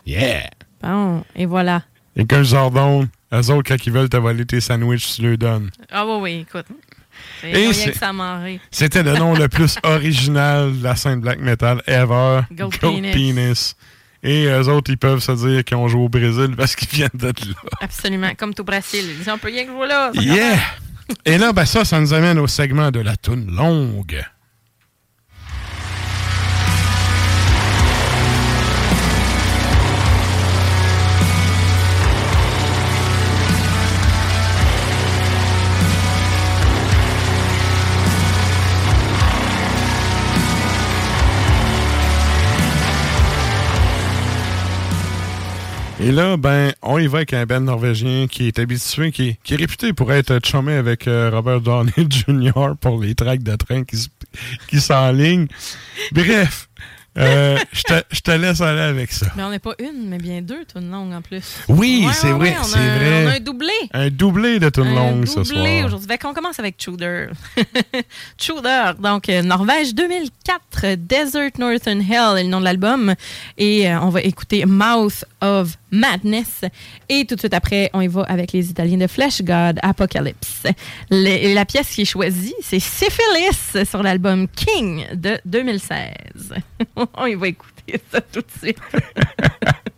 [0.07, 0.51] Yeah!
[0.83, 1.83] Bon, et voilà.
[2.17, 5.71] Et que Zordon, eux autres, quand ils veulent te voler tes sandwichs, tu leur donnes.
[5.91, 6.67] Ah oui, oui, écoute.
[7.43, 8.61] Et rien c'est- que ça m'enrire.
[8.71, 12.41] C'était le nom le plus original de la scène black metal ever.
[12.53, 13.13] Goat Penis.
[13.13, 13.75] Penis.
[14.23, 17.11] Et eux autres, ils peuvent se dire qu'ils ont joué au Brésil parce qu'ils viennent
[17.15, 17.55] d'être là.
[17.81, 19.05] Absolument, comme tout Brésil.
[19.11, 20.11] Ils disent, on peut rien que jouer là.
[20.15, 20.57] Yeah!
[21.27, 24.25] Et là, ben ça, ça nous amène au segment de la toune longue.
[46.05, 49.57] Et là, ben, on y va avec un band norvégien qui est habitué, qui est,
[49.57, 52.75] réputé pour être chumé avec euh, Robert Downey Jr.
[52.79, 54.11] pour les tracks de train qui,
[54.69, 55.47] qui s'enlignent.
[56.13, 56.69] Bref,
[57.17, 59.27] Euh, je te- laisse aller avec ça.
[59.37, 61.43] Mais on n'est pas une, mais bien deux tunes longues en plus.
[61.69, 63.25] Oui, Ouais, c'est ouais, vrai, ouais, c'est vrai.
[63.25, 63.73] On a un doublé.
[63.93, 65.87] Un doublé de tune Un longue ce doublé soir.
[65.87, 66.09] aujourd'hui.
[66.09, 67.29] Fait qu'on commence avec Tudor.
[68.37, 73.15] Tudor, donc euh, Norvège 2004, Desert Northern Hell est le nom de l'album.
[73.59, 76.63] Et euh, on va écouter Mouth of Madness.
[77.09, 80.65] Et tout de suite après, on y va avec les Italiens de Flesh God Apocalypse.
[81.11, 86.55] Le- la pièce qui est choisie, c'est Syphilis sur l'album King de 2016.
[87.27, 88.79] y va écouter ça tout de suite.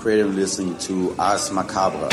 [0.00, 2.08] creative listening to Ars Macabre.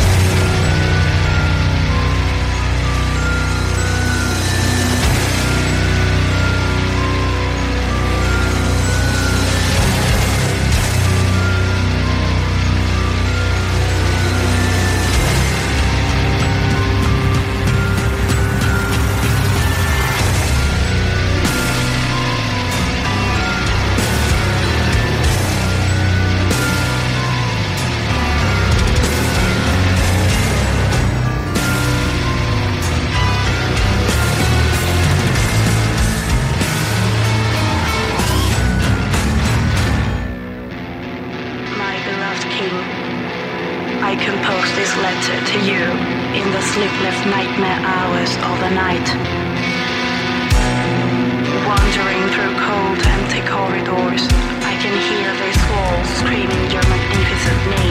[54.89, 57.86] can hear their squalls screaming your magnificent name.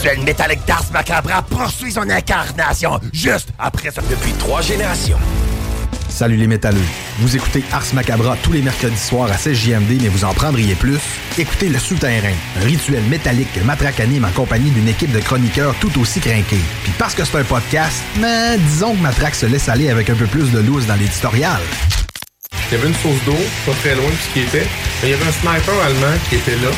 [0.00, 4.00] Rituel métallique d'Ars Macabra poursuit son incarnation juste après ça.
[4.08, 5.18] Depuis trois générations.
[6.08, 6.80] Salut les métalleux.
[7.18, 10.98] Vous écoutez Ars Macabra tous les mercredis soirs à 16JMD, mais vous en prendriez plus?
[11.38, 15.74] Écoutez Le Souterrain, un rituel métallique que Matraque anime en compagnie d'une équipe de chroniqueurs
[15.80, 16.64] tout aussi crinqués.
[16.82, 20.14] Puis parce que c'est un podcast, mais disons que Matraque se laisse aller avec un
[20.14, 21.60] peu plus de loose dans l'éditorial.
[22.70, 23.36] Il y avait une source d'eau,
[23.66, 24.66] pas très loin de ce qui était.
[25.02, 26.70] Mais il y avait un sniper allemand qui était là.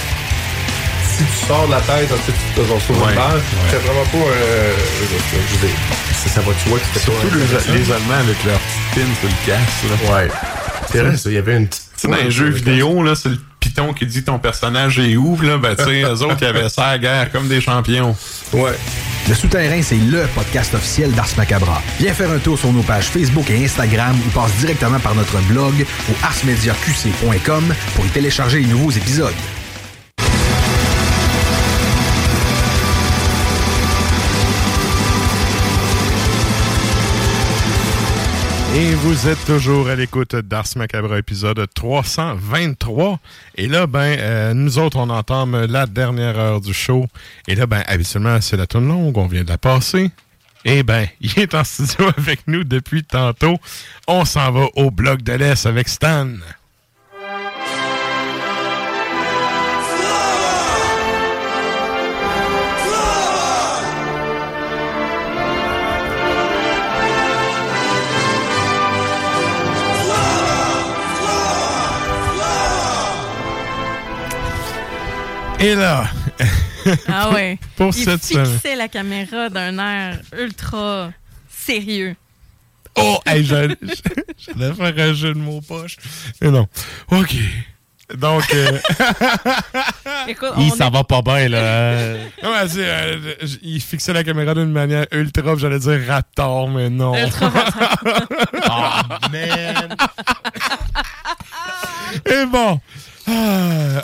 [1.22, 3.42] Si tu sors de la tête, ensuite tu te Ouais, une balle, ouais.
[3.70, 4.18] c'est vraiment pas.
[4.18, 5.76] Euh, je je veux dire,
[6.14, 7.00] ça, ça va, tu vois que c'était.
[7.00, 7.72] Surtout les, intéressant.
[7.72, 10.08] les Allemands avec leur petite pin sur le casque.
[10.08, 10.14] Là.
[10.14, 10.28] Ouais.
[10.90, 11.82] C'est vrai, ça, il y avait une petite.
[11.96, 15.16] Tu sais, dans les jeux vidéo, là, c'est le piton qui dit ton personnage est
[15.16, 17.60] où, là, ben, tu sais, eux autres, ils avaient ça à la guerre comme des
[17.60, 18.16] champions.
[18.52, 18.72] Ouais.
[19.28, 21.80] Le Souterrain, c'est LE podcast officiel d'Ars Macabra.
[22.00, 25.38] Viens faire un tour sur nos pages Facebook et Instagram ou passe directement par notre
[25.42, 29.32] blog au arsmediaqc.com pour y télécharger les nouveaux épisodes.
[38.74, 43.18] Et vous êtes toujours à l'écoute d'Ars Macabre épisode 323.
[43.56, 47.06] Et là, ben, euh, nous autres, on entame la dernière heure du show.
[47.46, 50.10] Et là, ben, habituellement, c'est la tourne longue, on vient de la passer.
[50.64, 53.58] Et ben, il est en studio avec nous depuis tantôt.
[54.08, 56.28] On s'en va au bloc de l'Est avec Stan.
[75.62, 76.04] Et là,
[77.08, 77.58] Ah ouais.
[77.76, 78.78] pour Il cette fixait semaine.
[78.78, 81.10] la caméra d'un air ultra
[81.48, 82.16] sérieux.
[82.96, 83.76] Oh, hey, j'allais
[84.74, 85.96] faire un jeu de mots poche.
[86.40, 86.66] Mais non.
[87.10, 87.34] OK.
[88.18, 88.78] Donc, euh,
[90.28, 92.14] Écoute, Il est- va pas bien, là.
[92.42, 96.90] non, mais c'est, euh, il fixait la caméra d'une manière ultra, j'allais dire raptor, mais
[96.90, 97.14] non.
[97.16, 97.50] Ultra
[98.64, 99.96] Ah, man.
[102.26, 102.78] Et bon.
[103.28, 104.02] Ah,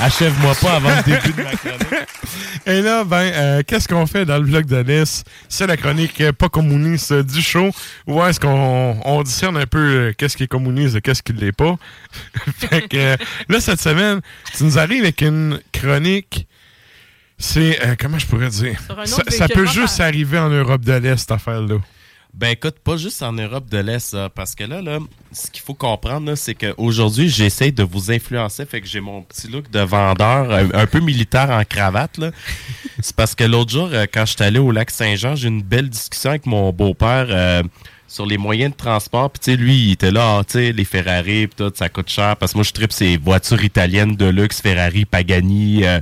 [0.00, 2.08] Achève-moi pas avant le début de ma chronique.
[2.66, 5.24] Et là, ben, euh, qu'est-ce qu'on fait dans le vlog de l'Est?
[5.48, 7.70] C'est la chronique euh, pas communiste euh, du show.
[8.06, 11.40] Où est-ce qu'on on discerne un peu qu'est-ce qui est communiste et qu'est-ce qui ne
[11.40, 11.76] l'est pas?
[12.58, 13.16] fait que euh,
[13.48, 14.20] là, cette semaine,
[14.56, 16.48] tu nous arrives avec une chronique.
[17.38, 18.78] C'est, euh, comment je pourrais dire?
[18.84, 21.76] Sur un Ça, autre ça peut juste arriver en Europe de l'Est, cette affaire-là.
[22.36, 24.98] Ben écoute, pas juste en Europe de l'Est, parce que là, là,
[25.32, 29.46] ce qu'il faut comprendre, c'est qu'aujourd'hui, j'essaie de vous influencer, fait que j'ai mon petit
[29.46, 32.18] look de vendeur, un, un peu militaire en cravate.
[32.18, 32.32] là.
[33.00, 35.50] c'est parce que l'autre jour, euh, quand je suis allé au lac Saint-Jean, j'ai eu
[35.52, 37.62] une belle discussion avec mon beau-père euh,
[38.14, 39.30] sur les moyens de transport.
[39.30, 41.88] Puis tu sais, lui, il était là, ah, tu sais, les Ferrari, puis tout, ça
[41.88, 42.36] coûte cher.
[42.36, 46.00] Parce que moi, je tripe ces voitures italiennes de luxe, Ferrari, Pagani, euh,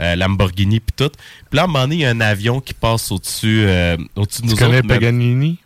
[0.00, 1.10] euh, Lamborghini, puis tout.
[1.50, 3.96] Puis là, à un moment donné, il y a un avion qui passe au-dessus euh,
[4.16, 4.88] au-dessus de Tu nous connais autres.
[4.88, 5.58] Paganini?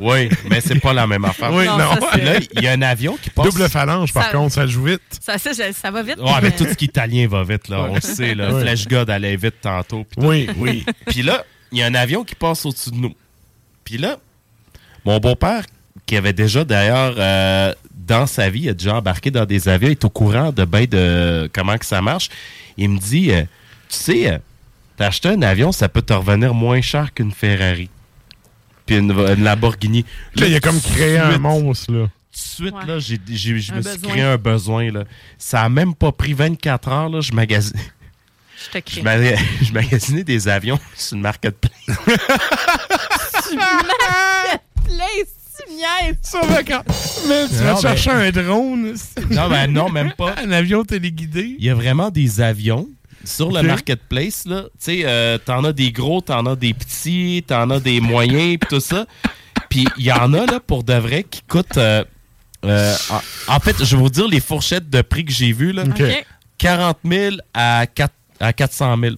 [0.00, 1.52] Oui, mais c'est pas la même affaire.
[1.52, 2.00] Oui, Non, non.
[2.10, 3.46] ça, là, il y a un avion qui passe.
[3.46, 5.00] Double phalange, par Ça- contre, ça joue vite.
[5.20, 6.18] Ça, ça, ça- ça va vite.
[6.18, 7.86] Ouais, mais tout ce qui est italien va vite, là.
[7.90, 8.52] On le sait, là.
[8.52, 8.62] Ouais.
[8.62, 10.06] Flash God allait vite tantôt.
[10.16, 10.84] Oui, oui.
[11.06, 13.14] Puis là, il y a un avion qui passe au-dessus de nous.
[13.84, 14.16] Puis là,
[15.04, 15.64] mon beau-père,
[16.06, 19.88] qui avait déjà d'ailleurs euh, dans sa vie, il a déjà embarqué dans des avions,
[19.88, 22.28] est au courant de ben de comment que ça marche.
[22.76, 23.42] Il me dit, euh,
[23.88, 24.38] tu sais, euh,
[24.96, 27.88] t'acheter un avion, ça peut te revenir moins cher qu'une Ferrari.
[28.86, 30.04] Puis une, une Lamborghini.
[30.36, 32.04] Là, il a comme créé un monstre, là.
[32.06, 34.10] tout de suite, là, j'ai, j'ai- je Un me suis besoin.
[34.12, 34.90] créé un besoin.
[34.92, 35.04] Là.
[35.38, 37.08] Ça a même pas pris 24 heures.
[37.08, 37.78] Là, je, magasine...
[38.66, 39.00] Je te crie.
[39.00, 41.72] je, maga- je magasinais des avions sur une marketplace.
[41.86, 45.34] Tu marketplace,
[45.66, 46.16] tu niaises.
[46.22, 46.82] Ça va quand...
[47.28, 48.94] Mais tu Non, vas chercher un drone.
[49.30, 50.34] Non, ben non, même pas.
[50.44, 51.56] Un avion téléguidé.
[51.58, 52.88] Il y a vraiment des avions
[53.24, 54.44] sur le marketplace.
[54.46, 54.62] là.
[54.62, 58.58] Tu sais, euh, t'en as des gros, t'en as des petits, t'en as des moyens,
[58.60, 59.06] puis tout ça.
[59.70, 61.76] Puis il y en a, là, pour de vrai, qui coûtent...
[61.78, 62.04] euh,
[62.64, 65.72] euh, en, en fait, je vais vous dire les fourchettes de prix que j'ai vues.
[65.72, 65.82] Là.
[65.84, 66.00] Ok.
[66.00, 66.26] Ok.
[66.58, 69.14] 40 000 à, 4 à 400 000.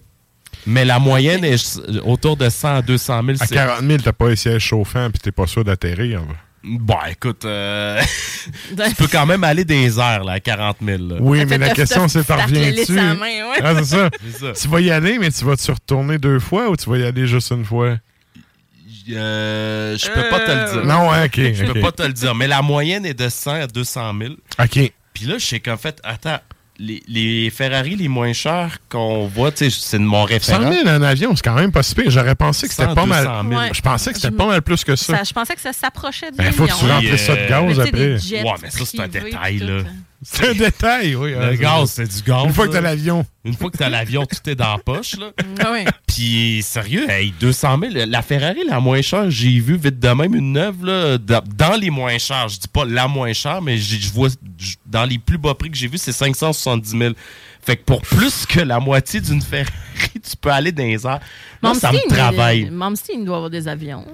[0.67, 3.37] Mais la moyenne est autour de 100 à 200 000.
[3.41, 6.21] À c'est- 40 000, t'as pas les sièges chauffants puis t'es pas sûr d'atterrir.
[6.21, 6.27] là.
[6.65, 8.01] Bon, écoute, euh,
[8.89, 10.99] tu peux quand même aller des airs là, à 40 000.
[11.09, 11.17] là.
[11.21, 12.93] Oui, mais la question, c'est t'en reviens-tu?
[12.99, 13.43] ouais.
[13.63, 14.53] Ah, c'est ça.
[14.53, 17.27] Tu vas y aller, mais tu vas-tu retourner deux fois ou tu vas y aller
[17.27, 17.97] juste une fois?
[19.09, 20.85] Euh, je peux pas te le dire.
[20.87, 21.73] Non, ouais, ok, Je ok.
[21.75, 22.35] peux pas te le dire.
[22.35, 24.33] Mais la moyenne est de 100 à 200 000.
[24.59, 24.93] OK.
[25.15, 26.39] Puis là, je sais qu'en fait, attends,
[26.79, 30.73] les, les Ferrari les moins chers qu'on voit, tu sais, c'est de mon 100 référent.
[30.73, 32.11] 000 en avion, c'est quand même pas si pire.
[32.11, 33.25] J'aurais pensé que c'était 100, pas mal.
[33.25, 33.61] 200 000.
[33.61, 33.69] Ouais.
[33.73, 35.17] Je pensais que c'était pas mal plus que ça.
[35.19, 36.95] Ça, je pensais que ça s'approchait de Ben, faut que tu million.
[36.95, 38.13] remplisses ça de gaz après.
[38.15, 39.83] Ouais, mais ça, c'est un détail, tout, là.
[40.17, 40.23] Hein.
[40.23, 41.31] C'est un détail, oui.
[41.31, 42.45] Le Ah, gaz, c'est du gaz.
[42.45, 43.25] Une fois que t'as l'avion.
[43.45, 45.17] Une fois que t'as l'avion, tout est dans la poche.
[45.17, 45.31] Là.
[45.65, 45.85] Ah ouais.
[46.07, 50.35] Puis, sérieux, hey, 200 000, la Ferrari la moins chère, j'ai vu vite de même
[50.35, 52.49] une neuve là, dans, les moins chers.
[52.49, 54.29] Je dis pas la moins chère, mais je vois
[54.87, 57.15] dans les plus bas prix que j'ai vu, c'est 570 000.
[57.63, 59.71] Fait que pour plus que la moitié d'une Ferrari,
[60.15, 61.21] tu peux aller dans les airs.
[61.63, 62.71] Là, ça me travaille.
[63.25, 64.05] Doit avoir des avions.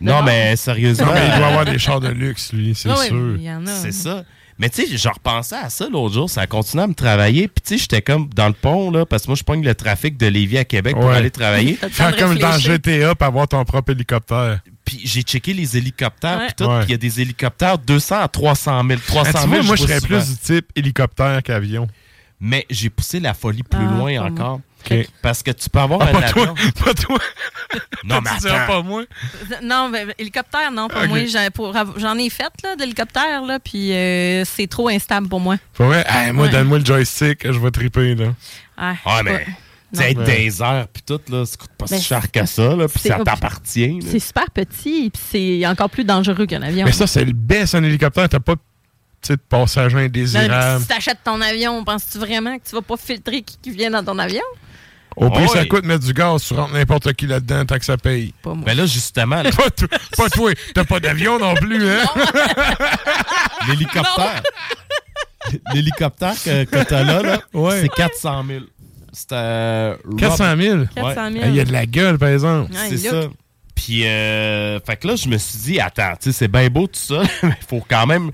[0.00, 1.06] Non, mais sérieusement.
[1.06, 3.36] Non, mais il doit avoir des chars de luxe, lui, c'est Ah ouais, sûr.
[3.36, 3.74] il y en a.
[3.74, 4.24] C'est ça.
[4.58, 7.46] Mais tu sais, je repensais à ça l'autre jour, ça a continué à me travailler.
[7.48, 9.74] Puis tu sais, j'étais comme dans le pont, là, parce que moi, je pogne le
[9.74, 11.16] trafic de Lévis à Québec pour Ouais.
[11.16, 11.74] aller travailler.
[11.90, 14.60] Faire comme dans GTA pour avoir ton propre hélicoptère.
[14.84, 18.28] Puis j'ai checké les hélicoptères, puis tout, puis il y a des hélicoptères 200 à
[18.28, 19.00] 300 000.
[19.06, 20.18] 300 Ah, 000, tu vois, moi, je serais souvent.
[20.18, 21.86] plus du type hélicoptère qu'avion.
[22.40, 24.60] Mais j'ai poussé la folie plus Ah, loin encore.
[25.22, 26.54] Parce que tu peux avoir Ah, un pas avion.
[26.54, 26.54] toi,
[26.84, 27.18] pas toi.
[28.04, 28.66] Non, mais attends.
[28.66, 29.04] pas moi.
[29.62, 31.18] Non, ben, hélicoptère, non, pas moi.
[31.96, 35.56] J'en, ai fait, là, d'hélicoptère, là, puis euh, c'est trop instable pour moi.
[35.74, 36.04] Faut vrai?
[36.08, 36.52] Hey, moi, Ouais.
[36.52, 38.26] donne-moi le joystick, je vais triper, là.
[38.76, 39.46] Ah, Ah, mais ouais.
[39.92, 42.46] tu sais, être les airs, puis tout, là, ça coûte pas Ben, si cher que
[42.46, 43.98] ça, là, puis ça t'appartient.
[44.06, 46.84] C'est super petit, puis c'est encore plus dangereux qu'un avion.
[46.86, 48.28] Mais ça, c'est le best, un hélicoptère.
[48.28, 48.54] T'as pas
[49.28, 50.80] de passagers Non, mais indésirables.
[50.80, 54.02] si t'achètes ton avion, penses-tu vraiment que tu vas pas filtrer qui, qui vient dans
[54.04, 54.40] ton avion?
[55.26, 55.68] Au prix, Ah ça ouais.
[55.68, 58.32] coûte mettre du gaz, tu rentres n'importe qui là-dedans, tant que ça paye.
[58.42, 58.64] Pas moi.
[58.66, 60.52] Ben là, justement, là, Pas, toi- pas toi.
[60.74, 62.04] T'as pas d'avion non plus, hein?
[63.68, 64.42] l'hélicoptère.
[65.74, 67.80] L'hélicoptère que, que t'as là, là Ouais.
[67.82, 68.60] c'est 400 000.
[69.12, 70.84] C'est euh, Rob- 400 000?
[70.94, 71.44] 400 000.
[71.44, 72.70] Hey, Il y a de la gueule, par exemple.
[72.72, 73.22] Ouais, C'est ça.
[73.74, 76.86] Puis, euh, fait que là, je me suis dit, attends, tu sais, c'est bien beau
[76.86, 78.30] tout ça, mais il faut quand même,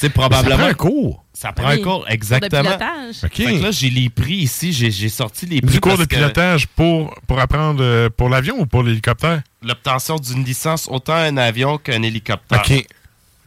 [0.00, 0.50] sais, probablement.
[0.56, 1.24] Ça prend un cours.
[1.32, 2.62] Ça prend un cours, exactement.
[2.62, 3.16] Cours de pilotage.
[3.24, 3.34] OK.
[3.34, 5.72] Fait que là, j'ai les prix ici, j'ai sorti les prix.
[5.72, 9.42] Du cours de que pilotage pour, pour apprendre euh, pour l'avion ou pour l'hélicoptère?
[9.62, 12.60] L'obtention d'une licence, autant un avion qu'un hélicoptère.
[12.64, 12.86] OK.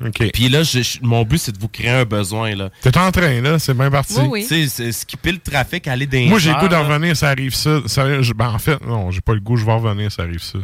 [0.06, 0.32] OK.
[0.32, 2.70] Puis là, je- je- mon but, c'est de vous créer un besoin, là.
[2.84, 4.14] T'es en train, là, c'est bien parti.
[4.20, 4.70] Oui, oui.
[4.70, 7.80] Tu skipper le trafic, aller dans Moi, j'ai le goût d'en revenir, ça arrive ça.
[7.88, 10.22] ça je- ben, en fait, non, j'ai pas le goût, je vais en revenir, ça
[10.24, 10.60] arrive ça.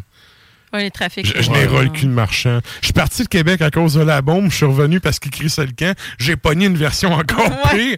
[0.73, 1.25] Ouais, les trafics.
[1.27, 1.67] Je, je Ouais.
[1.67, 2.59] n'ai le cul de marchand.
[2.81, 4.49] Je suis parti de Québec à cause de la bombe.
[4.49, 5.95] Je suis revenu parce qu'il crie ça le camp.
[6.17, 7.97] J'ai pogné une version encore Ouais.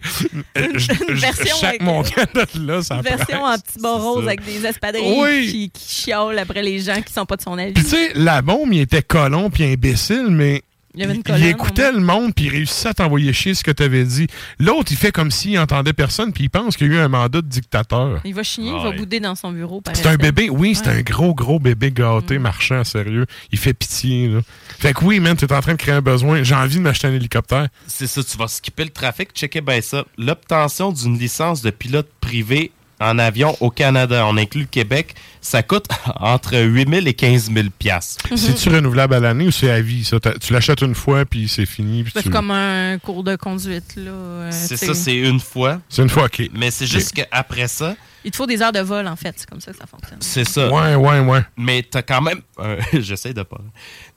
[0.58, 3.40] Euh, je- Une je- version chaque avec- montant de là, ça Une version presse.
[3.40, 5.48] en petit bas rose avec des espadrilles Oui.
[5.50, 7.72] qui, qui chiolent après les gens qui sont pas de son avis.
[7.72, 10.62] Puis tu sais, la bombe, il était colon puis imbécile, mais
[10.96, 13.54] Il y avait une il colonne, écoutait le monde puis il réussissait à t'envoyer chier
[13.54, 14.26] ce que tu avais dit.
[14.58, 17.08] L'autre, il fait comme s'il entendait personne puis il pense qu'il y a eu un
[17.08, 18.20] mandat de dictateur.
[18.24, 19.80] Il va chigner, il va bouder dans son bureau.
[19.80, 20.98] par C'est un bébé, oui, c'est Ouais.
[20.98, 23.26] Un gros, gros bébé gâté, marchand, sérieux.
[23.50, 24.40] Il fait pitié, là.
[24.78, 26.42] Fait que oui, man, t'es en train de créer un besoin.
[26.42, 27.68] J'ai envie de m'acheter un hélicoptère.
[27.86, 30.04] C'est ça, tu vas skipper le trafic, checker bien ça.
[30.16, 32.70] L'obtention d'une licence de pilote privé
[33.00, 35.86] en avion au Canada, on inclut le Québec, ça coûte
[36.20, 38.24] entre 8 000 et 15 000 piastres.
[38.36, 40.18] C'est-tu renouvelable à l'année ou c'est à vie, ça?
[40.40, 42.02] Tu l'achètes une fois, puis c'est fini.
[42.04, 43.94] puis C'est tu- comme un cours de conduite.
[43.96, 44.10] là.
[44.10, 45.80] euh, C'est ça, c'est une fois.
[45.88, 46.42] C'est une fois, OK.
[46.54, 47.94] Mais c'est juste qu'après ça,
[48.24, 49.34] Il te faut des heures de vol, en fait.
[49.36, 50.18] C'est comme ça que ça fonctionne.
[50.20, 50.68] c'est ça.
[50.72, 51.40] Ouais, ouais, ouais.
[51.56, 52.40] Mais t'as quand même.
[52.58, 53.60] un- J'essaie de pas.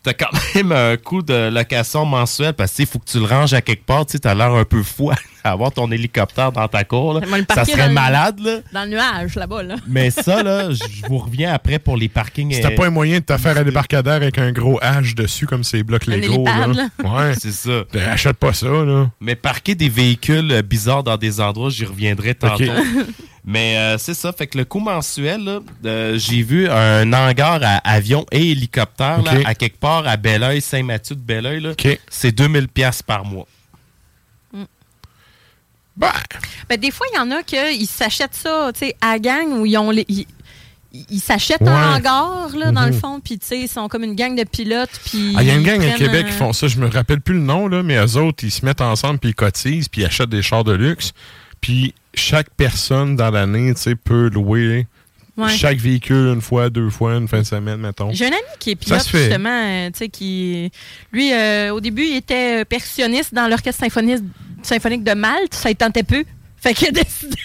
[0.02, 3.54] T'as quand même un coût de location mensuel parce qu'il faut que tu le ranges
[3.54, 4.06] à quelque part.
[4.06, 5.12] Tu sais, t'as l'air un peu fou
[5.44, 7.16] à avoir ton hélicoptère dans ta cour.
[7.16, 7.28] là.
[7.54, 8.60] Ça serait le- malade, là.
[8.72, 9.62] Dans le nuage, là-bas.
[9.64, 9.76] Là.
[9.88, 12.54] Mais ça, là, je vous reviens après pour les parkings.
[12.54, 15.46] Si t'as pas un moyen de te faire un débarcadère avec un gros H dessus,
[15.46, 16.46] comme ces blocs Lego.
[17.04, 17.34] Ouais.
[17.38, 17.84] C'est ça.
[17.92, 19.10] Ben, Achète pas ça, là.
[19.20, 22.64] Mais parquer des véhicules euh, bizarres dans des endroits, j'y reviendrai tantôt.
[22.64, 23.06] Ok.
[23.45, 24.32] Mais euh, c'est ça.
[24.34, 29.22] Fait que le coût mensuel, là, euh, j'ai vu un hangar à avion et hélicoptère
[29.22, 31.61] là, à quelque part à Belleuil, Saint-Mathieu de Belleuil.
[31.61, 31.72] là.
[31.72, 31.99] OK.
[32.10, 33.48] C'est 2000 pièces par mois.
[35.95, 36.11] Ben,
[36.70, 39.66] Ben, des fois, il y en a qui s'achètent ça tu sais, à gang où
[39.66, 40.06] ils ont les.
[40.07, 40.26] Ils,
[41.10, 41.68] ils s'achètent Ouais.
[41.70, 42.99] un hangar, là, dans le Mhm.
[42.99, 44.90] fond, puis tu sais, ils sont comme une gang de pilotes.
[45.06, 46.68] Puis Ah, Il y a une gang à Québec un- qui font ça.
[46.68, 49.30] Je me rappelle plus le nom, là, mais eux autres, ils se mettent ensemble, puis
[49.32, 51.11] ils cotisent, puis ils achètent des chars de luxe.
[51.61, 54.88] Puis chaque personne dans l'année, peut louer
[55.38, 55.56] Ouais.
[55.56, 58.11] chaque véhicule une fois, deux fois, une fin de semaine, mettons.
[58.11, 60.69] J'ai un ami qui est pilote, justement, euh, tu sais, qui.
[61.14, 65.53] Lui, euh, au début, il était euh, percussionniste dans l'orchestre symphonique, de Malte.
[65.53, 66.26] Ça, il tentait peu.
[66.61, 67.38] Fait qu'il a décidé.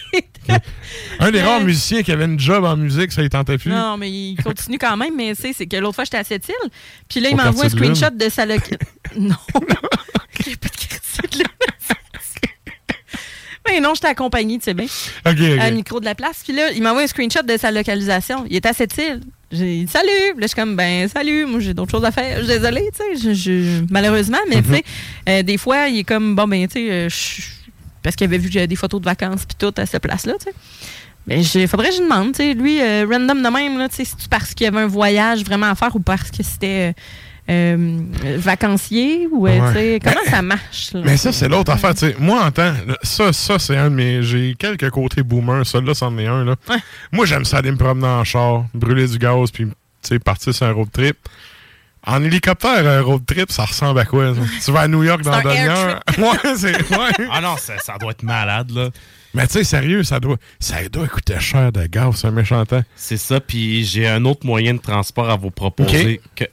[1.21, 3.71] Un des rares musiciens qui avait une job en musique, ça, il tentait plus.
[3.71, 5.15] Non, mais il continue quand même.
[5.15, 6.71] Mais tu c'est que l'autre fois, j'étais à cette île.
[7.09, 8.75] Puis là, il m'envoie un quartier de screenshot de sa loc-
[9.17, 9.37] Non.
[10.47, 11.47] Il y a pas de quartier de Lune.
[13.75, 14.87] Mais non, j'étais accompagnée, tu sais bien.
[15.27, 15.59] OK, OK.
[15.61, 16.41] À le micro de la place.
[16.45, 18.45] Puis là, il m'envoie un screenshot de sa localisation.
[18.49, 19.21] Il est à cette île.
[19.53, 20.09] J'ai dit salut.
[20.33, 21.47] Puis là, je suis comme, ben, salut.
[21.47, 22.39] Moi, j'ai d'autres choses à faire.
[22.41, 23.29] Je suis désolée, tu sais.
[23.29, 24.85] je- je- Malheureusement, mais tu sais,
[25.29, 27.09] euh, des fois, il est comme, bon, ben, tu sais, euh,
[28.03, 30.35] parce qu'il avait vu que j'avais des photos de vacances puis tout à cette place-là,
[30.39, 30.55] tu sais.
[31.27, 33.97] Mais il faudrait que je demande, tu sais, lui, euh, random de même, là, tu
[33.97, 36.91] sais, c'est parce qu'il y avait un voyage vraiment à faire ou parce que c'était
[36.91, 36.93] euh,
[38.39, 39.73] vacancier ou euh, Ouais.
[39.73, 40.93] sais, comment Mais- ça marche?
[40.93, 41.01] là?
[41.05, 41.95] Mais ça, c'est l'autre affaire.
[41.95, 42.17] tu sais.
[42.19, 42.73] Moi, en temps,
[43.03, 44.23] ça, ça c'est un de mes.
[44.23, 45.65] J'ai quelques côtés boomer.
[45.67, 46.45] Ça, là, c'en est un.
[46.45, 46.57] Là.
[47.13, 49.73] Moi, j'aime ça aller me promener en char, brûler du gaz, puis tu
[50.03, 51.17] sais, partir sur un road trip.
[52.07, 54.35] En hélicoptère, un road trip, ça ressemble à quoi?
[54.35, 54.41] ça?
[54.65, 56.01] tu vas à New York dans demi-heure.
[56.19, 56.77] ouais, c'est.
[56.91, 57.27] Ouais.
[57.31, 58.91] Ah non, ça, ça doit être malade, là.
[59.33, 62.65] Mais tu sais, sérieux, ça doit, ça doit coûter cher de gaz, c'est un méchant
[62.67, 62.83] temps.
[62.95, 66.21] C'est ça, puis j'ai un autre moyen de transport à vous proposer.
[66.37, 66.45] Que...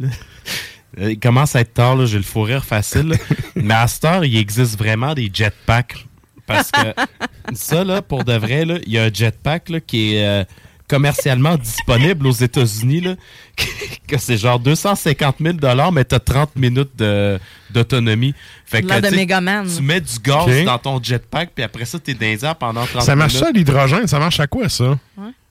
[0.00, 3.08] Là, Il commence à être tard, là, j'ai le fou rire facile.
[3.08, 3.16] là.
[3.56, 6.04] Mais à cette heure, il existe vraiment des jetpacks.
[6.46, 6.80] Parce que
[7.54, 10.44] ça, là, pour de vrai, là, il y a un jetpack là, qui est euh,
[10.88, 13.02] commercialement disponible aux États-Unis.
[13.02, 13.14] là,
[14.08, 15.56] que c'est genre 250 000
[15.92, 17.38] mais tu as 30 minutes de-
[17.70, 18.34] d'autonomie.
[18.64, 19.66] Fait de tu sais, Megaman.
[19.68, 22.56] Tu mets du gaz dans ton jetpack, puis après ça, tu es dans les airs
[22.56, 23.46] pendant 30 Ça marche minutes.
[23.46, 24.06] ça, l'hydrogène?
[24.06, 24.98] Ça marche à quoi, ça?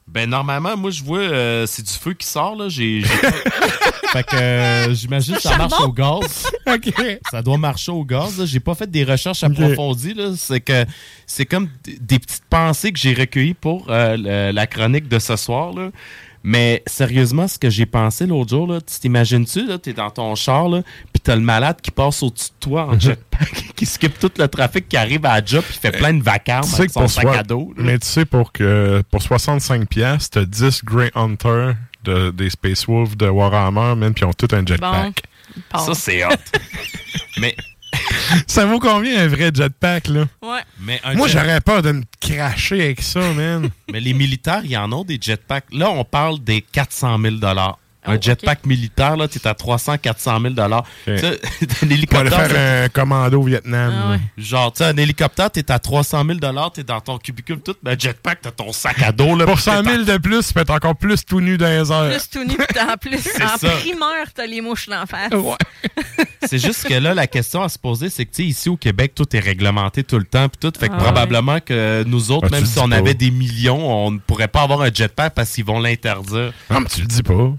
[0.07, 2.69] Ben normalement, moi je vois euh, c'est du feu qui sort là.
[2.69, 3.01] J'ai.
[4.13, 6.47] fait que euh, j'imagine que ça marche au gaz.
[7.31, 8.39] Ça doit marcher au gaz.
[8.39, 8.45] là.
[8.45, 10.13] J'ai pas fait des recherches approfondies.
[10.13, 10.31] là.
[10.37, 10.85] C'est que
[11.25, 15.19] c'est comme d- des petites pensées que j'ai recueillies pour euh, le- la chronique de
[15.19, 15.73] ce soir.
[15.73, 15.89] Là.
[16.49, 20.33] Mais sérieusement, ce que j'ai pensé l'autre jour, là, tu t'imagines-tu, là, t'es dans ton
[20.35, 24.17] char, là, puis t'as le malade qui passe au-dessus de toi en jetpack, qui skip
[24.17, 26.91] tout le trafic, qui arrive à la job, puis fait plein de sais avec que
[26.93, 27.73] son sac à dos.
[27.75, 27.83] là.
[27.83, 31.73] Mais tu sais, pour, que, pour 65$, piastres, t'as 10 Grey Hunter
[32.05, 35.23] de, des Space Wolves de Warhammer, man, puis ils ont tout un jetpack.
[35.75, 36.29] Ça, c'est hot.
[37.41, 37.57] Mais
[38.47, 40.25] Ça vaut combien un vrai jetpack, là?
[40.41, 40.59] Ouais.
[40.81, 43.69] Mais Moi, jet- j'aurais peur de me cracher avec ça, man.
[43.91, 45.65] Mais les militaires, ils en ont des jetpacks.
[45.71, 47.35] Là, on parle des 400 000
[48.07, 51.27] Un jetpack militaire, là, tu es à 300 400 000 Tu sais,
[51.61, 52.47] un Pour hélicoptère.
[52.47, 53.93] faire un commando au Vietnam.
[53.95, 54.17] Ah là.
[54.37, 56.39] Genre, tu sais, un hélicoptère, t'es à 300 000
[56.73, 57.75] t'es dans ton cubicule, tout.
[57.83, 59.45] Mais un jetpack, t'as ton sac à dos, là.
[59.45, 61.65] Pour puis 100 t'es 000 de plus, tu peux être encore plus tout nu dans
[61.67, 62.09] les heures.
[62.09, 63.69] Plus tout nu, puis en plus, en ça.
[63.69, 65.31] primeur, t'as les mouches d'en face.
[66.45, 68.77] C'est juste que là, la question à se poser, c'est que, tu sais, ici au
[68.77, 70.71] Québec, tout est réglementé tout le temps, puis tout.
[70.79, 72.95] Fait que Ah probablement que nous autres, Ah, tu même si on pas.
[72.97, 76.53] avait des millions, on ne pourrait pas avoir un jetpack parce qu'ils vont l'interdire.
[76.69, 77.51] Non, mais tu le dis pas.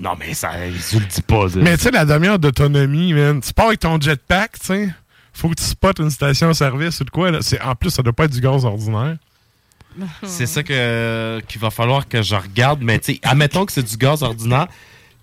[0.00, 1.48] Non, mais ça, je le dis pas.
[1.48, 1.58] ça.
[1.58, 4.88] Mais tu sais, la demi-heure d'autonomie, man, tu pars avec ton jetpack, tu sais,
[5.32, 7.38] faut que tu spots une station-service ou de quoi, là.
[7.40, 9.16] C'est- En plus, ça doit pas être du gaz ordinaire.
[10.24, 12.80] C'est ça que qu'il va falloir que je regarde.
[12.82, 14.66] Mais tu sais, admettons que c'est du gaz ordinaire.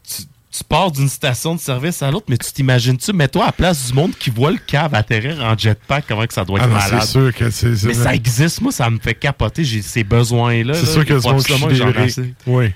[0.07, 3.51] Tu, tu pars d'une station de service à l'autre, mais tu t'imagines-tu, mets-toi à la
[3.51, 6.65] place du monde qui voit le cave atterrir en jetpack, comment que ça doit être
[6.65, 7.01] Ah non, malade?
[7.03, 7.83] c'est sûr que c'est...
[7.87, 9.63] Mais ça existe, moi, ça me fait capoter.
[9.63, 10.73] J'ai ces besoins-là.
[10.73, 12.33] C'est sûr que faut monde qui.
[12.47, 12.71] Oui.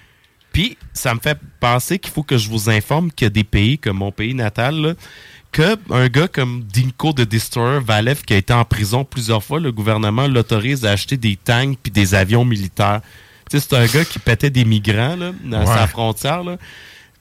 [0.57, 3.43] Puis, ça me fait penser qu'il faut que je vous informe qu'il y a des
[3.43, 4.93] pays, comme mon pays natal, là,
[5.51, 9.59] que un gars comme Dinko de Destroyer Valev, qui a été en prison plusieurs fois,
[9.59, 13.01] le gouvernement l'autorise à acheter des tanks puis des avions militaires.
[13.51, 15.65] Tu sais, c'est un gars qui pétait des migrants là, dans Ouais.
[15.67, 16.43] sa frontière.
[16.43, 16.57] Là.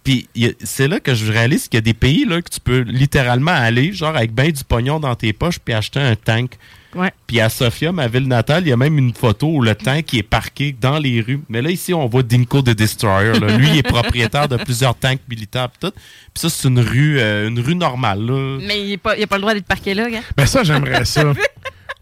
[0.02, 0.30] Puis
[0.64, 3.52] c'est là que je réalise qu'il y a des pays là, que tu peux littéralement
[3.52, 6.52] aller, genre avec ben du pognon dans tes poches, puis acheter un tank.
[6.96, 7.12] Ouais.
[7.26, 10.14] Puis à Sofia, ma ville natale, il y a même une photo où le tank
[10.14, 11.40] est parqué dans les rues.
[11.48, 13.38] Mais là, ici, on voit Dinko de Destroyer.
[13.38, 13.56] là.
[13.56, 15.90] Lui, il est propriétaire de plusieurs tanks militaires pis tout.
[15.92, 16.00] Puis
[16.34, 18.20] ça, c'est une rue, euh, une rue normale.
[18.24, 18.58] Là.
[18.66, 20.20] Mais il n'a pas, le droit d'être parqué là, gars.
[20.36, 21.24] Ben ça, j'aimerais ça.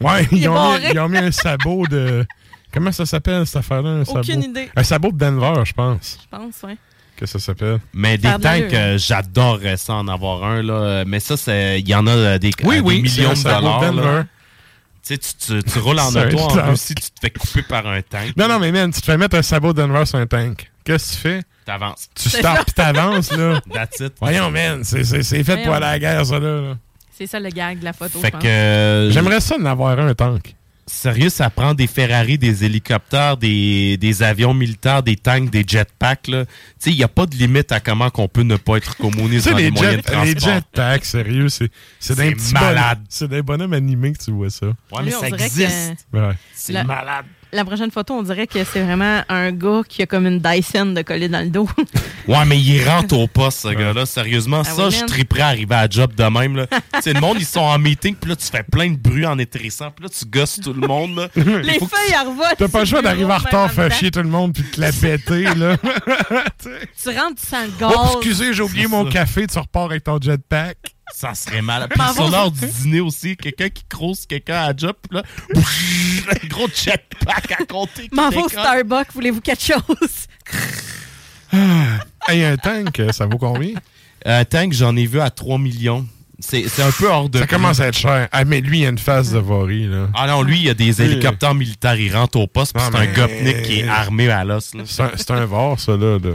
[0.00, 0.90] Ouais, Il ils ont, mis, barré.
[0.94, 2.24] ils ont mis un sabot de...
[2.72, 3.90] Comment ça s'appelle, cette affaire-là?
[3.90, 4.40] Un Aucune sabot?
[4.48, 4.68] idée.
[4.74, 6.18] Un sabot de Denver, je pense.
[6.22, 6.76] Je pense, ouais.
[7.16, 7.78] Que ça s'appelle.
[7.92, 10.62] Mais des tanks, euh, j'adorerais ça en avoir un.
[10.62, 11.04] Là.
[11.06, 13.32] Mais ça, c'est- il y en a euh, des, Oui, à des oui, millions de
[13.32, 14.24] un sabot dollars.
[15.06, 16.70] Tu sais, tu, tu, tu roules en auto en.
[16.70, 18.34] Russie, tu te fais couper par un tank.
[18.36, 20.70] Non, non, mais man, tu te fais mettre un sabot Denver sur un tank.
[20.82, 21.42] Qu'est-ce que tu fais?
[21.66, 22.08] T'avances.
[22.14, 22.62] Tu ça.
[22.64, 23.60] pis t'avances, là.
[23.72, 24.14] That's it.
[24.20, 26.60] Voyons, man, c'est c'est- c'est fait pour aller à la guerre, ça, là.
[26.60, 26.76] là.
[27.16, 28.18] C'est ça le gag de la photo.
[28.18, 28.42] Fait je pense.
[28.42, 28.48] que.
[28.48, 30.54] euh, J'aimerais ça en avoir un, un tank.
[30.86, 36.28] Sérieux, ça prend des Ferrari, des hélicoptères, des, des avions militaires, des tanks, des jetpacks.
[36.28, 36.44] là.
[36.44, 38.94] Tu sais, il n'y a pas de limite à comment qu'on peut ne pas être
[38.98, 40.54] communiste dans les, les, moyens de les transport.
[40.54, 43.00] jetpacks, sérieux, c'est c'est des C'est malade.
[43.30, 44.66] des bonhommes animés que tu vois ça.
[44.66, 44.74] Ouais,
[45.04, 46.06] mais on ça existe.
[46.12, 46.34] que- Ouais.
[46.54, 47.24] C'est La- malade.
[47.54, 50.86] La prochaine photo, on dirait que c'est vraiment un gars qui a comme une Dyson
[50.86, 51.68] de coller dans le dos.
[52.26, 54.06] Ouais, mais il rentre au poste, ce gars-là.
[54.06, 56.56] Sérieusement, Ah ça, oui, je triperais à arriver à la job de même.
[56.56, 56.66] Là.
[56.94, 59.26] tu sais, le monde, ils sont en meeting, puis là, tu fais plein de bruit
[59.26, 61.16] en étrissant, puis là, tu gosses tout le monde.
[61.16, 61.28] Là.
[61.36, 62.54] Les Faut feuilles à revolt.
[62.56, 64.90] T'as pas le choix d'arriver en retard, faire chier tout le monde puis te la
[64.90, 65.76] péter, là.
[67.02, 67.92] Tu rentres, tu sens le gaz.
[67.94, 69.10] Oh, excusez, j'ai oublié mon ça.
[69.10, 70.78] café, tu repars avec ton jetpack.
[71.12, 71.88] Ça serait mal.
[71.90, 75.22] Puis sur l'heure du dîner aussi, quelqu'un qui crouse quelqu'un à la job, là,
[75.54, 78.08] un gros jetpack à compter.
[78.08, 78.48] qui M'en au.
[78.48, 80.26] Starbucks, voulez-vous quelque chose?
[82.26, 83.74] Hey, un tank, euh, ça vaut combien?
[84.24, 86.06] Un tank, j'en ai vu à 3 millions.
[86.40, 87.54] C'est c'est un peu hors de Ça prix.
[87.56, 88.28] commence à être cher.
[88.32, 90.08] Ah, mais lui, il a une face de Vori, là.
[90.14, 91.06] Ah non, lui, il y a des Oui.
[91.06, 94.42] hélicoptères militaires, il rentre au poste, puis Non, c'est un gopnik qui est armé à
[94.44, 94.74] l'os.
[94.74, 94.82] là.
[94.86, 96.18] C'est un, un var, ça, là.
[96.18, 96.32] là.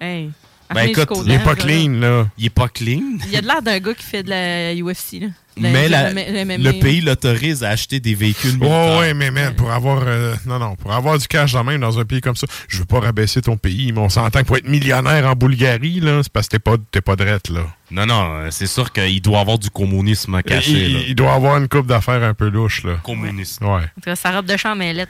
[0.00, 0.30] Hey,
[0.80, 2.26] armé jusqu'aux il est pas clean, là.
[2.38, 3.02] Il est pas clean?
[3.30, 5.20] Il a de l'air d'un gars qui fait de la UFC.
[5.20, 5.26] Là.
[5.56, 8.98] La- Mais la- le pays l'autorise à acheter des véhicules Ouais, militaires.
[8.98, 11.96] ouais, mais man, pour avoir, euh, non, non, pour avoir du cash dans main dans
[12.00, 14.56] un pays comme ça, je veux pas rabaisser ton pays, mais on s'entend que pour
[14.56, 17.60] être millionnaire en Bulgarie, là, c'est parce que t'es pas, t'es pas drette, là.
[17.92, 20.72] Non, non, euh, c'est sûr qu'il doit avoir du communisme caché.
[20.72, 21.00] il, là.
[21.06, 22.94] il doit avoir une coupe d'affaires un peu louche, là.
[23.04, 23.60] Communiste.
[23.60, 23.68] Ouais.
[23.68, 25.08] En tout cas, sa robe de chambre, elle est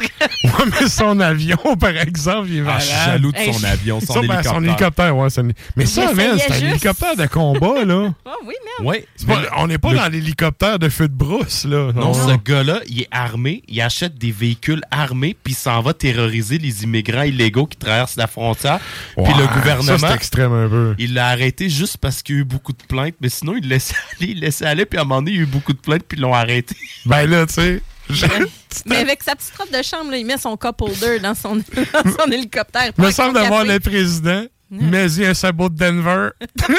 [0.44, 2.80] Ouais, mais son avion, par exemple, il est Ah, malade.
[2.82, 4.52] je suis jaloux de son Hey, avion, son Ça, hélicoptère.
[4.52, 5.28] son hélicoptère, ouais.
[5.76, 8.14] Mais ça, c'est un hélicoptère de combat, là.
[8.24, 8.88] Oh oui, merde.
[8.88, 9.06] Ouais.
[9.26, 11.92] Pas- on n'est pas le- dans l'hélicoptère de feu de brousse, là.
[11.94, 15.94] Non, ce gars-là, il est armé, il achète des véhicules armés, puis il s'en va
[15.94, 18.80] terroriser les immigrants illégaux qui traversent la frontière.
[19.16, 20.94] puis le gouvernement, ça, c'est extrême un peu.
[20.98, 23.62] il l'a arrêté juste parce qu'il y a eu beaucoup de plaintes, mais sinon, il
[23.64, 25.46] le laissait aller, il laissait aller, puis à un moment donné, il y a eu
[25.46, 26.74] beaucoup de plaintes, puis ils l'ont arrêté.
[27.06, 27.80] Ben là, tu sais.
[28.10, 28.26] Je-
[28.86, 31.56] Mais avec sa petite robe de chambre, là, il met son cup holder dans son,
[31.56, 32.92] dans son hélicoptère.
[32.98, 36.30] me semble d'avoir le président, mais il y a un sabot de Denver.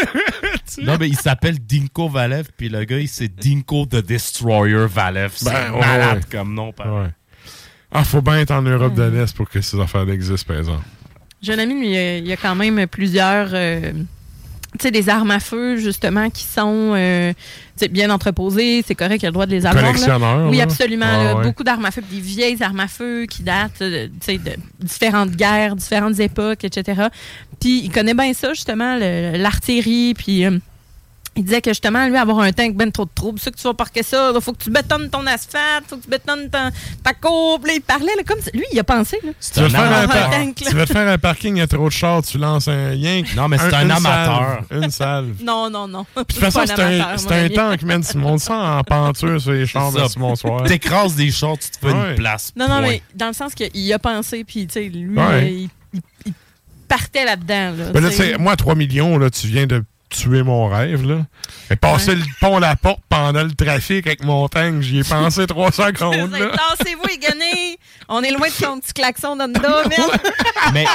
[0.82, 5.34] Non, mais il s'appelle Dinko Valev, puis le gars, il c'est Dinko the Destroyer Valev.
[5.36, 6.24] C'est Ben, ouais, malade ouais.
[6.32, 6.92] comme nom, pareil.
[6.94, 7.10] Ouais.
[7.92, 10.84] Ah, faut bien être en Europe de l'Est pour que ces affaires existent, par exemple.
[11.48, 13.50] Un ami, il y a- il y a quand même plusieurs.
[13.54, 13.92] euh,
[14.78, 17.40] tu sais, des armes à feu, justement, qui sont euh, tu
[17.86, 18.84] sais, bien entreposées.
[18.86, 19.84] C'est correct, il a le droit de les avoir.
[19.84, 19.90] là.
[20.50, 21.06] Oui, absolument.
[21.06, 21.36] Ouais, là.
[21.36, 21.44] ouais.
[21.44, 24.52] Beaucoup d'armes à feu, des vieilles armes à feu qui datent euh, tu sais, de
[24.80, 27.04] différentes guerres, différentes époques, etc.
[27.60, 30.46] Puis il connaît bien ça, justement, le- l'artillerie, puis...
[30.46, 30.58] euh,
[31.36, 33.64] il disait que justement, lui, avoir un tank ben trop de troubles, ça que tu
[33.64, 36.70] vas parquer ça, il faut que tu bétonnes ton asphalte, faut que tu bétonnes ta,
[37.04, 38.52] ta là, il parlait, là, comme ça.
[38.54, 39.18] lui, il a pensé.
[39.24, 39.32] Là.
[39.54, 40.70] Tu veux, te faire un tank, là.
[40.70, 42.94] tu veux te faire un parking, il y a trop de chars, tu lances un
[42.94, 43.34] yank.
[43.36, 44.64] Non, mais c'est un amateur.
[44.70, 45.36] salve, une salve.
[45.44, 46.06] Non, non, non.
[46.16, 48.04] De toute façon, c'est un, c'est un tank, man.
[48.04, 50.00] Tu montes ça en peinture sur les chars, C'est ça.
[50.02, 50.64] merci, bonsoir.
[50.64, 52.10] T'écrases des chars, tu te fais Ouais.
[52.12, 52.52] une place.
[52.56, 52.88] Non, non, point.
[52.90, 55.52] mais dans le sens qu'il a pensé, puis tu sais, lui, Ouais.
[55.52, 56.34] il, il- il
[56.88, 57.74] partait là-dedans.
[57.94, 59.84] Là, là, tu tu sais, moi, 3 millions, là, tu viens de
[60.14, 61.26] tuer mon rêve, là.
[61.70, 65.46] Et passer le pont la porte pendant le trafic avec mon tank, j'y ai pensé
[65.48, 67.78] 3 secondes, les guenilles!
[68.08, 70.22] On est loin de son petit klaxon dans le dos, merde!
[70.74, 70.86] Mais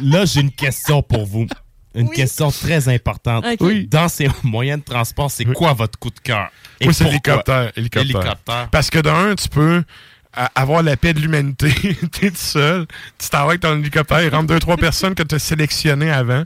[0.00, 1.46] là, j'ai une question pour vous.
[1.94, 3.44] Une question très importante.
[3.60, 3.86] Oui.
[3.86, 6.48] Dans ces moyens de transport, c'est quoi votre coup de cœur?
[6.80, 7.70] Et Moi, c'est l'hélicoptère.
[7.76, 8.22] Hélicoptère.
[8.22, 8.68] Hélicoptère.
[8.70, 9.84] Parce que d'un, tu peux
[10.54, 11.70] avoir la paix de l'humanité.
[12.12, 12.86] T'es tout seul.
[13.18, 16.10] Tu t'en vas avec ton hélicoptère, il rentre deux, trois personnes que tu as sélectionnées
[16.10, 16.44] avant.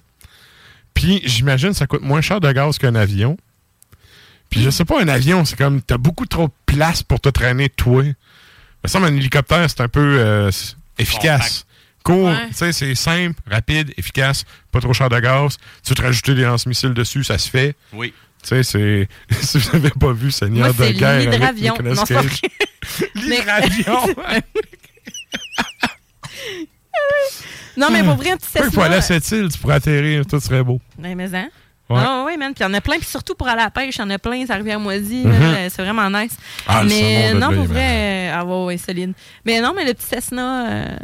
[0.96, 3.36] Puis, j'imagine, ça coûte moins cher de gaz qu'un avion.
[4.50, 7.28] Puis, je sais pas, un avion, c'est comme, t'as beaucoup trop de place pour te
[7.28, 8.02] traîner, toi.
[8.02, 10.50] Mais ça, un hélicoptère, c'est un peu euh,
[10.98, 11.66] efficace.
[12.02, 12.48] Court, Ouais.
[12.48, 15.58] tu sais, c'est simple, rapide, efficace, pas trop cher de gaz.
[15.84, 17.74] Tu veux te rajouter des lance-missiles dessus, ça se fait.
[17.92, 18.14] Oui.
[18.42, 19.08] Tu sais, c'est.
[19.42, 21.30] si vous n'avez pas vu Seigneur Moi, de c'est guerre.
[21.30, 21.74] l'hydravion.
[23.16, 24.14] L'hydravion.
[27.76, 29.20] non, mais pour vrai, un petit Peu faut aller à Cessna...
[29.20, 30.80] cette île, tu pourrais atterrir, tout serait beau.
[31.02, 31.48] Ouais, mais hein?
[31.88, 32.00] Ouais.
[32.00, 32.52] Ah oui, man.
[32.52, 32.96] Puis il y en a plein.
[32.96, 34.44] Puis surtout pour aller à la pêche, il y en a plein.
[34.46, 35.22] Ça revient à moisi.
[35.24, 35.40] Mhm.
[35.40, 36.36] là, C'est vraiment nice.
[36.66, 39.12] Ah, mais non, pour vrai, euh, ah ouais, ouais, solide.
[39.44, 40.96] Mais non, mais le petit Cessna, euh,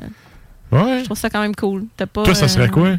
[0.72, 1.00] Ouais.
[1.00, 1.84] je trouve ça quand même cool.
[1.96, 2.90] T'as pas, Toi, ça serait euh, quoi?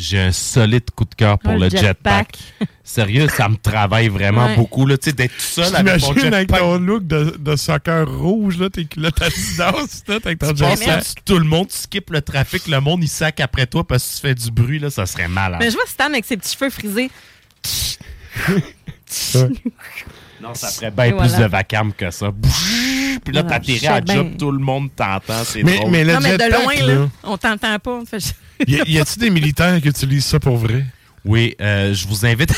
[0.00, 1.82] J'ai un solide coup de cœur pour Un le jetpack.
[1.84, 2.38] jetpack.
[2.84, 4.56] Sérieux, ça me travaille vraiment Ouais.
[4.56, 4.86] beaucoup.
[4.86, 6.60] Là, tu sais, d'être tout seul avec mon T'imagines avec jetpack.
[6.60, 9.72] ton look de, de soccer rouge, là, tes culottes Adidas,
[10.06, 11.04] tout, avec ton jetpack.
[11.24, 14.14] tout le monde, tu skippes le trafic, le monde il sac après toi parce que
[14.16, 15.60] tu fais du bruit, là, ça serait malade.
[15.60, 17.10] Mais je vois Stan avec ses petits cheveux frisés.
[20.42, 22.30] Non, ça ferait bien plus de vacarme que ça.
[23.24, 25.90] Puis là, t'atterris à job, tout le monde t'entend, c'est Mais- drôle.
[25.90, 26.94] mais le non, mais de jetpack, loin, là.
[26.94, 28.00] là, on t'entend pas.
[28.10, 28.34] Fait-
[28.66, 30.84] Y a- y a-tu des militaires qui utilisent ça pour vrai?
[31.24, 32.52] Oui, euh, je vous invite.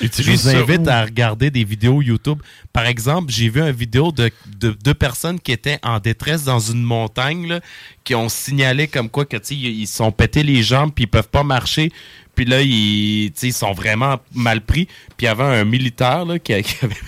[0.00, 2.38] Je vous invite à regarder des vidéos YouTube.
[2.72, 6.58] Par exemple, j'ai vu une vidéo de, de deux personnes qui étaient en détresse dans
[6.58, 7.60] une montagne, là,
[8.02, 11.08] qui ont signalé comme quoi que tu sais, ils sont pété les jambes puis ils
[11.08, 11.92] peuvent pas marcher.
[12.34, 14.86] Puis là, ils, tu sais, ils sont vraiment mal pris.
[14.86, 16.64] Puis il y avait un militaire là, qui avait,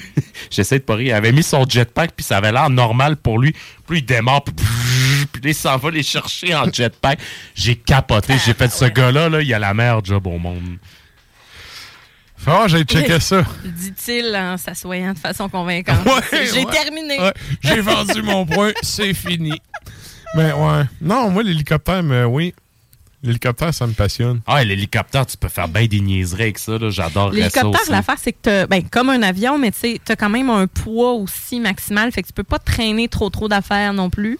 [0.50, 3.38] j'essaie de pas rire, il avait mis son jetpack puis ça avait l'air normal pour
[3.38, 3.54] lui.
[3.88, 4.54] Puis il démarre, puis,
[5.26, 7.18] puis il s'en va les chercher en jetpack.
[7.54, 8.34] J'ai capoté.
[8.44, 10.78] J'ai fait ce gars-là, là, il a la meilleure job au monde.
[12.46, 13.42] Ah, j'ai checké ça.
[13.64, 16.04] Dit-il en s'assoyant de façon convaincante.
[16.04, 16.72] Ouais, J'ai ouais.
[16.72, 17.18] terminé.
[17.18, 17.32] Ouais,
[17.62, 19.58] j'ai vendu mon point, c'est fini.
[20.34, 20.82] Mais ouais.
[21.00, 22.54] Non, moi, l'hélicoptère, mais oui.
[23.24, 24.40] L'hélicoptère, ça me passionne.
[24.46, 26.78] Ah, l'hélicoptère, tu peux faire bien des niaiseries avec ça.
[26.78, 26.90] là.
[26.90, 30.14] J'adorerais ça L'hélicoptère, l'affaire, c'est que t'as, ben, comme un avion, mais tu sais, t'as
[30.14, 33.92] quand même un poids aussi maximal, fait que tu peux pas traîner trop trop d'affaires
[33.94, 34.38] non plus.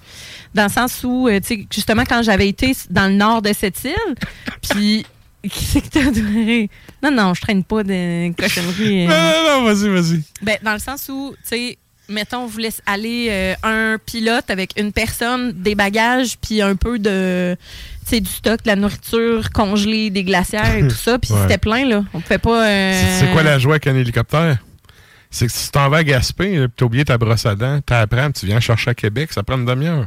[0.55, 3.53] Dans le sens où, euh, tu sais, justement, quand j'avais été dans le nord de
[3.53, 4.15] cette île,
[4.71, 5.05] puis
[5.43, 6.69] qu'est-ce que t'as adoré?
[7.03, 9.07] Non, non, je traîne pas de cochonneries.
[9.07, 9.09] euh.
[9.09, 10.23] Non, non, non, vas-y, vas-y.
[10.43, 11.79] Ben, dans le sens où, tu sais,
[12.09, 16.99] mettons, vous laisse aller euh, un pilote avec une personne, des bagages, puis un peu
[16.99, 17.57] de,
[18.11, 21.19] du stock, de la nourriture congelée, des glacières et tout ça.
[21.19, 21.41] Puis Ouais.
[21.43, 22.05] c'était plein, là.
[22.13, 22.67] On pouvait pas.
[22.69, 24.59] euh, C'est quoi la joie avec un hélicoptère?
[25.31, 27.81] C'est que si tu t'en vas à Gaspé, puis t'as oublié ta brosse à dents,
[27.85, 30.07] t'as à prendre, tu viens chercher à Québec, ça prend une demi-heure.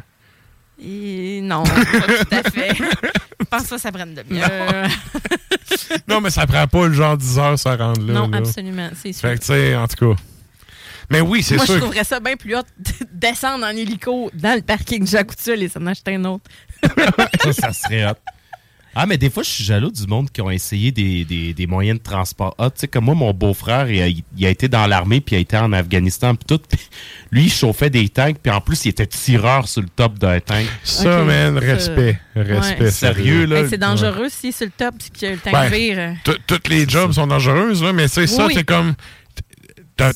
[0.82, 2.76] Et Non, pas tout à fait.
[3.40, 4.42] Je pense pas que ça prenne de mieux.
[6.08, 8.14] non, mais ça prend pas le genre 10 heures, ça rendre là.
[8.14, 8.38] Non, là.
[8.38, 9.28] absolument, c'est sûr.
[9.30, 10.22] Fait que, tu sais, en tout cas.
[11.10, 11.76] Mais oui, c'est Moi, sûr.
[11.76, 15.28] je que- trouverais ça bien plus hot de descendre en hélico dans le parking Jacques
[15.36, 16.44] Couture et s'en acheter un autre.
[17.44, 18.16] ça, ça serait hot.
[19.00, 21.68] Ah, mais des fois, je suis jaloux du monde qui ont essayé des, des- des
[21.68, 22.72] moyens de transport hot.
[22.72, 25.38] Tu sais, comme moi, mon beau-frère, il a, il a été dans l'armée, puis il
[25.38, 26.60] a été en Afghanistan, puis tout.
[26.68, 26.80] Puis
[27.32, 30.40] lui, il chauffait des tanks, puis en plus, il était tireur sur le top d'un
[30.40, 30.66] tank.
[30.84, 32.20] Ça, Ok, man, ça- respect.
[32.36, 32.84] Respect.
[32.86, 32.92] Ouais.
[32.92, 33.60] Sérieux, là.
[33.60, 36.16] Hey, c'est dangereux si sur le top puis que le tank Ben, vire.
[36.24, 38.96] tout- Toutes les jobs sont dangereuses, là, mais tu sais, ça, c'est comme.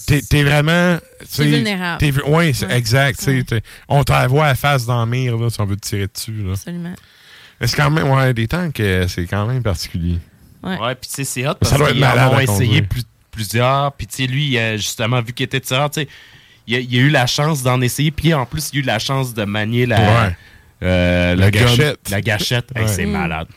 [0.06, 0.98] T'es t'es vraiment.
[1.22, 1.98] tu sais, vulnérable.
[2.00, 3.20] t'es vu- ouais, exact.
[3.24, 6.44] t'es- On t'envoie à face dans le mire, là, si on veut te tirer dessus.
[6.44, 6.52] Là.
[6.54, 6.94] Absolument.
[7.60, 8.08] Mais c'est quand même.
[8.10, 10.18] Ouais, des tanks, euh, c'est quand même particulier.
[10.64, 13.92] Ouais, puis tu sais, c'est hot parce qu'ils ont essayé plus- plusieurs.
[13.94, 16.08] Puis tu sais, lui, justement, vu qu'il était tireur, tu sais,
[16.68, 18.12] il a, il a eu la chance d'en essayer.
[18.12, 20.36] Puis en plus, il a eu la chance de manier la, Ouais.
[20.84, 22.10] euh, La gâchette.
[22.12, 22.70] La gâchette.
[22.76, 23.12] Hey, c'est Mm.
[23.12, 23.48] malade.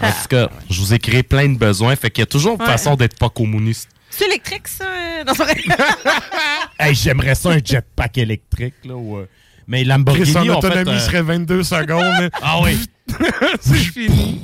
[0.00, 1.94] En tout cas, je vous ai créé plein de besoins.
[1.96, 2.66] Fait qu'il y a toujours une Ouais.
[2.66, 3.88] façon d'être pas communiste.
[4.16, 4.84] C'est électrique, ça?
[4.84, 5.44] euh, dans son-
[6.78, 8.94] Hey, j'aimerais ça un jetpack électrique, là.
[8.94, 9.28] ou, euh,
[9.66, 12.14] Mais Lamborghini, son ont fait, autonomie euh, serait 22 secondes.
[12.20, 12.78] mais- Ah oui.
[13.60, 14.40] c'est fini.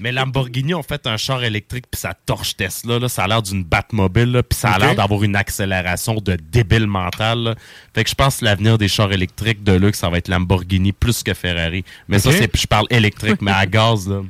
[0.00, 2.98] Mais Lamborghini ont fait un char électrique puis ça torche Tesla.
[2.98, 3.08] Là.
[3.08, 6.86] Ça a l'air d'une Batmobile là, puis ça a l'air d'avoir une accélération de débile
[6.88, 7.38] mental.
[7.38, 7.54] là.
[7.94, 10.92] Fait que je pense que l'avenir des chars électriques de luxe, ça va être Lamborghini
[10.92, 11.84] plus que Ferrari.
[12.08, 14.22] Mais ça, c'est je parle électrique, mais à gaz, là.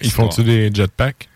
[0.00, 1.28] Ils font-tu des jetpacks?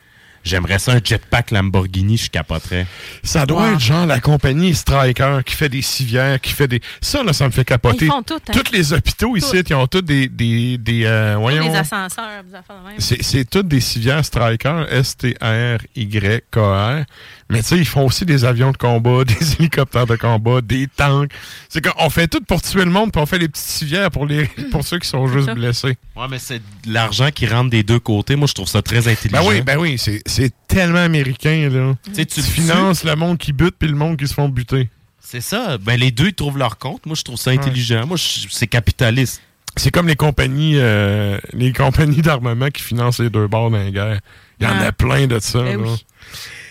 [0.42, 2.86] J'aimerais ça un jetpack Lamborghini, je capoterais.
[3.22, 3.74] Ça doit Wow.
[3.74, 6.80] être genre la compagnie Striker qui fait des civières, qui fait des.
[7.02, 8.06] Ça, là, ça me fait capoter.
[8.06, 8.52] Ils font tout, hein.
[8.52, 10.28] Tous les hôpitaux ici, ils ont tous des.
[10.28, 11.68] des, des euh, voyons.
[11.70, 12.94] Les ascenseurs, des affaires de même.
[12.98, 17.04] C'est c'est toutes des civières Striker, S-T-R-Y-K-R.
[17.50, 20.86] Mais tu sais, ils font aussi des avions de combat, des hélicoptères de combat, des
[20.86, 21.30] tanks.
[21.68, 24.26] C'est qu'on fait tout pour tuer le monde, puis on fait les petites civières pour,
[24.26, 25.96] les, pour ceux qui sont juste blessés.
[26.16, 28.36] Ouais, mais c'est de l'argent qui rentre des deux côtés.
[28.36, 29.42] Moi, je trouve ça très intelligent.
[29.42, 31.94] Ben oui, ben oui, c'est c'est tellement américain, là.
[32.04, 34.88] Tu sais, tu finances le monde qui bute, puis le monde qui se font buter.
[35.20, 35.78] C'est ça.
[35.78, 37.06] Ben, les deux, ils trouvent leur compte.
[37.06, 38.04] Moi, je trouve ça intelligent.
[38.06, 39.40] Moi, je- c'est capitaliste.
[39.76, 44.18] C'est comme les compagnies euh, les compagnies d'armement qui financent les deux bords d'un guerre.
[44.58, 44.86] Il y en Ah.
[44.86, 45.60] a plein de ça.
[45.64, 45.78] Eh là.
[45.78, 46.04] oui.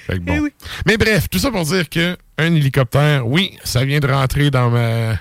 [0.09, 0.49] Fait que bon.
[0.85, 4.69] Mais bref, tout ça pour dire que un hélicoptère, oui, ça vient de rentrer dans
[4.69, 5.17] ma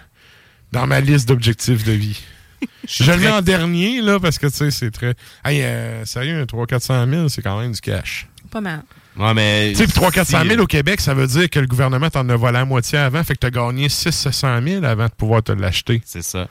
[0.72, 2.20] dans ma liste d'objectifs de vie.
[2.88, 5.14] Je le mets en dernier, là, parce que, tu sais, c'est très...
[5.44, 8.26] Hey, euh, sérieux, un 300-400 000, c'est quand même du cash.
[8.50, 8.82] Pas mal.
[9.16, 9.72] Ouais, mais.
[9.76, 12.36] Tu sais, 300-400 000 si- au Québec, ça veut dire que le gouvernement t'en a
[12.36, 16.02] volé la moitié avant, fait que t'as gagné 600 000 avant de pouvoir te l'acheter.
[16.04, 16.48] C'est ça.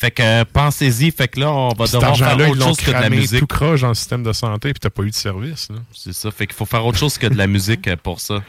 [0.00, 2.92] Fait que euh, pensez-y, fait que là, on va devoir faire autre chose que de
[2.92, 3.40] la musique.
[3.40, 5.68] tout croche dans le système de santé, puis t'as pas eu de service.
[5.68, 5.76] là.
[5.92, 8.42] C'est ça, fait qu'il faut faire autre chose que de la musique euh, pour ça.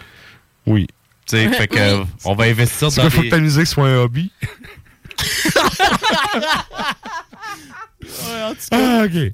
[0.65, 0.87] Oui.
[1.25, 3.29] Tu sais, fait que euh, on va investir C'est dans qu'il faut des...
[3.29, 4.31] que ta musique soit un hobby?
[8.71, 9.33] Ah, OK.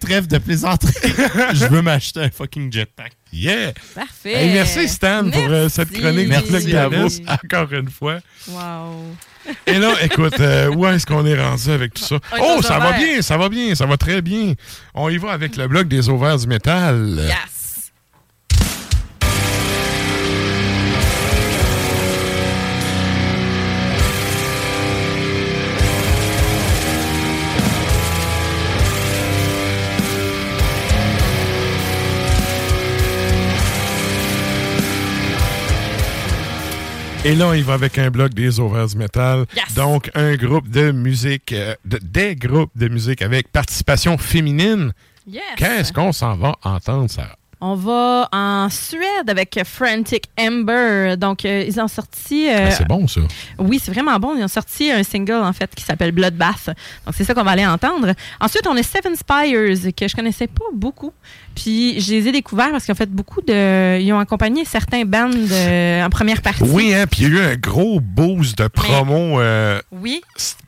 [0.00, 0.92] Trêve de plaisanterie.
[1.54, 3.12] Je veux m'acheter un fucking jetpack.
[3.32, 3.72] Yeah!
[3.94, 4.32] Parfait.
[4.32, 7.24] Hey, merci Stan pour euh, cette chronique Merci vous.
[7.26, 8.18] encore une fois.
[8.48, 9.14] Wow.
[9.66, 12.18] Et là, écoute, euh, où est-ce qu'on est rendu avec tout ça?
[12.40, 14.54] Oh, ça va bien, ça va bien, ça va très bien.
[14.94, 17.16] On y va avec le bloc des ovaires du métal.
[17.18, 17.57] Yes.
[37.28, 39.44] Et là, on y va avec un bloc des du métal.
[39.54, 39.74] Yes.
[39.74, 44.92] Donc, un groupe de musique, euh, de- des groupes de musique avec participation féminine.
[45.26, 45.42] Yes.
[45.58, 47.36] Qu'est-ce qu'on s'en va entendre, Sarah?
[47.60, 51.16] On va en Suède avec Frantic Ember.
[51.18, 52.48] Donc, euh, ils ont sorti.
[52.48, 53.20] euh, Ah, c'est bon, ça.
[53.58, 54.34] Oui, c'est vraiment bon.
[54.38, 56.66] Ils ont sorti un single, en fait, qui s'appelle Bloodbath.
[57.04, 58.14] Donc, c'est ça qu'on va aller entendre.
[58.40, 61.12] Ensuite, on a Seven Spires, que je connaissais pas beaucoup.
[61.60, 63.98] Puis, je les ai découverts parce qu'ils ont fait beaucoup de.
[64.00, 66.62] Ils ont accompagné certains bands euh, en première partie.
[66.62, 70.20] Oui, hein, puis il y a eu un gros boost de promo euh, Oui.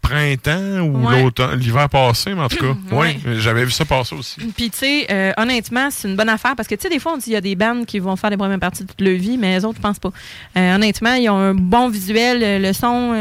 [0.02, 1.22] printemps ou Ouais.
[1.22, 2.74] l'automne, l'hiver passé, mais en tout cas.
[2.92, 3.16] Ouais.
[3.24, 4.40] Oui, j'avais vu ça passer aussi.
[4.56, 7.12] Puis, tu sais, euh, honnêtement, c'est une bonne affaire parce que, tu sais, des fois,
[7.14, 9.14] on dit qu'il y a des bands qui vont faire des premières parties toute leur
[9.16, 10.10] vie, mais les autres, je pense pas.
[10.56, 13.12] Euh, honnêtement, ils ont un bon visuel, le son,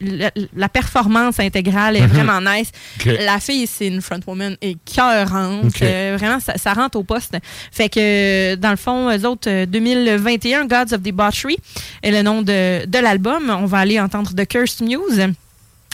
[0.00, 2.08] la, la performance intégrale est Mhm.
[2.08, 2.70] vraiment nice.
[3.24, 5.64] La fille, c'est une frontwoman écœurante.
[5.64, 5.82] Ok.
[5.82, 7.36] Euh, vraiment, ça, ça rentre au poste.
[7.72, 7.98] Fait que,
[8.52, 11.56] euh, dans le fond, eux autres, euh, 2021, Gods of Debauchery
[12.02, 13.48] est le nom de, de l'album.
[13.58, 15.26] On va aller entendre The Cursed Muse.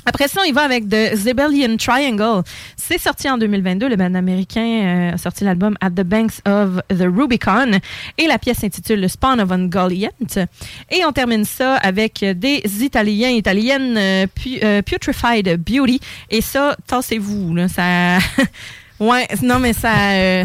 [0.04, 2.42] Après ça, il va avec The Zebellion Triangle.
[2.76, 3.88] C'est sorti en 2022.
[3.88, 7.78] Le band américain euh, a sorti l'album At the Banks of the Rubicon.
[8.18, 10.10] Et la pièce s'intitule Le Spawn of Ungoliant.
[10.90, 14.82] Et on termine ça avec des Italiens, Italiennes, euh, pu- euh,
[15.58, 16.00] Beauty.
[16.30, 17.56] Et ça, tassez-vous.
[17.68, 18.18] Ça...
[18.98, 19.92] ouais, non, mais ça...
[20.14, 20.44] euh,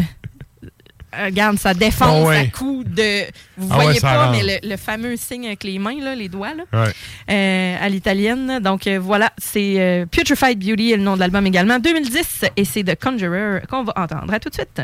[1.12, 2.36] Regarde, ça défonce Oh ouais.
[2.36, 3.22] à coup de.
[3.56, 6.52] Vous Ah voyez pas, mais le, le fameux signe avec les mains, là, les doigts,
[6.54, 6.92] là, Ouais.
[7.30, 8.60] euh, à l'italienne.
[8.60, 12.64] Donc euh, voilà, c'est euh, Putrefied Beauty, est le nom de l'album également, 2010, et
[12.66, 14.32] c'est The Conjurer qu'on va entendre.
[14.32, 14.82] À tout de suite.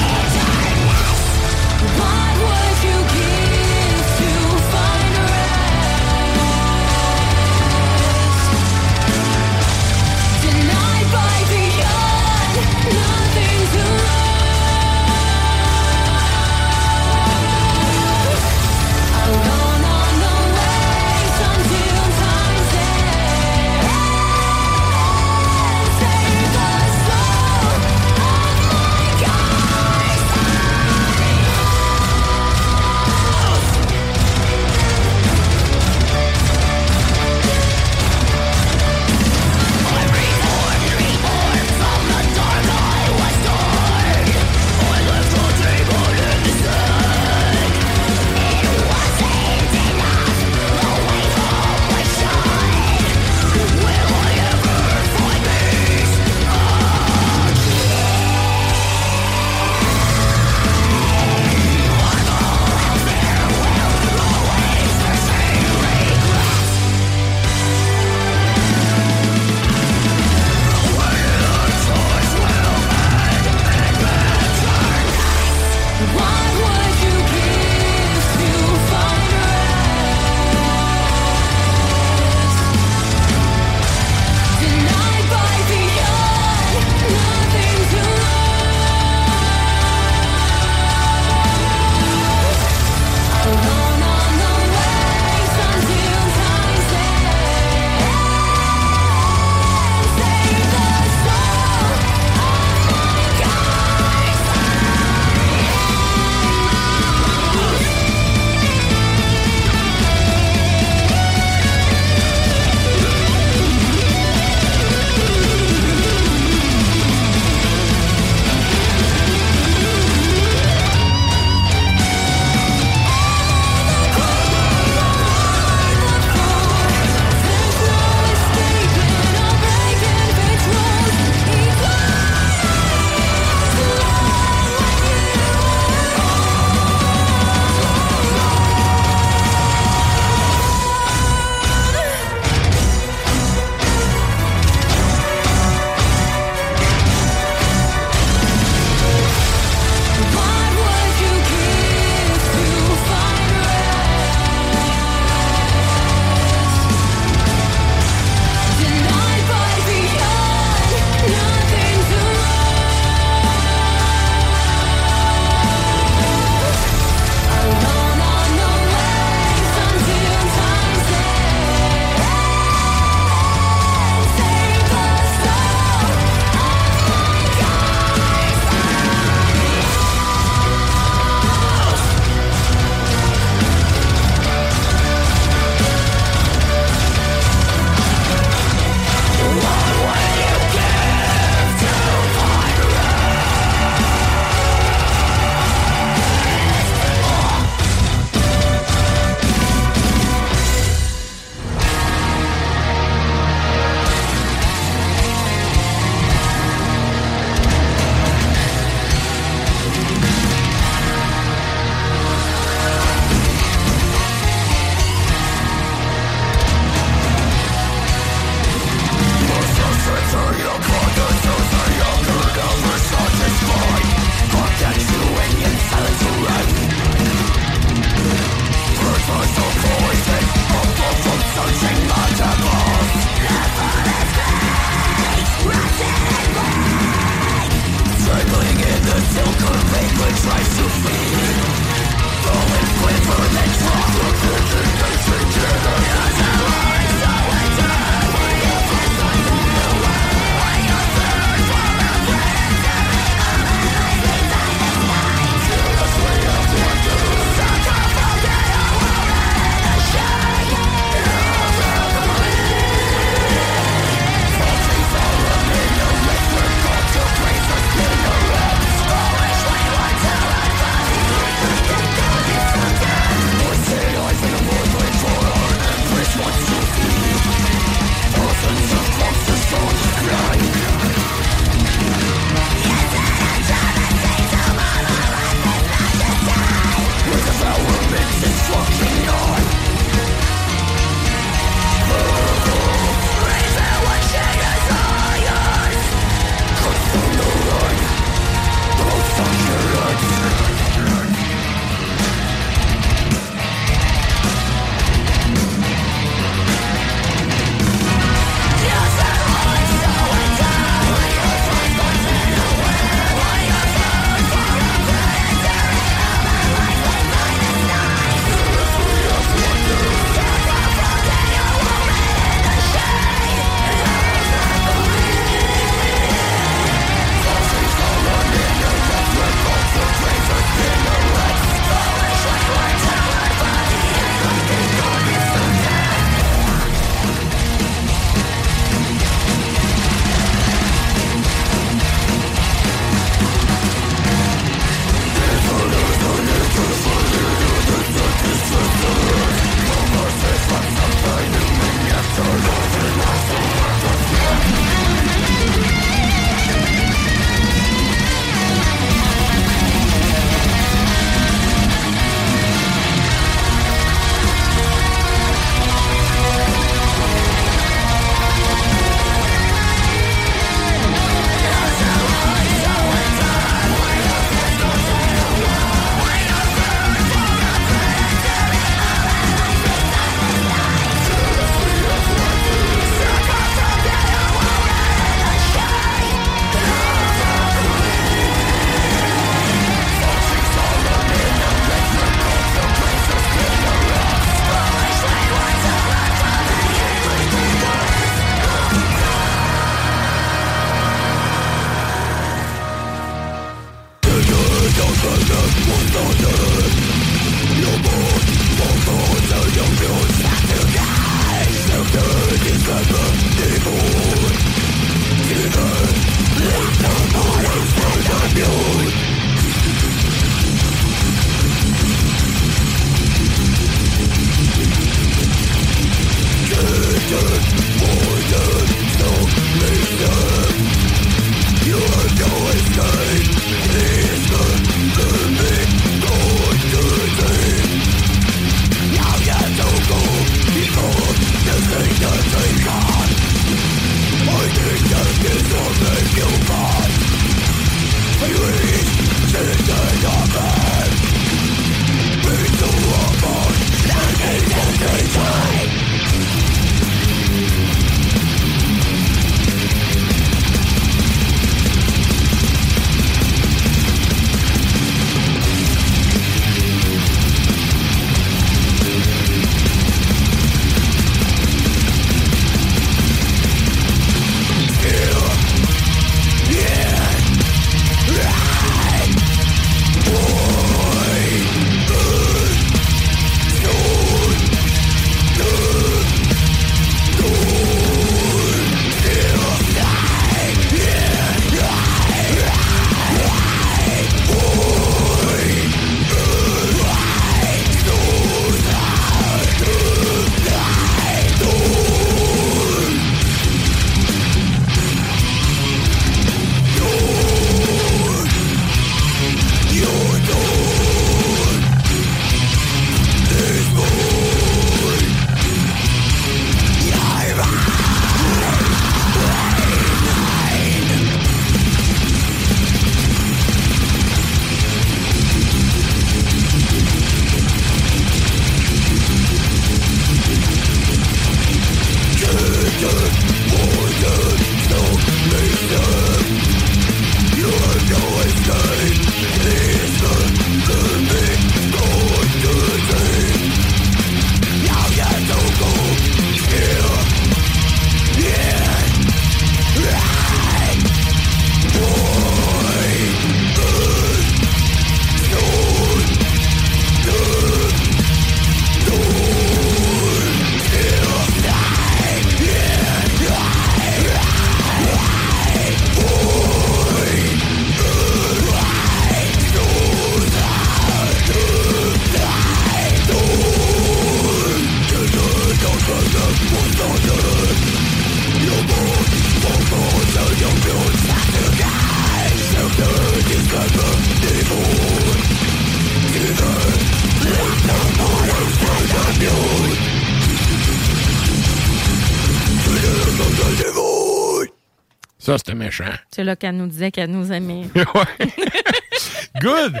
[595.86, 596.04] Méchant.
[596.30, 597.84] C'est là qu'elle nous disait qu'elle nous aimait.
[599.60, 600.00] Good!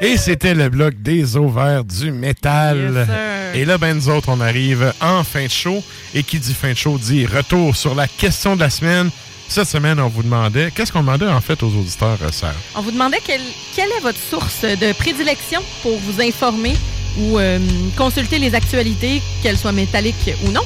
[0.00, 3.06] Et c'était le bloc des ovaires du métal.
[3.08, 5.82] Yes, et là, ben, nous autres, on arrive en fin de show.
[6.14, 9.10] Et qui dit fin de show dit retour sur la question de la semaine.
[9.48, 12.52] Cette semaine, on vous demandait, qu'est-ce qu'on demandait en fait aux auditeurs, euh, Sarah?
[12.74, 13.40] On vous demandait quelle,
[13.74, 16.74] quelle est votre source de prédilection pour vous informer
[17.18, 17.58] ou euh,
[17.96, 20.64] consulter les actualités, qu'elles soient métalliques ou non.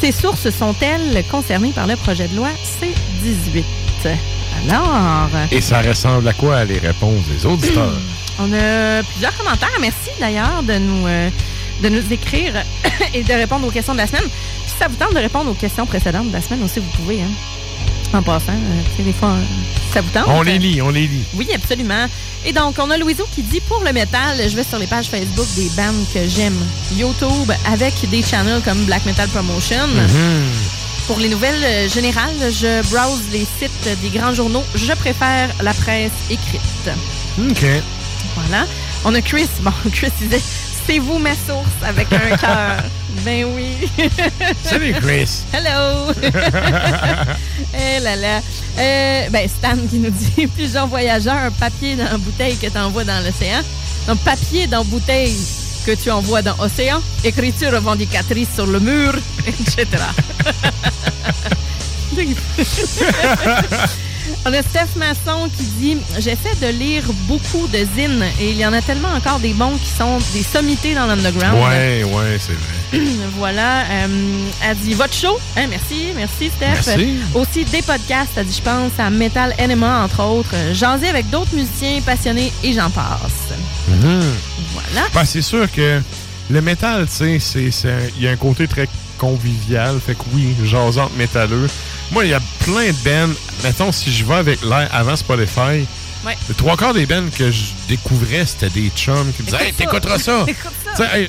[0.00, 3.87] Ces sources sont-elles concernées par le projet de loi C-18?
[4.68, 7.92] Alors, Et ça ressemble à quoi les réponses des auditeurs?
[8.38, 9.76] on a plusieurs commentaires.
[9.80, 11.30] Merci d'ailleurs de nous, euh,
[11.82, 12.54] de nous écrire
[13.14, 14.28] et de répondre aux questions de la semaine.
[14.66, 17.20] Si ça vous tente de répondre aux questions précédentes de la semaine aussi, vous pouvez.
[17.22, 17.30] Hein?
[18.14, 19.42] En passant, euh, des fois, euh,
[19.92, 20.24] ça vous tente.
[20.28, 21.24] on les lit, on les lit.
[21.34, 22.06] Oui, absolument.
[22.46, 25.06] Et donc, on a Louiseau qui dit pour le métal, je vais sur les pages
[25.06, 26.58] Facebook des bands que j'aime.
[26.96, 29.88] YouTube avec des channels comme Black Metal Promotion.
[31.08, 34.62] Pour les nouvelles euh, générales, je browse les sites des grands journaux.
[34.74, 36.90] Je préfère la presse écrite.
[37.38, 37.64] OK.
[38.34, 38.66] Voilà.
[39.06, 39.48] On a Chris.
[39.62, 40.42] Bon, Chris disait
[40.86, 42.76] c'est vous ma source avec un cœur.
[43.24, 43.88] ben oui.
[44.64, 45.44] Salut, Chris.
[45.50, 46.12] Hello.
[47.74, 48.40] eh là là.
[48.78, 53.04] Euh, ben Stan qui nous dit plusieurs voyageurs, papier dans la bouteille que tu envoies
[53.04, 53.62] dans l'océan.
[54.06, 55.34] Donc papier dans bouteille
[55.88, 57.00] que tu envoies dans l'océan.
[57.24, 59.14] Écriture revendicatrice sur le mur,
[59.46, 59.86] etc.
[64.46, 68.66] On a Steph Masson qui dit J'essaie de lire beaucoup de zines et il y
[68.66, 71.56] en a tellement encore des bons qui sont des sommités dans l'underground.
[71.62, 73.04] Ouais, ouais, c'est vrai.
[73.38, 73.82] voilà.
[73.82, 74.06] euh,
[74.64, 75.38] elle dit Votre show.
[75.56, 76.86] Hein, merci, merci, Steph.
[76.96, 77.16] Merci.
[77.34, 78.32] Aussi des podcasts.
[78.36, 80.54] Elle dit Je pense à Metal Enema, entre autres.
[80.72, 83.52] J'en ai avec d'autres musiciens passionnés et j'en passe.
[83.88, 84.22] Mhm.
[84.72, 85.06] Voilà.
[85.14, 86.00] Ben, c'est sûr que
[86.50, 87.70] le métal, tu sais,
[88.16, 89.98] il y a un côté très convivial.
[90.04, 91.68] Fait que oui, jasante métalleux.
[92.10, 93.32] Moi, il y a plein de bands.
[93.62, 95.86] Mettons, si je vais avec l'air avant Spotify,
[96.26, 96.36] Ouais.
[96.48, 99.72] le trois quarts des bands que je découvrais, c'était des chums qui me disaient Hey,
[99.72, 100.44] t'écouteras ça!
[100.96, 101.16] Ça.
[101.16, 101.28] Hey,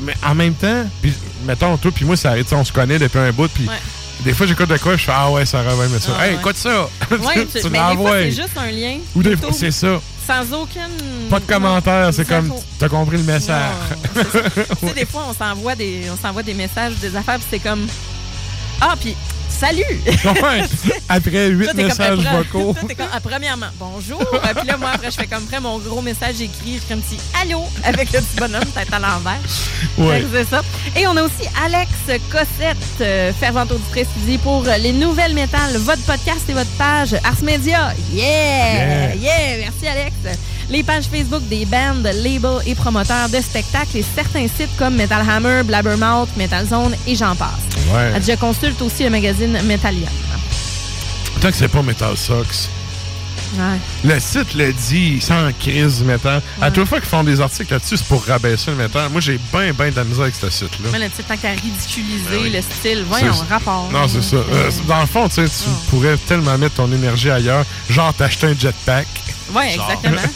[0.00, 1.12] mais en même temps, puis
[1.46, 3.74] mettons, toi puis moi, ça on se connaît depuis un bout, puis Ouais.
[4.24, 6.12] des fois, j'écoute de quoi, je fais Ah ouais, ça bien, mais ça.
[6.18, 6.40] Ah hey, ouais.
[6.40, 6.88] écoute ça!
[7.10, 8.18] Ouais, tu tu- mais des fois, l'envoies.
[8.20, 8.96] c'est juste un lien.
[9.14, 10.00] Ou des fois, c'est ça.
[10.26, 11.28] Sans aucune.
[11.28, 13.74] Pas de commentaires, c'est comme, t'as compris le message.
[14.14, 17.58] Tu sais, des fois, on s'envoie des, on s'envoie des messages, des affaires, puis c'est
[17.58, 17.86] comme.
[18.80, 19.14] Ah, puis
[19.66, 20.00] salut!
[20.42, 20.62] Ouais.
[21.08, 22.72] Après huit Toi, t'es comme, messages après- vocaux.
[22.78, 24.20] toi, t'es comme, ah, premièrement, bonjour.
[24.20, 26.94] Euh, Puis là, moi, après, je fais comme après mon gros message écrit, je fais
[26.94, 29.40] un petit allô avec le petit bonhomme, tête à l'envers.
[29.96, 30.62] Que C'est ça.
[30.96, 31.90] Et on a aussi Alex
[32.30, 37.14] Cossette, euh, fervente auditrice, qui dit pour les nouvelles métal, votre podcast et votre page
[37.24, 37.92] Ars Media.
[38.12, 39.14] Yeah!
[39.14, 39.14] Yeah.
[39.16, 39.56] Yeah!
[39.58, 40.12] Merci, Alex.
[40.70, 45.24] Les pages Facebook des bands, labels et promoteurs de spectacles et certains sites comme Metal
[45.28, 47.50] Hammer, Blabbermouth, Metal Zone et j'en passe.
[47.92, 48.12] Ouais.
[48.26, 50.08] Je consulte aussi le magazine Metallium.
[51.40, 52.68] Tant que c'est pas Metal Sox.
[53.54, 54.10] Ouais.
[54.14, 56.40] Le site le dit, sans crise du métal.
[56.60, 59.10] À toute fois qu'ils font des articles là-dessus, c'est pour rabaisser le métal.
[59.10, 60.88] Moi, j'ai bien, bien de la misère avec ce site-là.
[60.90, 62.50] Mais le titre, tant qu'à ridiculiser Ben oui.
[62.50, 63.90] le style, voyons, rapport.
[63.92, 64.36] Non, c'est ça.
[64.36, 67.66] Euh, dans le fond, tu sais, tu pourrais tellement mettre ton énergie ailleurs.
[67.90, 69.06] Genre, t'acheter un jetpack.
[69.54, 69.90] Ouais, Genre.
[69.90, 70.28] exactement.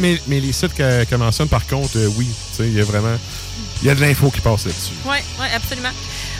[0.28, 2.26] mais, les sites que, que mentionne, par contre, euh, oui.
[2.52, 3.16] Tu sais, il y a vraiment.
[3.82, 4.92] Il y a de l'info qui passe là-dessus.
[5.04, 5.90] Oui, ouais, absolument.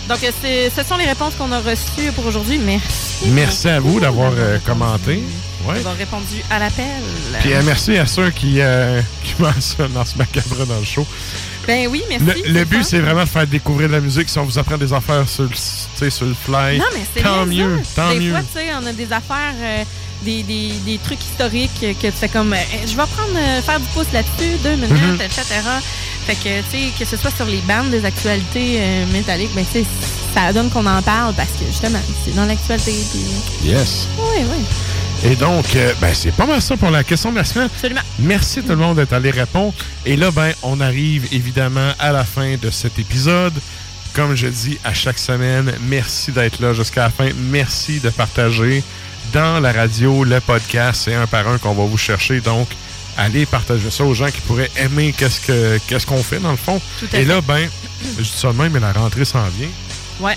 [0.09, 2.59] Donc, euh, c'est- ce sont les réponses qu'on a reçues pour aujourd'hui.
[2.59, 3.27] Merci.
[3.29, 5.23] Merci à vous d'avoir euh, commenté.
[5.65, 5.75] Ouais.
[5.75, 6.87] D'avoir répondu à l'appel.
[7.41, 11.07] Puis euh, merci à ceux qui, euh, qui mentionnent Ars Macabre dans le show.
[11.67, 12.43] Ben oui, merci.
[12.47, 14.29] Le, le but, c'est vraiment de faire découvrir de la musique.
[14.29, 17.47] Si on vous apprend des affaires sur le, sur le fly, Non, mais c'est tant
[17.47, 18.03] mieux, ça.
[18.03, 18.31] tant des mieux.
[18.33, 19.85] fois, tu sais, on a des affaires, euh,
[20.25, 23.79] des, des, des trucs historiques que tu fais comme, euh, je vais prendre, euh, faire
[23.81, 25.21] du pouce là-dessus, deux minutes, Mhm.
[25.21, 25.43] etc.
[26.27, 29.65] Fait que, tu sais, que ce soit sur les bandes des actualités euh, métalliques, ben,
[29.73, 29.85] tu sais,
[30.35, 32.93] ça donne qu'on en parle parce que, justement, c'est dans l'actualité.
[33.11, 34.07] puis- Yes.
[34.19, 34.65] Oui, oui.
[35.31, 37.69] Et donc, euh, ben, c'est pas mal ça pour la question de la semaine.
[37.73, 38.01] Absolument.
[38.21, 39.73] Merci tout le monde d'être allé répondre.
[40.05, 43.53] Et là, ben, on arrive évidemment à la fin de cet épisode.
[44.15, 47.29] Comme je dis à chaque semaine, merci d'être là jusqu'à la fin.
[47.51, 48.83] Merci de partager
[49.33, 51.03] dans la radio, le podcast.
[51.05, 52.41] C'est un par un qu'on va vous chercher.
[52.41, 52.69] Donc,
[53.17, 56.57] allez partager ça aux gens qui pourraient aimer qu'est-ce que qu'est-ce qu'on fait dans le
[56.57, 56.81] fond.
[57.01, 57.69] Tout à Et là, ben,
[58.19, 59.69] je dis ça de même, mais la rentrée s'en vient.
[60.21, 60.37] Ouais.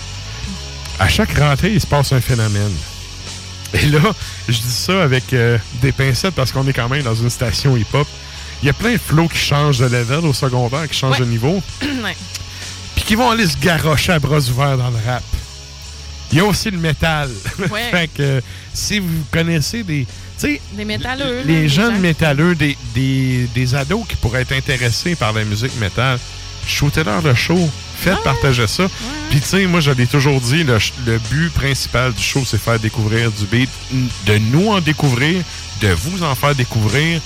[1.00, 2.74] À chaque rentrée, il se passe un phénomène.
[3.74, 4.00] Et là,
[4.48, 7.76] je dis ça avec euh, des pincettes parce qu'on est quand même dans une station
[7.76, 8.08] hip-hop.
[8.64, 11.26] Il y a plein de flots qui changent de level au secondaire, qui changent Ouais.
[11.26, 12.16] de niveau, ouais.
[12.96, 15.24] puis qui vont aller se garrocher à bras ouverts dans le rap.
[16.32, 17.30] Il y a aussi le métal.
[17.72, 17.90] Ouais.
[17.92, 18.42] fait que
[18.74, 20.06] si vous connaissez des.
[20.40, 21.44] Tu sais, Des métalleux.
[21.46, 25.78] les jeunes gens- métalleux, des, des, des ados qui pourraient être intéressés par la musique
[25.80, 26.20] métal,
[26.68, 27.70] shootez-leur le show.
[27.98, 28.88] Faites partager ça.
[29.30, 32.60] Puis, tu sais, moi, je l'ai toujours dit, le, le but principal du show, c'est
[32.60, 33.70] faire découvrir du beat,
[34.26, 35.42] de nous en découvrir,
[35.82, 37.22] de vous en faire découvrir.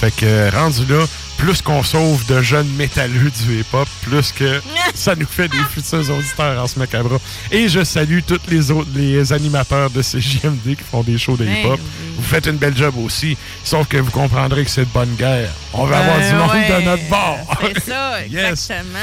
[0.00, 1.06] Fait que, rendu là,
[1.38, 4.60] plus qu'on sauve de jeunes métalleux du hip-hop, plus que
[4.94, 7.20] ça nous fait des futurs auditeurs en ce macabre.
[7.50, 11.44] Et je salue tous les autres, les animateurs de CJMD qui font des shows de
[11.44, 11.80] Ben hip-hop.
[12.16, 15.50] Vous faites une belle job aussi, sauf que vous comprendrez que c'est de bonne guerre.
[15.72, 17.58] On va avoir Ben du monde ouais, de notre bord.
[17.74, 18.50] C'est ça, Yes.
[18.70, 18.98] exactement.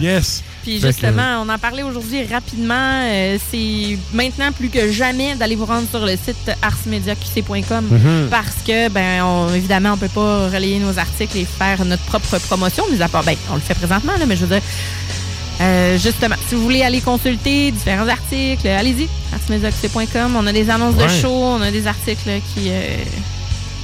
[0.00, 0.42] Yes.
[0.64, 2.74] Puis Fait que- justement, on en parlait aujourd'hui rapidement.
[3.06, 8.28] euh, c'est maintenant plus que jamais d'aller vous rendre sur le site arsmediaqc.com Mhm.
[8.30, 12.38] parce que, ben, on- évidemment, on peut pas relayer nos articles et faire notre propre
[12.38, 14.62] promotion, mais à part, ben, on le fait présentement, là, mais je veux dire,
[15.60, 20.36] euh, justement, si vous voulez aller consulter différents articles, allez-y, arsmediaqc.com.
[20.36, 22.96] On a des annonces de show, on a des articles qui, euh,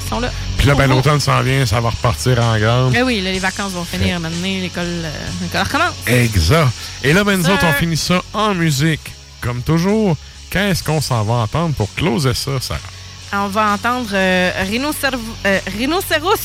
[0.02, 0.30] qui sont là.
[0.56, 2.94] Puis là, ben, l'automne s'en vient, ça va repartir en grande.
[2.96, 5.10] Eh oui, là, les vacances vont finir maintenant, l'école euh,
[5.42, 5.94] l'école recommence.
[6.06, 6.68] Exact.
[7.02, 9.00] Et là, ben, nous autres, on finit ça en musique.
[9.40, 10.16] Comme toujours,
[10.50, 12.80] qu'est-ce qu'on s'en va entendre pour closer ça, Sarah?
[13.36, 15.18] On va entendre euh, Rhinocer-
[15.76, 16.36] Rhinocéros.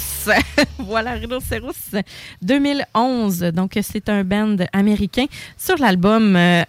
[0.80, 1.96] voilà, Rhinocéros
[2.42, 3.40] 2011.
[3.54, 5.26] Donc, c'est un band américain
[5.58, 6.64] sur l'album euh,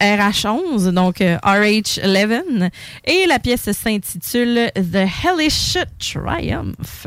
[0.00, 2.70] RH11, donc euh, RH11.
[3.04, 7.06] Et la pièce s'intitule The Hellish Triumph.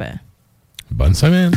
[0.92, 1.52] Bonne semaine.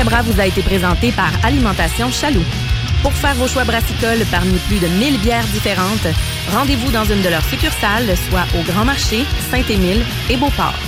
[0.00, 2.44] Macabra vous a été présenté par Alimentation Chaloux.
[3.02, 6.08] Pour faire vos choix brassicoles parmi plus de 1000 bières différentes,
[6.54, 10.78] rendez-vous dans une de leurs succursales, soit au Grand Marché, Saint-Émile et Beauport.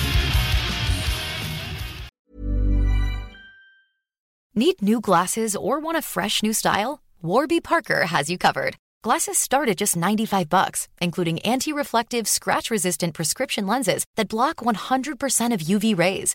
[4.55, 7.01] Need new glasses or want a fresh new style?
[7.23, 8.77] Warby Parker has you covered.
[9.05, 15.61] Glasses start at just 95 bucks, including anti-reflective, scratch-resistant prescription lenses that block 100% of
[15.61, 16.35] UV rays.